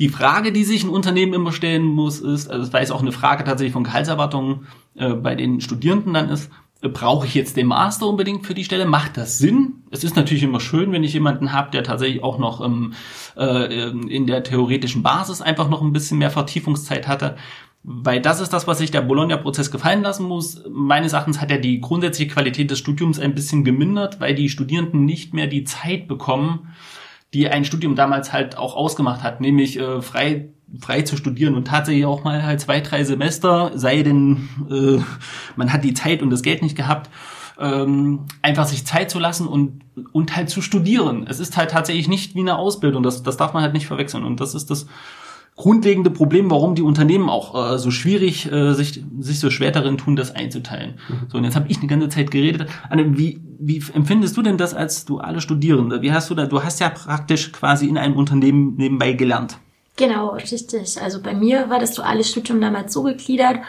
Die 0.00 0.08
Frage, 0.08 0.50
die 0.50 0.64
sich 0.64 0.82
ein 0.82 0.90
Unternehmen 0.90 1.34
immer 1.34 1.52
stellen 1.52 1.84
muss, 1.84 2.18
ist, 2.18 2.50
also 2.50 2.68
das 2.68 2.82
ist 2.82 2.90
auch 2.90 3.02
eine 3.02 3.12
Frage 3.12 3.44
tatsächlich 3.44 3.72
von 3.72 3.84
Gehaltserwartungen 3.84 4.66
äh, 4.96 5.10
bei 5.10 5.36
den 5.36 5.60
Studierenden 5.60 6.14
dann 6.14 6.28
ist, 6.30 6.46
äh, 6.46 6.50
brauche 6.88 7.26
ich 7.26 7.34
jetzt 7.34 7.56
den 7.56 7.66
Master 7.66 8.06
unbedingt 8.06 8.46
für 8.46 8.54
die 8.54 8.64
Stelle? 8.64 8.86
Macht 8.86 9.16
das 9.16 9.38
Sinn? 9.38 9.84
Es 9.90 10.04
ist 10.04 10.16
natürlich 10.16 10.42
immer 10.42 10.60
schön, 10.60 10.92
wenn 10.92 11.04
ich 11.04 11.12
jemanden 11.12 11.52
habe, 11.52 11.70
der 11.70 11.84
tatsächlich 11.84 12.22
auch 12.22 12.38
noch 12.38 12.64
ähm, 12.64 12.94
äh, 13.36 13.88
in 13.88 14.26
der 14.26 14.42
theoretischen 14.42 15.02
Basis 15.02 15.40
einfach 15.40 15.68
noch 15.68 15.82
ein 15.82 15.92
bisschen 15.92 16.18
mehr 16.18 16.30
Vertiefungszeit 16.30 17.08
hatte. 17.08 17.36
Weil 17.82 18.20
das 18.20 18.40
ist 18.40 18.52
das, 18.52 18.66
was 18.66 18.78
sich 18.78 18.90
der 18.90 19.02
Bologna-Prozess 19.02 19.70
gefallen 19.70 20.02
lassen 20.02 20.26
muss. 20.26 20.62
Meines 20.70 21.12
Erachtens 21.12 21.40
hat 21.40 21.50
er 21.50 21.58
die 21.58 21.80
grundsätzliche 21.80 22.32
Qualität 22.32 22.70
des 22.70 22.78
Studiums 22.78 23.18
ein 23.18 23.34
bisschen 23.34 23.62
gemindert, 23.62 24.20
weil 24.20 24.34
die 24.34 24.48
Studierenden 24.48 25.04
nicht 25.04 25.34
mehr 25.34 25.48
die 25.48 25.64
Zeit 25.64 26.08
bekommen, 26.08 26.74
die 27.34 27.48
ein 27.48 27.64
Studium 27.64 27.94
damals 27.94 28.32
halt 28.32 28.56
auch 28.56 28.74
ausgemacht 28.74 29.22
hat, 29.22 29.40
nämlich 29.40 29.78
äh, 29.78 30.00
frei 30.00 30.48
frei 30.80 31.02
zu 31.02 31.16
studieren 31.16 31.54
und 31.54 31.66
tatsächlich 31.66 32.04
auch 32.04 32.24
mal 32.24 32.42
halt 32.42 32.60
zwei, 32.60 32.80
drei 32.80 33.04
Semester, 33.04 33.72
sei 33.74 34.02
denn 34.02 34.48
äh, 34.70 35.00
man 35.56 35.72
hat 35.72 35.84
die 35.84 35.94
Zeit 35.94 36.22
und 36.22 36.30
das 36.30 36.42
Geld 36.42 36.62
nicht 36.62 36.76
gehabt, 36.76 37.10
ähm, 37.58 38.20
einfach 38.42 38.66
sich 38.66 38.86
Zeit 38.86 39.10
zu 39.10 39.18
lassen 39.18 39.46
und, 39.46 39.82
und 40.12 40.36
halt 40.36 40.50
zu 40.50 40.60
studieren. 40.60 41.26
Es 41.28 41.40
ist 41.40 41.56
halt 41.56 41.70
tatsächlich 41.70 42.08
nicht 42.08 42.34
wie 42.34 42.40
eine 42.40 42.58
Ausbildung, 42.58 43.02
das, 43.02 43.22
das 43.22 43.36
darf 43.36 43.54
man 43.54 43.62
halt 43.62 43.74
nicht 43.74 43.86
verwechseln 43.86 44.24
und 44.24 44.40
das 44.40 44.54
ist 44.54 44.70
das 44.70 44.86
grundlegende 45.56 46.10
Problem, 46.10 46.50
warum 46.50 46.74
die 46.74 46.82
Unternehmen 46.82 47.28
auch 47.28 47.74
äh, 47.74 47.78
so 47.78 47.90
schwierig 47.90 48.50
äh, 48.50 48.74
sich 48.74 49.04
sich 49.20 49.38
so 49.38 49.50
schwer 49.50 49.70
darin 49.70 49.98
tun, 49.98 50.16
das 50.16 50.34
einzuteilen. 50.34 50.94
Mhm. 51.08 51.14
So 51.28 51.38
und 51.38 51.44
jetzt 51.44 51.54
habe 51.54 51.66
ich 51.68 51.78
eine 51.78 51.86
ganze 51.86 52.08
Zeit 52.08 52.30
geredet. 52.30 52.68
Anne, 52.88 53.16
wie 53.16 53.40
wie 53.60 53.82
empfindest 53.94 54.36
du 54.36 54.42
denn 54.42 54.58
das 54.58 54.74
als 54.74 55.04
duale 55.04 55.40
Studierende? 55.40 56.02
Wie 56.02 56.12
hast 56.12 56.28
du 56.28 56.34
da? 56.34 56.46
Du 56.46 56.62
hast 56.62 56.80
ja 56.80 56.90
praktisch 56.90 57.52
quasi 57.52 57.86
in 57.86 57.98
einem 57.98 58.16
Unternehmen 58.16 58.74
nebenbei 58.76 59.12
gelernt. 59.12 59.58
Genau, 59.96 60.30
richtig. 60.30 61.00
Also 61.00 61.22
bei 61.22 61.34
mir 61.34 61.70
war 61.70 61.78
das 61.78 61.94
duale 61.94 62.24
Studium 62.24 62.60
damals 62.60 62.92
so 62.92 63.04
gegliedert, 63.04 63.60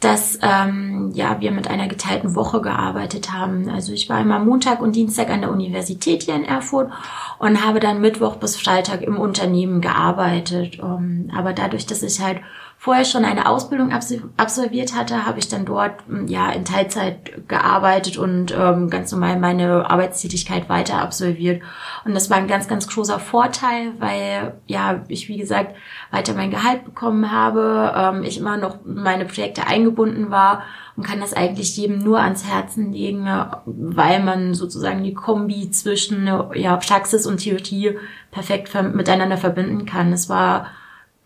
dass 0.00 0.38
ähm, 0.40 1.10
ja 1.12 1.38
wir 1.40 1.50
mit 1.50 1.68
einer 1.68 1.86
geteilten 1.86 2.34
Woche 2.34 2.62
gearbeitet 2.62 3.30
haben. 3.30 3.68
Also 3.68 3.92
ich 3.92 4.08
war 4.08 4.20
immer 4.22 4.38
Montag 4.38 4.80
und 4.80 4.96
Dienstag 4.96 5.28
an 5.28 5.42
der 5.42 5.50
Universität 5.50 6.22
hier 6.22 6.34
in 6.34 6.46
Erfurt 6.46 6.90
und 7.38 7.62
habe 7.62 7.78
dann 7.78 8.00
Mittwoch 8.00 8.36
bis 8.36 8.56
Freitag 8.56 9.02
im 9.02 9.18
Unternehmen 9.18 9.82
gearbeitet. 9.82 10.80
Um, 10.80 11.28
ähm, 11.28 11.32
aber 11.36 11.52
dadurch, 11.52 11.84
dass 11.84 12.02
ich 12.02 12.20
halt 12.20 12.40
vorher 12.78 13.04
schon 13.04 13.24
eine 13.24 13.48
Ausbildung 13.48 13.90
absolviert 14.36 14.94
hatte, 14.94 15.26
habe 15.26 15.38
ich 15.38 15.48
dann 15.48 15.64
dort 15.64 16.06
hm, 16.06 16.28
ja 16.28 16.50
in 16.50 16.64
Teilzeit 16.64 17.48
gearbeitet 17.48 18.16
und 18.18 18.54
ähm, 18.56 18.90
ganz 18.90 19.10
normal 19.10 19.38
meine 19.40 19.90
Arbeitstätigkeit 19.90 20.68
weiter 20.68 21.00
absolviert. 21.00 21.62
Und 22.04 22.14
das 22.14 22.30
war 22.30 22.36
ein 22.36 22.48
ganz, 22.48 22.68
ganz 22.68 22.86
großer 22.86 23.18
Vorteil, 23.18 23.92
weil 23.98 24.54
ja 24.66 25.02
ich 25.08 25.28
wie 25.28 25.38
gesagt 25.38 25.74
weiter 26.10 26.34
mein 26.34 26.50
Gehalt 26.50 26.84
bekommen 26.84 27.32
habe, 27.32 27.92
ähm, 27.96 28.22
ich 28.22 28.38
immer 28.38 28.56
noch 28.56 28.78
meine 28.84 29.24
Projekte 29.24 29.66
eingebunden 29.66 30.30
war 30.30 30.62
und 30.96 31.04
kann 31.04 31.20
das 31.20 31.32
eigentlich 31.32 31.76
jedem 31.76 31.98
nur 31.98 32.20
ans 32.20 32.46
Herzen 32.46 32.92
legen, 32.92 33.28
weil 33.64 34.22
man 34.22 34.54
sozusagen 34.54 35.02
die 35.02 35.14
Kombi 35.14 35.70
zwischen 35.70 36.30
ja, 36.54 36.76
Praxis 36.76 37.26
und 37.26 37.38
Theorie 37.38 37.98
perfekt 38.30 38.72
miteinander 38.94 39.38
verbinden 39.38 39.86
kann. 39.86 40.12
Es 40.12 40.28
war 40.28 40.68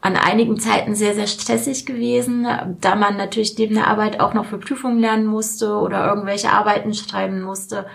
an 0.03 0.17
einigen 0.17 0.59
Zeiten 0.59 0.95
sehr, 0.95 1.15
sehr 1.15 1.27
stressig 1.27 1.85
gewesen, 1.85 2.47
da 2.81 2.95
man 2.95 3.17
natürlich 3.17 3.59
neben 3.59 3.75
der 3.75 3.89
Arbeit 3.89 4.21
auch 4.21 4.33
noch 4.33 4.47
für 4.47 4.59
Prüfungen 4.59 4.99
lernen 4.99 5.27
musste 5.27 5.75
oder 5.75 6.07
irgendwelche 6.07 6.51
Arbeiten 6.51 6.95
schreiben 6.95 7.43
musste. 7.43 7.87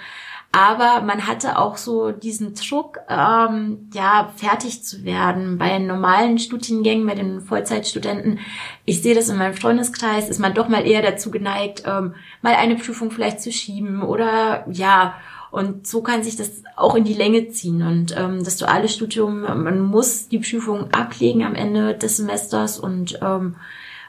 Aber 0.51 1.01
man 1.01 1.27
hatte 1.27 1.57
auch 1.59 1.75
so 1.75 2.11
diesen 2.11 2.53
Druck, 2.53 2.99
ähm, 3.09 3.89
ja, 3.93 4.31
fertig 4.37 4.85
zu 4.85 5.03
werden. 5.03 5.57
Bei 5.57 5.79
normalen 5.79 6.37
Studiengängen, 6.39 7.05
bei 7.05 7.15
den 7.15 7.41
Vollzeitstudenten, 7.41 8.39
ich 8.85 9.01
sehe 9.01 9.15
das 9.15 9.27
in 9.27 9.35
meinem 9.35 9.55
Freundeskreis, 9.55 10.29
ist 10.29 10.39
man 10.39 10.53
doch 10.53 10.69
mal 10.69 10.87
eher 10.87 11.01
dazu 11.01 11.29
geneigt, 11.29 11.83
ähm, 11.85 12.15
mal 12.41 12.55
eine 12.55 12.75
Prüfung 12.75 13.11
vielleicht 13.11 13.41
zu 13.41 13.51
schieben 13.51 14.01
oder 14.01 14.65
ja, 14.71 15.15
und 15.51 15.87
so 15.87 16.01
kann 16.01 16.23
sich 16.23 16.35
das 16.35 16.63
auch 16.75 16.95
in 16.95 17.03
die 17.03 17.13
Länge 17.13 17.49
ziehen. 17.49 17.81
Und 17.81 18.15
ähm, 18.17 18.43
das 18.43 18.57
duale 18.57 18.89
Studium, 18.89 19.41
man 19.41 19.79
muss 19.79 20.27
die 20.27 20.39
Prüfung 20.39 20.91
ablegen 20.93 21.43
am 21.43 21.55
Ende 21.55 21.93
des 21.93 22.17
Semesters 22.17 22.79
und 22.79 23.19
ähm, 23.21 23.55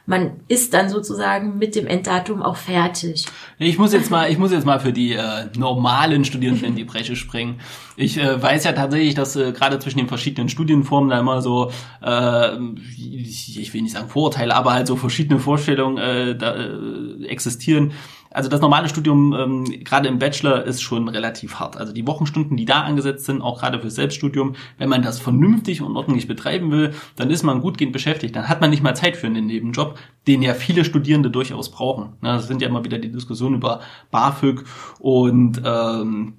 man 0.07 0.41
ist 0.47 0.73
dann 0.73 0.89
sozusagen 0.89 1.59
mit 1.59 1.75
dem 1.75 1.87
Enddatum 1.87 2.41
auch 2.41 2.57
fertig. 2.57 3.27
Ich 3.59 3.77
muss 3.77 3.93
jetzt 3.93 4.11
mal, 4.11 4.31
ich 4.31 4.39
muss 4.39 4.53
jetzt 4.53 4.65
mal 4.65 4.79
für 4.79 4.93
die 4.93 5.15
äh, 5.15 5.47
normalen 5.57 6.25
Studierenden 6.25 6.65
in 6.65 6.77
die 6.77 6.85
Bresche 6.85 7.17
springen. 7.17 7.61
Ich 7.97 8.17
äh, 8.17 8.41
weiß 8.41 8.65
ja 8.65 8.73
tatsächlich, 8.73 9.15
dass 9.15 9.35
äh, 9.35 9.53
gerade 9.53 9.81
zwischen 9.81 9.99
den 9.99 10.07
verschiedenen 10.07 10.49
Studienformen 10.49 11.11
da 11.11 11.19
immer 11.19 11.43
so, 11.43 11.73
äh, 12.03 12.57
ich 12.97 13.75
will 13.75 13.83
nicht 13.83 13.95
sagen 13.95 14.09
Vorurteile, 14.09 14.55
aber 14.55 14.75
halt 14.75 14.87
so 14.87 14.95
verschiedene 14.95 15.41
Vorstellungen 15.41 15.99
äh, 15.99 16.37
da, 16.37 16.55
äh, 16.55 17.27
existieren. 17.27 17.93
Also 18.37 18.51
das 18.51 18.61
normale 18.61 18.87
Studium, 18.91 19.33
ähm, 19.33 19.65
gerade 19.83 20.09
im 20.09 20.19
Bachelor, 20.19 20.65
ist 20.65 20.83
schon 20.83 21.09
relativ 21.09 21.55
hart. 21.55 21.79
Also 21.79 21.95
die 21.95 22.07
Wochenstunden, 22.07 22.55
die 22.55 22.67
da 22.67 22.83
angesetzt 22.83 23.25
sind, 23.25 23.41
auch 23.41 23.61
gerade 23.61 23.81
für 23.81 23.91
Selbststudium, 23.91 24.57
wenn 24.77 24.91
man 24.91 25.01
das 25.01 25.19
vernünftig 25.19 25.81
und 25.81 25.97
ordentlich 25.97 26.29
betreiben 26.29 26.71
will, 26.71 26.93
dann 27.17 27.31
ist 27.31 27.45
man 27.45 27.63
gutgehend 27.63 27.95
beschäftigt. 27.95 28.37
Dann 28.37 28.47
hat 28.47 28.61
man 28.61 28.69
nicht 28.69 28.83
mal 28.83 28.95
Zeit 28.95 29.17
für 29.17 29.27
einen 29.27 29.47
Nebenjob, 29.47 29.99
den 30.27 30.43
ja 30.43 30.53
viele 30.53 30.85
Studierende 30.85 31.31
durchaus 31.31 31.71
brauchen. 31.71 32.13
Das 32.21 32.47
sind 32.47 32.61
ja 32.61 32.69
immer 32.69 32.85
wieder 32.85 32.99
die 32.99 33.11
Diskussionen 33.11 33.55
über 33.55 33.81
BAföG 34.11 34.65
und 34.99 35.63
ähm, 35.65 36.35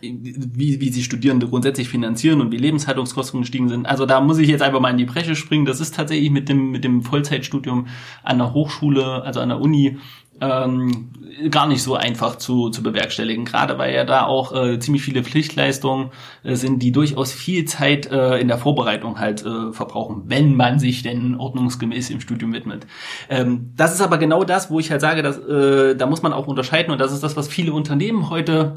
wie, 0.00 0.80
wie 0.80 0.90
sie 0.90 1.02
Studierende 1.02 1.48
grundsätzlich 1.48 1.88
finanzieren 1.88 2.40
und 2.40 2.52
wie 2.52 2.58
Lebenshaltungskosten 2.58 3.40
gestiegen 3.40 3.68
sind. 3.68 3.86
Also 3.86 4.06
da 4.06 4.20
muss 4.20 4.38
ich 4.38 4.48
jetzt 4.48 4.62
einfach 4.62 4.80
mal 4.80 4.90
in 4.90 4.98
die 4.98 5.04
Bresche 5.04 5.34
springen. 5.34 5.64
Das 5.64 5.80
ist 5.80 5.94
tatsächlich 5.94 6.30
mit 6.30 6.48
dem, 6.48 6.70
mit 6.70 6.84
dem 6.84 7.02
Vollzeitstudium 7.02 7.86
an 8.22 8.38
der 8.38 8.52
Hochschule, 8.52 9.22
also 9.22 9.40
an 9.40 9.48
der 9.48 9.60
Uni, 9.60 9.98
ähm, 10.40 11.10
gar 11.50 11.66
nicht 11.66 11.82
so 11.82 11.94
einfach 11.94 12.36
zu, 12.36 12.70
zu 12.70 12.82
bewerkstelligen, 12.82 13.44
gerade 13.44 13.78
weil 13.78 13.94
ja 13.94 14.04
da 14.04 14.24
auch 14.26 14.54
äh, 14.54 14.78
ziemlich 14.78 15.02
viele 15.02 15.22
Pflichtleistungen 15.22 16.10
äh, 16.42 16.54
sind, 16.54 16.82
die 16.82 16.92
durchaus 16.92 17.32
viel 17.32 17.64
Zeit 17.64 18.10
äh, 18.10 18.38
in 18.38 18.48
der 18.48 18.58
Vorbereitung 18.58 19.18
halt 19.18 19.44
äh, 19.44 19.72
verbrauchen, 19.72 20.24
wenn 20.26 20.54
man 20.56 20.78
sich 20.78 21.02
denn 21.02 21.36
ordnungsgemäß 21.36 22.10
im 22.10 22.20
Studium 22.20 22.52
widmet. 22.52 22.86
Ähm, 23.28 23.72
das 23.76 23.94
ist 23.94 24.00
aber 24.00 24.18
genau 24.18 24.44
das, 24.44 24.70
wo 24.70 24.80
ich 24.80 24.90
halt 24.90 25.00
sage, 25.00 25.22
dass, 25.22 25.38
äh, 25.38 25.96
da 25.96 26.06
muss 26.06 26.22
man 26.22 26.32
auch 26.32 26.46
unterscheiden 26.46 26.92
und 26.92 27.00
das 27.00 27.12
ist 27.12 27.22
das, 27.22 27.36
was 27.36 27.48
viele 27.48 27.72
Unternehmen 27.72 28.30
heute 28.30 28.74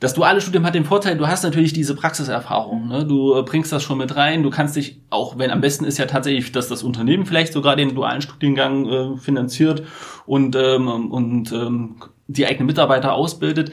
das 0.00 0.14
duale 0.14 0.40
Studium 0.40 0.64
hat 0.64 0.74
den 0.74 0.86
Vorteil, 0.86 1.18
du 1.18 1.28
hast 1.28 1.44
natürlich 1.44 1.74
diese 1.74 1.94
Praxiserfahrung. 1.94 2.88
Ne? 2.88 3.04
Du 3.04 3.34
äh, 3.36 3.42
bringst 3.42 3.70
das 3.70 3.82
schon 3.82 3.98
mit 3.98 4.16
rein. 4.16 4.42
Du 4.42 4.48
kannst 4.48 4.74
dich, 4.76 5.02
auch 5.10 5.38
wenn 5.38 5.50
am 5.50 5.60
besten 5.60 5.84
ist 5.84 5.98
ja 5.98 6.06
tatsächlich, 6.06 6.50
dass 6.52 6.68
das 6.68 6.82
Unternehmen 6.82 7.26
vielleicht 7.26 7.52
sogar 7.52 7.76
den 7.76 7.94
dualen 7.94 8.22
Studiengang 8.22 8.88
äh, 8.88 9.18
finanziert 9.18 9.82
und, 10.24 10.56
ähm, 10.56 11.10
und 11.12 11.52
ähm, 11.52 11.96
die 12.28 12.46
eigenen 12.46 12.66
Mitarbeiter 12.66 13.12
ausbildet. 13.12 13.72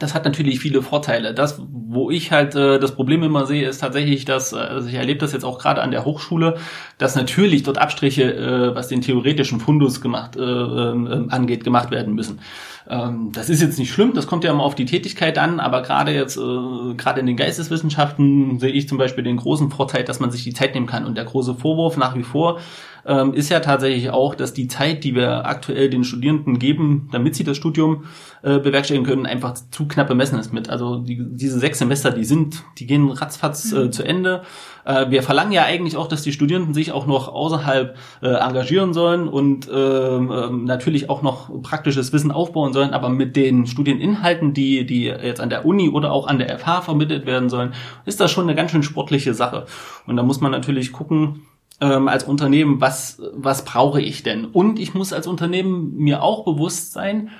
Das 0.00 0.14
hat 0.14 0.26
natürlich 0.26 0.60
viele 0.60 0.82
Vorteile. 0.82 1.32
Das, 1.32 1.62
wo 1.66 2.10
ich 2.10 2.30
halt 2.30 2.54
äh, 2.54 2.78
das 2.78 2.94
Problem 2.94 3.22
immer 3.22 3.46
sehe, 3.46 3.66
ist 3.66 3.78
tatsächlich, 3.78 4.24
dass, 4.24 4.52
äh, 4.52 4.56
also 4.56 4.88
ich 4.88 4.94
erlebe 4.94 5.20
das 5.20 5.32
jetzt 5.32 5.44
auch 5.44 5.58
gerade 5.58 5.80
an 5.80 5.92
der 5.92 6.04
Hochschule, 6.04 6.56
dass 6.98 7.14
natürlich 7.14 7.62
dort 7.62 7.78
Abstriche, 7.78 8.34
äh, 8.34 8.74
was 8.74 8.88
den 8.88 9.00
theoretischen 9.00 9.60
Fundus 9.60 10.00
gemacht 10.00 10.36
äh, 10.36 10.42
äh, 10.42 11.28
angeht, 11.30 11.64
gemacht 11.64 11.90
werden 11.90 12.14
müssen. 12.14 12.40
Ähm, 12.90 13.32
das 13.32 13.50
ist 13.50 13.60
jetzt 13.60 13.78
nicht 13.78 13.92
schlimm, 13.92 14.14
das 14.14 14.26
kommt 14.26 14.44
ja 14.44 14.50
immer 14.50 14.62
auf 14.62 14.74
die 14.74 14.86
Tätigkeit 14.86 15.36
an, 15.36 15.60
aber 15.60 15.82
gerade 15.82 16.12
jetzt, 16.12 16.38
äh, 16.38 16.94
gerade 16.96 17.20
in 17.20 17.26
den 17.26 17.36
Geisteswissenschaften 17.36 18.58
sehe 18.58 18.72
ich 18.72 18.88
zum 18.88 18.96
Beispiel 18.96 19.24
den 19.24 19.36
großen 19.36 19.70
Vorteil, 19.70 20.04
dass 20.04 20.20
man 20.20 20.30
sich 20.30 20.42
die 20.42 20.54
Zeit 20.54 20.74
nehmen 20.74 20.86
kann. 20.86 21.04
Und 21.04 21.16
der 21.16 21.24
große 21.24 21.54
Vorwurf 21.54 21.98
nach 21.98 22.16
wie 22.16 22.22
vor 22.22 22.60
ähm, 23.06 23.34
ist 23.34 23.50
ja 23.50 23.60
tatsächlich 23.60 24.10
auch, 24.10 24.34
dass 24.34 24.54
die 24.54 24.68
Zeit, 24.68 25.04
die 25.04 25.14
wir 25.14 25.46
aktuell 25.46 25.90
den 25.90 26.04
Studierenden 26.04 26.58
geben, 26.58 27.08
damit 27.12 27.34
sie 27.34 27.44
das 27.44 27.56
Studium 27.56 28.04
äh, 28.42 28.58
bewerkstelligen 28.58 29.06
können, 29.06 29.26
einfach 29.26 29.54
zu 29.70 29.86
knapp 29.86 30.08
bemessen 30.08 30.38
ist 30.38 30.52
mit. 30.52 30.70
Also 30.70 30.98
die, 30.98 31.22
diese 31.30 31.58
sechs 31.58 31.78
Semester, 31.78 32.10
die 32.10 32.24
sind, 32.24 32.64
die 32.78 32.86
gehen 32.86 33.10
ratzfatz 33.10 33.72
äh, 33.72 33.84
mhm. 33.84 33.92
zu 33.92 34.02
Ende. 34.02 34.42
Äh, 34.88 35.10
wir 35.10 35.22
verlangen 35.22 35.52
ja 35.52 35.64
eigentlich 35.64 35.96
auch, 35.96 36.08
dass 36.08 36.22
die 36.22 36.32
Studierenden 36.32 36.72
sich 36.72 36.92
auch 36.92 37.06
noch 37.06 37.28
außerhalb 37.28 37.96
äh, 38.22 38.28
engagieren 38.28 38.94
sollen 38.94 39.28
und 39.28 39.68
ähm, 39.72 40.32
ähm, 40.32 40.64
natürlich 40.64 41.10
auch 41.10 41.20
noch 41.20 41.50
praktisches 41.62 42.12
Wissen 42.12 42.32
aufbauen 42.32 42.72
sollen 42.72 42.94
aber 42.94 43.10
mit 43.10 43.36
den 43.36 43.66
Studieninhalten, 43.66 44.54
die, 44.54 44.86
die 44.86 45.04
jetzt 45.04 45.40
an 45.40 45.50
der 45.50 45.66
Uni 45.66 45.90
oder 45.90 46.10
auch 46.10 46.26
an 46.26 46.38
der 46.38 46.58
FH 46.58 46.82
vermittelt 46.82 47.26
werden 47.26 47.50
sollen, 47.50 47.74
ist 48.06 48.20
das 48.20 48.30
schon 48.30 48.44
eine 48.44 48.54
ganz 48.54 48.70
schön 48.70 48.82
sportliche 48.82 49.34
Sache. 49.34 49.66
Und 50.06 50.16
da 50.16 50.22
muss 50.22 50.40
man 50.40 50.52
natürlich 50.52 50.92
gucken, 50.92 51.42
ähm, 51.80 52.08
als 52.08 52.24
Unternehmen, 52.24 52.80
was, 52.80 53.20
was 53.34 53.64
brauche 53.64 54.00
ich 54.00 54.22
denn? 54.22 54.46
Und 54.46 54.78
ich 54.78 54.94
muss 54.94 55.12
als 55.12 55.26
Unternehmen 55.26 55.96
mir 55.96 56.22
auch 56.22 56.44
bewusst 56.44 56.92
sein, 56.92 57.30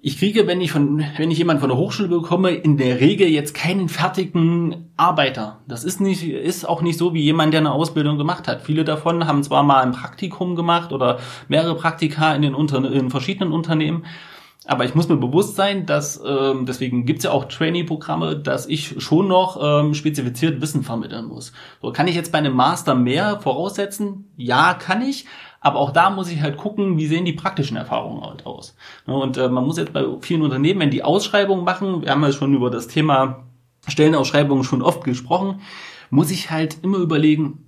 ich 0.00 0.18
kriege, 0.18 0.46
wenn 0.46 0.60
ich 0.60 0.70
von, 0.70 1.04
wenn 1.16 1.30
ich 1.30 1.38
jemanden 1.38 1.60
von 1.60 1.70
der 1.70 1.78
Hochschule 1.78 2.08
bekomme, 2.08 2.50
in 2.50 2.76
der 2.76 3.00
Regel 3.00 3.26
jetzt 3.28 3.52
keinen 3.52 3.88
fertigen 3.88 4.92
Arbeiter. 4.96 5.58
Das 5.66 5.82
ist 5.82 6.00
nicht, 6.00 6.22
ist 6.22 6.68
auch 6.68 6.82
nicht 6.82 6.98
so 6.98 7.14
wie 7.14 7.22
jemand, 7.22 7.52
der 7.52 7.60
eine 7.60 7.72
Ausbildung 7.72 8.16
gemacht 8.16 8.46
hat. 8.46 8.62
Viele 8.62 8.84
davon 8.84 9.26
haben 9.26 9.42
zwar 9.42 9.64
mal 9.64 9.82
ein 9.82 9.92
Praktikum 9.92 10.54
gemacht 10.54 10.92
oder 10.92 11.18
mehrere 11.48 11.74
Praktika 11.74 12.32
in 12.34 12.42
den 12.42 12.54
Unter 12.54 12.90
in 12.90 13.10
verschiedenen 13.10 13.52
Unternehmen. 13.52 14.04
Aber 14.66 14.84
ich 14.84 14.94
muss 14.94 15.08
mir 15.08 15.16
bewusst 15.16 15.56
sein, 15.56 15.86
dass, 15.86 16.20
ähm, 16.24 16.66
deswegen 16.66 17.06
gibt's 17.06 17.24
ja 17.24 17.30
auch 17.30 17.46
Trainee-Programme, 17.46 18.36
dass 18.36 18.66
ich 18.66 19.02
schon 19.02 19.26
noch 19.26 19.58
ähm, 19.60 19.94
spezifiziert 19.94 20.60
Wissen 20.60 20.82
vermitteln 20.82 21.26
muss. 21.26 21.52
So, 21.80 21.90
kann 21.90 22.06
ich 22.06 22.14
jetzt 22.14 22.32
bei 22.32 22.38
einem 22.38 22.54
Master 22.54 22.94
mehr 22.94 23.40
voraussetzen? 23.40 24.30
Ja, 24.36 24.74
kann 24.74 25.00
ich. 25.00 25.24
Aber 25.60 25.78
auch 25.80 25.92
da 25.92 26.10
muss 26.10 26.30
ich 26.30 26.40
halt 26.40 26.56
gucken, 26.56 26.98
wie 26.98 27.06
sehen 27.06 27.24
die 27.24 27.32
praktischen 27.32 27.76
Erfahrungen 27.76 28.22
halt 28.22 28.46
aus. 28.46 28.76
Und 29.06 29.36
äh, 29.36 29.48
man 29.48 29.64
muss 29.64 29.78
jetzt 29.78 29.92
bei 29.92 30.04
vielen 30.20 30.42
Unternehmen, 30.42 30.80
wenn 30.80 30.90
die 30.90 31.02
Ausschreibungen 31.02 31.64
machen, 31.64 32.02
wir 32.02 32.10
haben 32.10 32.22
ja 32.22 32.32
schon 32.32 32.54
über 32.54 32.70
das 32.70 32.86
Thema 32.86 33.44
Stellenausschreibungen 33.88 34.64
schon 34.64 34.82
oft 34.82 35.02
gesprochen, 35.04 35.60
muss 36.10 36.30
ich 36.30 36.50
halt 36.50 36.78
immer 36.82 36.98
überlegen, 36.98 37.67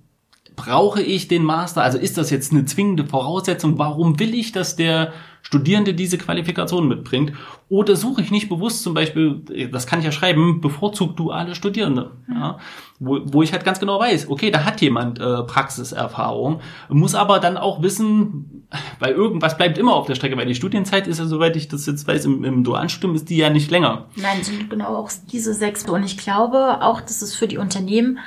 brauche 0.55 1.01
ich 1.01 1.27
den 1.27 1.43
Master? 1.43 1.81
Also 1.81 1.97
ist 1.97 2.17
das 2.17 2.29
jetzt 2.29 2.51
eine 2.51 2.65
zwingende 2.65 3.05
Voraussetzung? 3.05 3.77
Warum 3.77 4.19
will 4.19 4.33
ich, 4.33 4.51
dass 4.51 4.75
der 4.75 5.13
Studierende 5.41 5.93
diese 5.93 6.17
Qualifikation 6.17 6.87
mitbringt? 6.87 7.33
Oder 7.69 7.95
suche 7.95 8.21
ich 8.21 8.31
nicht 8.31 8.49
bewusst 8.49 8.83
zum 8.83 8.93
Beispiel, 8.93 9.41
das 9.71 9.87
kann 9.87 9.99
ich 9.99 10.05
ja 10.05 10.11
schreiben, 10.11 10.61
bevorzugt 10.61 11.17
duale 11.19 11.55
Studierende, 11.55 12.11
ja, 12.29 12.59
wo, 12.99 13.19
wo 13.23 13.41
ich 13.41 13.53
halt 13.53 13.63
ganz 13.63 13.79
genau 13.79 13.99
weiß, 13.99 14.29
okay, 14.29 14.51
da 14.51 14.65
hat 14.65 14.81
jemand 14.81 15.19
äh, 15.19 15.43
Praxiserfahrung, 15.43 16.59
muss 16.89 17.15
aber 17.15 17.39
dann 17.39 17.57
auch 17.57 17.81
wissen, 17.81 18.67
weil 18.99 19.13
irgendwas 19.13 19.57
bleibt 19.57 19.77
immer 19.77 19.95
auf 19.95 20.05
der 20.05 20.15
Strecke, 20.15 20.37
weil 20.37 20.45
die 20.45 20.55
Studienzeit 20.55 21.07
ist 21.07 21.19
ja, 21.19 21.25
soweit 21.25 21.55
ich 21.55 21.69
das 21.69 21.85
jetzt 21.85 22.07
weiß, 22.07 22.25
im, 22.25 22.43
im 22.43 22.63
dualen 22.63 22.89
Studium 22.89 23.15
ist 23.15 23.29
die 23.29 23.37
ja 23.37 23.49
nicht 23.49 23.71
länger. 23.71 24.07
Nein, 24.15 24.43
sind 24.43 24.69
genau 24.69 24.95
auch 24.95 25.09
diese 25.31 25.53
sechs. 25.53 25.89
Und 25.89 26.03
ich 26.03 26.17
glaube 26.17 26.81
auch, 26.81 27.01
dass 27.01 27.21
es 27.21 27.35
für 27.35 27.47
die 27.47 27.57
Unternehmen 27.57 28.19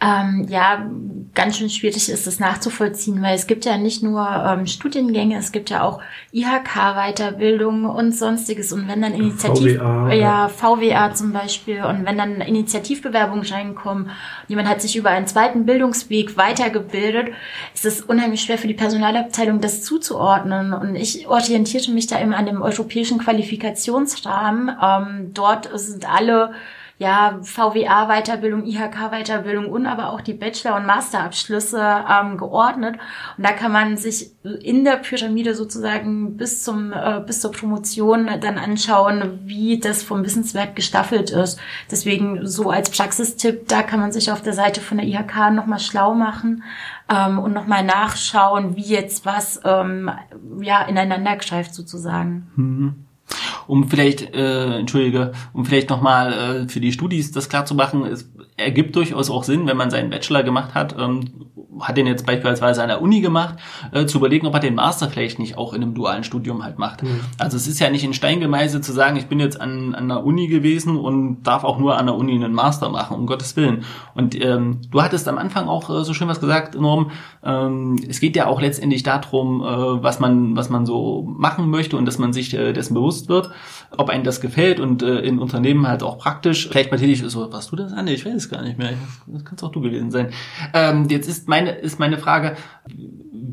ähm, 0.00 0.46
ja 0.48 0.86
ganz 1.36 1.58
schön 1.58 1.70
schwierig 1.70 2.08
ist, 2.08 2.26
das 2.26 2.40
nachzuvollziehen, 2.40 3.22
weil 3.22 3.34
es 3.34 3.46
gibt 3.46 3.64
ja 3.66 3.76
nicht 3.76 4.02
nur 4.02 4.26
ähm, 4.26 4.66
Studiengänge, 4.66 5.36
es 5.38 5.52
gibt 5.52 5.70
ja 5.70 5.82
auch 5.82 6.00
IHK-Weiterbildung 6.32 7.84
und 7.84 8.12
sonstiges. 8.12 8.72
Und 8.72 8.88
wenn 8.88 9.02
dann 9.02 9.14
Initiativ, 9.14 9.76
VWA, 9.76 10.12
ja, 10.12 10.48
VWA 10.48 11.14
zum 11.14 11.32
Beispiel, 11.32 11.84
und 11.84 12.06
wenn 12.06 12.18
dann 12.18 12.40
Initiativbewerbungen 12.40 13.44
reinkommen, 13.44 14.10
jemand 14.48 14.68
hat 14.68 14.80
sich 14.80 14.96
über 14.96 15.10
einen 15.10 15.26
zweiten 15.26 15.66
Bildungsweg 15.66 16.36
weitergebildet, 16.36 17.28
ist 17.74 17.84
es 17.84 18.00
unheimlich 18.00 18.40
schwer 18.40 18.58
für 18.58 18.68
die 18.68 18.74
Personalabteilung, 18.74 19.60
das 19.60 19.82
zuzuordnen. 19.82 20.72
Und 20.72 20.96
ich 20.96 21.28
orientierte 21.28 21.90
mich 21.92 22.06
da 22.06 22.18
immer 22.18 22.38
an 22.38 22.46
dem 22.46 22.62
europäischen 22.62 23.18
Qualifikationsrahmen. 23.18 24.70
Ähm, 24.82 25.30
dort 25.34 25.68
sind 25.78 26.10
alle 26.10 26.52
ja, 26.98 27.38
VWA-Weiterbildung, 27.42 28.64
IHK-Weiterbildung 28.64 29.66
und 29.66 29.86
aber 29.86 30.10
auch 30.10 30.22
die 30.22 30.32
Bachelor- 30.32 30.76
und 30.76 30.86
Masterabschlüsse 30.86 32.04
ähm, 32.08 32.38
geordnet. 32.38 32.96
Und 33.36 33.46
da 33.46 33.52
kann 33.52 33.70
man 33.70 33.98
sich 33.98 34.30
in 34.42 34.84
der 34.84 34.96
Pyramide 34.96 35.54
sozusagen 35.54 36.38
bis 36.38 36.64
zum 36.64 36.94
äh, 36.94 37.20
bis 37.26 37.40
zur 37.40 37.52
Promotion 37.52 38.30
dann 38.40 38.56
anschauen, 38.56 39.40
wie 39.44 39.78
das 39.78 40.02
vom 40.02 40.24
Wissenswert 40.24 40.74
gestaffelt 40.74 41.30
ist. 41.30 41.60
Deswegen 41.90 42.46
so 42.46 42.70
als 42.70 42.88
Praxistipp, 42.88 43.68
da 43.68 43.82
kann 43.82 44.00
man 44.00 44.12
sich 44.12 44.32
auf 44.32 44.40
der 44.40 44.54
Seite 44.54 44.80
von 44.80 44.96
der 44.96 45.06
IHK 45.06 45.50
nochmal 45.52 45.80
schlau 45.80 46.14
machen 46.14 46.64
ähm, 47.10 47.38
und 47.38 47.52
nochmal 47.52 47.84
nachschauen, 47.84 48.74
wie 48.76 48.86
jetzt 48.86 49.26
was 49.26 49.60
ähm, 49.64 50.10
ja 50.62 50.82
ineinander 50.82 51.36
greift 51.36 51.74
sozusagen. 51.74 52.50
Mhm 52.56 53.05
um 53.66 53.88
vielleicht, 53.88 54.34
äh, 54.34 54.78
entschuldige, 54.78 55.32
um 55.52 55.64
vielleicht 55.64 55.90
nochmal 55.90 56.32
äh, 56.32 56.68
für 56.68 56.80
die 56.80 56.92
Studis 56.92 57.32
das 57.32 57.48
klar 57.48 57.66
zu 57.66 57.74
machen, 57.74 58.04
es 58.04 58.28
ergibt 58.56 58.96
durchaus 58.96 59.30
auch 59.30 59.44
Sinn, 59.44 59.66
wenn 59.66 59.76
man 59.76 59.90
seinen 59.90 60.10
Bachelor 60.10 60.42
gemacht 60.42 60.74
hat, 60.74 60.96
ähm, 60.98 61.46
hat 61.80 61.96
den 61.96 62.06
jetzt 62.06 62.26
beispielsweise 62.26 62.82
an 62.82 62.88
der 62.88 63.02
Uni 63.02 63.20
gemacht, 63.20 63.56
äh, 63.92 64.06
zu 64.06 64.18
überlegen, 64.18 64.46
ob 64.46 64.54
er 64.54 64.60
den 64.60 64.74
Master 64.74 65.10
vielleicht 65.10 65.38
nicht 65.38 65.58
auch 65.58 65.74
in 65.74 65.82
einem 65.82 65.94
dualen 65.94 66.24
Studium 66.24 66.64
halt 66.64 66.78
macht. 66.78 67.02
Mhm. 67.02 67.20
Also 67.38 67.56
es 67.56 67.66
ist 67.66 67.78
ja 67.80 67.90
nicht 67.90 68.04
in 68.04 68.14
Stein 68.14 68.40
gemeißelt 68.40 68.84
zu 68.84 68.92
sagen, 68.92 69.16
ich 69.16 69.26
bin 69.26 69.40
jetzt 69.40 69.60
an, 69.60 69.94
an 69.94 70.08
der 70.08 70.24
Uni 70.24 70.48
gewesen 70.48 70.96
und 70.96 71.42
darf 71.42 71.64
auch 71.64 71.78
nur 71.78 71.98
an 71.98 72.06
der 72.06 72.14
Uni 72.14 72.34
einen 72.34 72.54
Master 72.54 72.88
machen, 72.88 73.16
um 73.16 73.26
Gottes 73.26 73.56
Willen. 73.56 73.84
Und 74.14 74.40
ähm, 74.42 74.80
du 74.90 75.02
hattest 75.02 75.28
am 75.28 75.38
Anfang 75.38 75.68
auch 75.68 75.90
äh, 75.90 76.04
so 76.04 76.14
schön 76.14 76.28
was 76.28 76.40
gesagt, 76.40 76.74
Norm, 76.78 77.10
ähm, 77.44 77.96
es 78.08 78.20
geht 78.20 78.36
ja 78.36 78.46
auch 78.46 78.60
letztendlich 78.60 79.02
darum, 79.02 79.62
äh, 79.62 80.02
was 80.02 80.20
man, 80.20 80.56
was 80.56 80.70
man 80.70 80.86
so 80.86 81.22
machen 81.36 81.68
möchte 81.70 81.96
und 81.96 82.06
dass 82.06 82.18
man 82.18 82.32
sich 82.32 82.54
äh, 82.54 82.72
dessen 82.72 82.94
bewusst 82.94 83.28
wird, 83.28 83.50
ob 83.96 84.08
einem 84.08 84.24
das 84.24 84.40
gefällt 84.40 84.80
und 84.80 85.02
äh, 85.02 85.20
in 85.20 85.38
Unternehmen 85.38 85.86
halt 85.86 86.02
auch 86.02 86.18
praktisch. 86.18 86.68
Vielleicht 86.68 86.90
mal 86.90 86.98
tätig, 86.98 87.22
so, 87.26 87.52
was 87.52 87.68
du 87.68 87.76
das 87.76 87.92
an? 87.92 88.06
Ich 88.06 88.24
weiß 88.24 88.45
es 88.46 88.50
gar 88.50 88.62
nicht 88.62 88.78
mehr. 88.78 88.94
Das 89.26 89.44
kannst 89.44 89.62
auch 89.62 89.72
du 89.72 89.80
gewesen 89.80 90.10
sein. 90.10 90.30
Ähm, 90.72 91.08
jetzt 91.08 91.28
ist 91.28 91.48
meine, 91.48 91.72
ist 91.72 91.98
meine 91.98 92.18
Frage, 92.18 92.56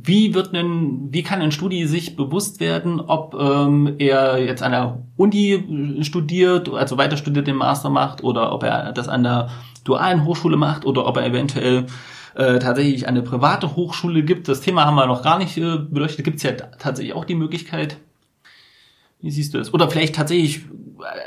wie 0.05 0.33
wird 0.33 0.53
denn, 0.53 1.09
wie 1.11 1.23
kann 1.23 1.41
ein 1.41 1.51
Studi 1.51 1.85
sich 1.87 2.15
bewusst 2.15 2.59
werden, 2.59 2.99
ob 2.99 3.35
ähm, 3.39 3.95
er 3.99 4.43
jetzt 4.43 4.63
an 4.63 4.71
der 4.71 5.03
Uni 5.15 6.01
studiert, 6.01 6.69
also 6.69 6.97
weiter 6.97 7.17
studiert, 7.17 7.47
den 7.47 7.55
Master 7.55 7.89
macht, 7.89 8.23
oder 8.23 8.51
ob 8.51 8.63
er 8.63 8.91
das 8.91 9.07
an 9.07 9.23
der 9.23 9.49
dualen 9.83 10.25
Hochschule 10.25 10.57
macht, 10.57 10.85
oder 10.85 11.05
ob 11.05 11.17
er 11.17 11.25
eventuell 11.25 11.85
äh, 12.35 12.59
tatsächlich 12.59 13.07
eine 13.07 13.21
private 13.21 13.75
Hochschule 13.75 14.23
gibt. 14.23 14.47
Das 14.47 14.61
Thema 14.61 14.85
haben 14.85 14.95
wir 14.95 15.05
noch 15.05 15.23
gar 15.23 15.37
nicht 15.37 15.57
äh, 15.57 15.77
beleuchtet. 15.77 16.25
Gibt 16.25 16.37
es 16.37 16.43
ja 16.43 16.51
tatsächlich 16.51 17.13
auch 17.13 17.25
die 17.25 17.35
Möglichkeit. 17.35 17.97
Wie 19.21 19.31
siehst 19.31 19.53
du 19.53 19.57
das? 19.57 19.73
Oder 19.73 19.89
vielleicht 19.89 20.15
tatsächlich 20.15 20.63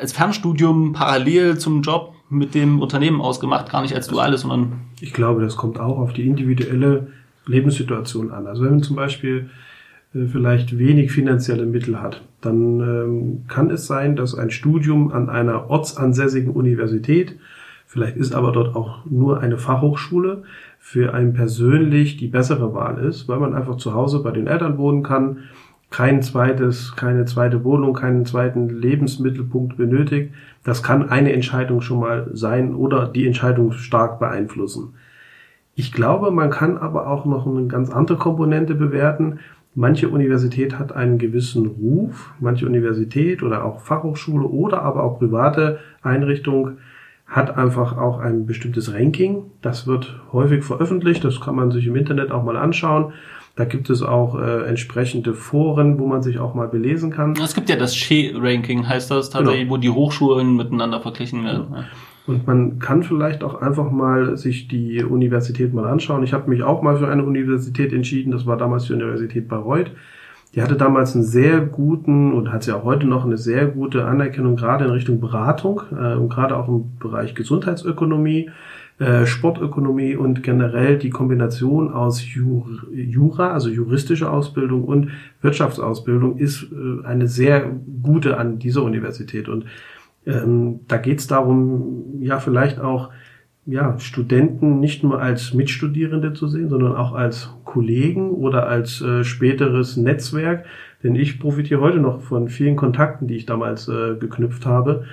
als 0.00 0.12
Fernstudium 0.12 0.92
parallel 0.92 1.58
zum 1.58 1.82
Job 1.82 2.15
mit 2.28 2.54
dem 2.54 2.80
Unternehmen 2.80 3.20
ausgemacht, 3.20 3.70
gar 3.70 3.82
nicht 3.82 3.94
als 3.94 4.08
duales, 4.08 4.42
sondern. 4.42 4.80
Ich 5.00 5.12
glaube, 5.12 5.42
das 5.42 5.56
kommt 5.56 5.78
auch 5.78 5.98
auf 5.98 6.12
die 6.12 6.26
individuelle 6.26 7.08
Lebenssituation 7.46 8.30
an. 8.30 8.46
Also 8.46 8.64
wenn 8.64 8.70
man 8.72 8.82
zum 8.82 8.96
Beispiel 8.96 9.50
äh, 10.14 10.26
vielleicht 10.26 10.78
wenig 10.78 11.12
finanzielle 11.12 11.66
Mittel 11.66 12.00
hat, 12.00 12.22
dann 12.40 12.80
ähm, 12.80 13.44
kann 13.48 13.70
es 13.70 13.86
sein, 13.86 14.16
dass 14.16 14.34
ein 14.34 14.50
Studium 14.50 15.12
an 15.12 15.28
einer 15.28 15.70
ortsansässigen 15.70 16.52
Universität, 16.52 17.36
vielleicht 17.86 18.16
ist 18.16 18.34
aber 18.34 18.52
dort 18.52 18.74
auch 18.74 19.04
nur 19.06 19.40
eine 19.40 19.58
Fachhochschule, 19.58 20.42
für 20.78 21.14
einen 21.14 21.32
persönlich 21.32 22.16
die 22.16 22.28
bessere 22.28 22.72
Wahl 22.72 22.98
ist, 22.98 23.26
weil 23.28 23.40
man 23.40 23.54
einfach 23.54 23.76
zu 23.76 23.92
Hause 23.92 24.20
bei 24.22 24.30
den 24.30 24.46
Eltern 24.46 24.78
wohnen 24.78 25.02
kann, 25.02 25.38
kein 25.90 26.22
zweites, 26.22 26.94
keine 26.96 27.24
zweite 27.24 27.64
Wohnung, 27.64 27.94
keinen 27.94 28.26
zweiten 28.26 28.68
Lebensmittelpunkt 28.68 29.76
benötigt. 29.76 30.34
Das 30.64 30.82
kann 30.82 31.08
eine 31.08 31.32
Entscheidung 31.32 31.80
schon 31.80 32.00
mal 32.00 32.28
sein 32.32 32.74
oder 32.74 33.06
die 33.06 33.26
Entscheidung 33.26 33.72
stark 33.72 34.18
beeinflussen. 34.18 34.94
Ich 35.74 35.92
glaube, 35.92 36.30
man 36.30 36.50
kann 36.50 36.78
aber 36.78 37.06
auch 37.06 37.24
noch 37.24 37.46
eine 37.46 37.66
ganz 37.66 37.90
andere 37.90 38.18
Komponente 38.18 38.74
bewerten. 38.74 39.38
Manche 39.74 40.08
Universität 40.08 40.78
hat 40.78 40.92
einen 40.92 41.18
gewissen 41.18 41.66
Ruf, 41.66 42.32
manche 42.40 42.66
Universität 42.66 43.42
oder 43.42 43.64
auch 43.64 43.80
Fachhochschule 43.80 44.46
oder 44.46 44.82
aber 44.82 45.02
auch 45.02 45.18
private 45.18 45.78
Einrichtung 46.02 46.78
hat 47.26 47.56
einfach 47.58 47.98
auch 47.98 48.18
ein 48.18 48.46
bestimmtes 48.46 48.92
Ranking. 48.94 49.50
Das 49.60 49.86
wird 49.86 50.18
häufig 50.32 50.64
veröffentlicht, 50.64 51.24
das 51.24 51.40
kann 51.40 51.56
man 51.56 51.70
sich 51.70 51.86
im 51.86 51.96
Internet 51.96 52.30
auch 52.30 52.42
mal 52.42 52.56
anschauen. 52.56 53.12
Da 53.56 53.64
gibt 53.64 53.88
es 53.88 54.02
auch 54.02 54.38
äh, 54.38 54.68
entsprechende 54.68 55.32
Foren, 55.32 55.98
wo 55.98 56.06
man 56.06 56.22
sich 56.22 56.38
auch 56.38 56.54
mal 56.54 56.68
belesen 56.68 57.10
kann. 57.10 57.34
Es 57.42 57.54
gibt 57.54 57.70
ja 57.70 57.76
das 57.76 57.96
SHE-Ranking, 57.96 58.86
heißt 58.86 59.10
das 59.10 59.30
tatsächlich, 59.30 59.62
genau. 59.62 59.72
wo 59.72 59.76
die 59.78 59.88
Hochschulen 59.88 60.56
miteinander 60.56 61.00
verglichen 61.00 61.42
werden. 61.42 61.66
Genau. 61.70 61.84
Und 62.26 62.46
man 62.46 62.78
kann 62.80 63.02
vielleicht 63.02 63.42
auch 63.42 63.62
einfach 63.62 63.90
mal 63.90 64.36
sich 64.36 64.68
die 64.68 65.02
Universität 65.02 65.72
mal 65.72 65.86
anschauen. 65.86 66.22
Ich 66.22 66.34
habe 66.34 66.50
mich 66.50 66.62
auch 66.62 66.82
mal 66.82 66.98
für 66.98 67.08
eine 67.08 67.24
Universität 67.24 67.92
entschieden, 67.92 68.30
das 68.30 68.46
war 68.46 68.58
damals 68.58 68.84
die 68.84 68.92
Universität 68.92 69.48
Bayreuth. 69.48 69.90
Die 70.54 70.62
hatte 70.62 70.76
damals 70.76 71.14
einen 71.14 71.24
sehr 71.24 71.60
guten 71.60 72.32
und 72.32 72.52
hat 72.52 72.62
sie 72.62 72.72
auch 72.72 72.84
heute 72.84 73.06
noch 73.06 73.24
eine 73.24 73.36
sehr 73.36 73.66
gute 73.66 74.04
Anerkennung, 74.04 74.56
gerade 74.56 74.84
in 74.84 74.90
Richtung 74.90 75.20
Beratung 75.20 75.82
äh, 75.92 76.14
und 76.14 76.28
gerade 76.28 76.56
auch 76.56 76.68
im 76.68 76.96
Bereich 76.98 77.34
Gesundheitsökonomie. 77.34 78.50
Äh, 78.98 79.26
Sportökonomie 79.26 80.16
und 80.16 80.42
generell 80.42 80.96
die 80.96 81.10
Kombination 81.10 81.92
aus 81.92 82.24
Jura, 82.32 83.50
also 83.50 83.68
juristische 83.68 84.30
Ausbildung 84.30 84.84
und 84.84 85.10
Wirtschaftsausbildung 85.42 86.38
ist 86.38 86.68
äh, 86.72 87.06
eine 87.06 87.28
sehr 87.28 87.70
gute 88.02 88.38
an 88.38 88.58
dieser 88.58 88.82
Universität. 88.82 89.50
Und 89.50 89.66
ähm, 90.24 90.80
da 90.88 90.96
geht 90.96 91.18
es 91.18 91.26
darum, 91.26 92.22
ja 92.22 92.38
vielleicht 92.38 92.80
auch 92.80 93.10
ja, 93.66 93.98
Studenten 93.98 94.80
nicht 94.80 95.02
nur 95.02 95.20
als 95.20 95.52
Mitstudierende 95.52 96.32
zu 96.32 96.48
sehen, 96.48 96.70
sondern 96.70 96.96
auch 96.96 97.12
als 97.12 97.50
Kollegen 97.64 98.30
oder 98.30 98.66
als 98.66 99.02
äh, 99.02 99.24
späteres 99.24 99.98
Netzwerk. 99.98 100.64
Denn 101.02 101.16
ich 101.16 101.38
profitiere 101.38 101.82
heute 101.82 101.98
noch 101.98 102.22
von 102.22 102.48
vielen 102.48 102.76
Kontakten, 102.76 103.28
die 103.28 103.36
ich 103.36 103.44
damals 103.44 103.88
äh, 103.88 104.14
geknüpft 104.18 104.64
habe. 104.64 105.04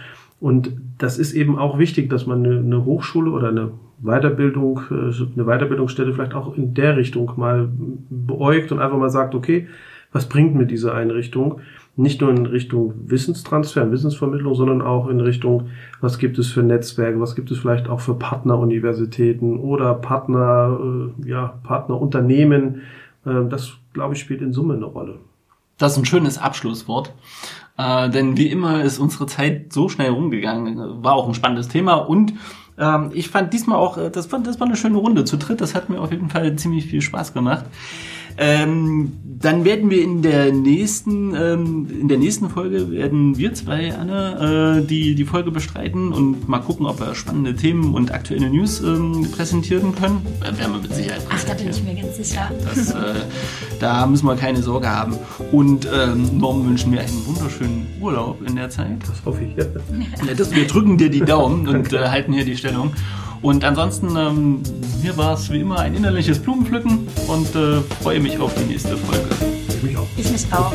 Und 0.43 0.73
das 0.97 1.19
ist 1.19 1.31
eben 1.31 1.57
auch 1.57 1.79
wichtig, 1.79 2.09
dass 2.09 2.27
man 2.27 2.45
eine, 2.45 2.83
Hochschule 2.83 3.31
oder 3.31 3.47
eine 3.47 3.71
Weiterbildung, 4.01 4.81
äh, 4.91 4.93
eine 5.35 5.45
Weiterbildungsstelle 5.45 6.13
vielleicht 6.13 6.33
auch 6.33 6.57
in 6.57 6.73
der 6.73 6.97
Richtung 6.97 7.31
mal 7.37 7.69
beäugt 8.09 8.73
und 8.73 8.79
einfach 8.79 8.97
mal 8.97 9.09
sagt, 9.09 9.35
okay, 9.35 9.69
was 10.11 10.27
bringt 10.27 10.53
mir 10.53 10.65
diese 10.65 10.93
Einrichtung? 10.93 11.61
Nicht 11.95 12.19
nur 12.19 12.29
in 12.29 12.45
Richtung 12.45 12.93
Wissenstransfer, 13.05 13.89
Wissensvermittlung, 13.89 14.53
sondern 14.53 14.81
auch 14.81 15.07
in 15.07 15.21
Richtung, 15.21 15.69
was 16.01 16.17
gibt 16.17 16.37
es 16.37 16.51
für 16.51 16.61
Netzwerke, 16.61 17.21
was 17.21 17.35
gibt 17.35 17.49
es 17.49 17.59
vielleicht 17.59 17.87
auch 17.87 18.01
für 18.01 18.15
Partneruniversitäten 18.15 19.57
oder 19.57 19.93
Partner, 19.93 20.77
äh, 21.25 21.29
ja, 21.29 21.57
Partnerunternehmen. 21.63 22.81
Äh, 23.25 23.45
das, 23.47 23.77
glaube 23.93 24.15
ich, 24.15 24.19
spielt 24.19 24.41
in 24.41 24.51
Summe 24.51 24.73
eine 24.73 24.83
Rolle. 24.83 25.19
Das 25.77 25.93
ist 25.93 25.99
ein 25.99 26.05
schönes 26.05 26.37
Abschlusswort. 26.37 27.13
Äh, 27.77 28.09
denn 28.09 28.37
wie 28.37 28.47
immer 28.47 28.83
ist 28.83 28.99
unsere 28.99 29.25
Zeit 29.25 29.73
so 29.73 29.89
schnell 29.89 30.11
rumgegangen. 30.11 31.03
War 31.03 31.13
auch 31.13 31.27
ein 31.27 31.33
spannendes 31.33 31.69
Thema 31.69 31.95
und 31.95 32.33
ähm, 32.77 33.11
ich 33.13 33.29
fand 33.29 33.53
diesmal 33.53 33.77
auch, 33.77 33.97
äh, 33.97 34.09
das, 34.09 34.31
war, 34.31 34.39
das 34.39 34.59
war 34.59 34.67
eine 34.67 34.75
schöne 34.75 34.97
Runde 34.97 35.25
zu 35.25 35.37
dritt. 35.37 35.61
Das 35.61 35.75
hat 35.75 35.89
mir 35.89 35.99
auf 35.99 36.11
jeden 36.11 36.29
Fall 36.29 36.55
ziemlich 36.55 36.85
viel 36.85 37.01
Spaß 37.01 37.33
gemacht. 37.33 37.65
Ähm, 38.37 39.13
dann 39.23 39.65
werden 39.65 39.89
wir 39.89 40.01
in 40.01 40.21
der 40.21 40.53
nächsten, 40.53 41.35
ähm, 41.35 41.87
in 41.89 42.07
der 42.07 42.17
nächsten 42.17 42.49
Folge 42.49 42.89
werden 42.91 43.37
wir 43.37 43.53
zwei, 43.53 43.93
Anne, 43.93 44.79
äh, 44.81 44.87
die, 44.87 45.15
die 45.15 45.25
Folge 45.25 45.51
bestreiten 45.51 46.13
und 46.13 46.47
mal 46.47 46.59
gucken, 46.59 46.85
ob 46.85 46.99
wir 46.99 47.13
spannende 47.13 47.55
Themen 47.55 47.93
und 47.93 48.13
aktuelle 48.13 48.49
News 48.49 48.81
ähm, 48.81 49.27
präsentieren 49.31 49.93
können. 49.95 50.25
Äh, 50.39 50.57
werden 50.57 50.73
wir 50.73 50.81
mit 50.81 50.93
Sicherheit 50.93 51.21
Ach, 51.29 51.43
da 51.43 51.53
bin 51.53 51.69
ich 51.69 51.83
mir 51.83 51.95
ganz 51.95 52.15
sicher. 52.15 52.49
Das, 52.63 52.91
äh, 52.91 53.15
da 53.79 54.07
müssen 54.07 54.25
wir 54.27 54.35
keine 54.35 54.61
Sorge 54.61 54.89
haben. 54.89 55.15
Und 55.51 55.87
ähm, 55.93 56.37
Norm 56.37 56.65
wünschen 56.65 56.93
wir 56.93 57.01
einen 57.01 57.25
wunderschönen 57.25 57.87
Urlaub 57.99 58.41
in 58.47 58.55
der 58.55 58.69
Zeit. 58.69 58.97
Das 59.01 59.25
hoffe 59.25 59.43
ich. 59.43 59.57
Ja. 59.57 59.65
Ja, 60.25 60.33
das, 60.35 60.55
wir 60.55 60.67
drücken 60.67 60.97
dir 60.97 61.09
die 61.09 61.21
Daumen 61.21 61.67
und 61.73 61.91
äh, 61.91 62.07
halten 62.07 62.31
hier 62.31 62.45
die 62.45 62.55
Stellung. 62.55 62.93
Und 63.43 63.65
ansonsten, 63.65 64.15
ähm, 64.15 64.63
hier 65.01 65.17
war 65.17 65.33
es 65.33 65.51
wie 65.51 65.59
immer 65.59 65.77
ein 65.79 65.93
innerliches 65.93 66.39
Blumenpflücken 66.39 67.07
und 67.27 67.55
äh, 67.55 67.81
freue 68.01 68.21
mich 68.21 68.39
auf 68.39 68.53
die 68.55 68.63
nächste 68.63 68.97
Folge. 68.97 69.29
Ich 69.67 69.83
mich 69.83 69.97
auch. 69.97 70.07
Ich 70.17 70.31
mich 70.31 70.45
auch. 70.51 70.73